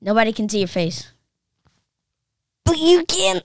nobody 0.00 0.32
can 0.32 0.48
see 0.48 0.58
your 0.58 0.68
face. 0.68 1.10
But 2.64 2.78
you 2.78 3.04
can. 3.06 3.42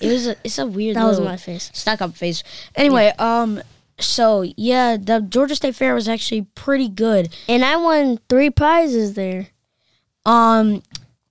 It 0.00 0.12
was, 0.12 0.26
a, 0.28 0.36
it's 0.44 0.58
a 0.58 0.66
weird. 0.66 0.96
That 0.96 1.04
was 1.04 1.20
my 1.20 1.36
face. 1.36 1.70
stuck 1.74 2.00
up 2.00 2.14
face. 2.14 2.44
Anyway, 2.76 3.12
um, 3.18 3.60
so 3.98 4.44
yeah, 4.56 4.96
the 4.96 5.20
Georgia 5.20 5.56
State 5.56 5.74
Fair 5.74 5.94
was 5.94 6.08
actually 6.08 6.42
pretty 6.54 6.88
good. 6.88 7.34
And 7.48 7.64
I 7.64 7.76
won 7.76 8.18
three 8.28 8.50
prizes 8.50 9.14
there. 9.14 9.48
Um 10.24 10.82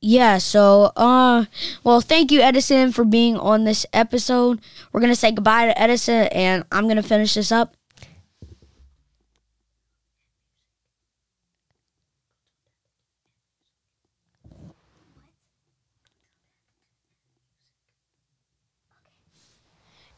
yeah, 0.02 0.38
so 0.38 0.92
uh 0.96 1.46
well 1.84 2.02
thank 2.02 2.32
you 2.32 2.42
Edison 2.42 2.92
for 2.92 3.06
being 3.06 3.38
on 3.38 3.64
this 3.64 3.86
episode. 3.94 4.60
We're 4.92 5.02
gonna 5.02 5.16
say 5.16 5.32
goodbye 5.32 5.68
to 5.68 5.80
Edison 5.80 6.28
and 6.28 6.64
I'm 6.72 6.88
gonna 6.88 7.04
finish 7.04 7.34
this 7.36 7.52
up. 7.52 7.77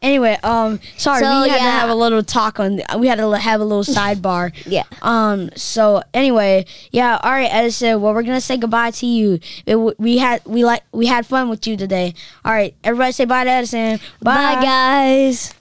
Anyway, 0.02 0.38
um, 0.44 0.80
sorry, 0.98 1.22
So, 1.22 1.44
we 1.44 1.50
had 1.50 1.58
to 1.58 1.62
have 1.64 1.90
a 1.90 1.96
little 1.96 2.24
talk 2.24 2.60
on. 2.60 2.80
We 2.98 3.08
had 3.08 3.18
to 3.18 3.32
have 3.32 3.60
a 3.60 3.66
little 3.66 3.84
sidebar. 3.96 4.54
Yeah. 4.66 4.84
Um. 5.02 5.50
So 5.56 6.02
anyway, 6.14 6.66
yeah. 6.92 7.20
All 7.22 7.32
right, 7.32 7.54
Edison. 7.54 8.02
Well, 8.02 8.14
we're 8.14 8.24
gonna 8.24 8.40
say 8.40 8.56
goodbye 8.58 8.92
to 8.92 9.06
you. 9.06 9.40
It, 9.66 9.76
we 10.00 10.18
had 10.18 10.42
we 10.46 10.64
like 10.64 10.84
we 10.94 11.08
had 11.08 11.26
fun 11.26 11.50
with 11.50 11.68
you 11.68 11.76
today. 11.76 12.14
All 12.46 12.54
right, 12.54 12.74
everybody 12.84 13.12
say 13.12 13.26
bye 13.26 13.44
to 13.44 13.50
Edison. 13.50 14.00
Bye, 14.22 14.56
Bye, 14.56 14.62
guys. 14.62 15.54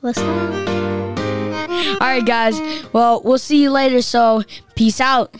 What's 0.00 0.18
up? 0.18 0.59
All 2.00 2.06
right, 2.06 2.24
guys. 2.24 2.58
Well, 2.92 3.20
we'll 3.22 3.38
see 3.38 3.62
you 3.62 3.70
later. 3.70 4.00
So, 4.00 4.42
peace 4.74 5.00
out. 5.00 5.34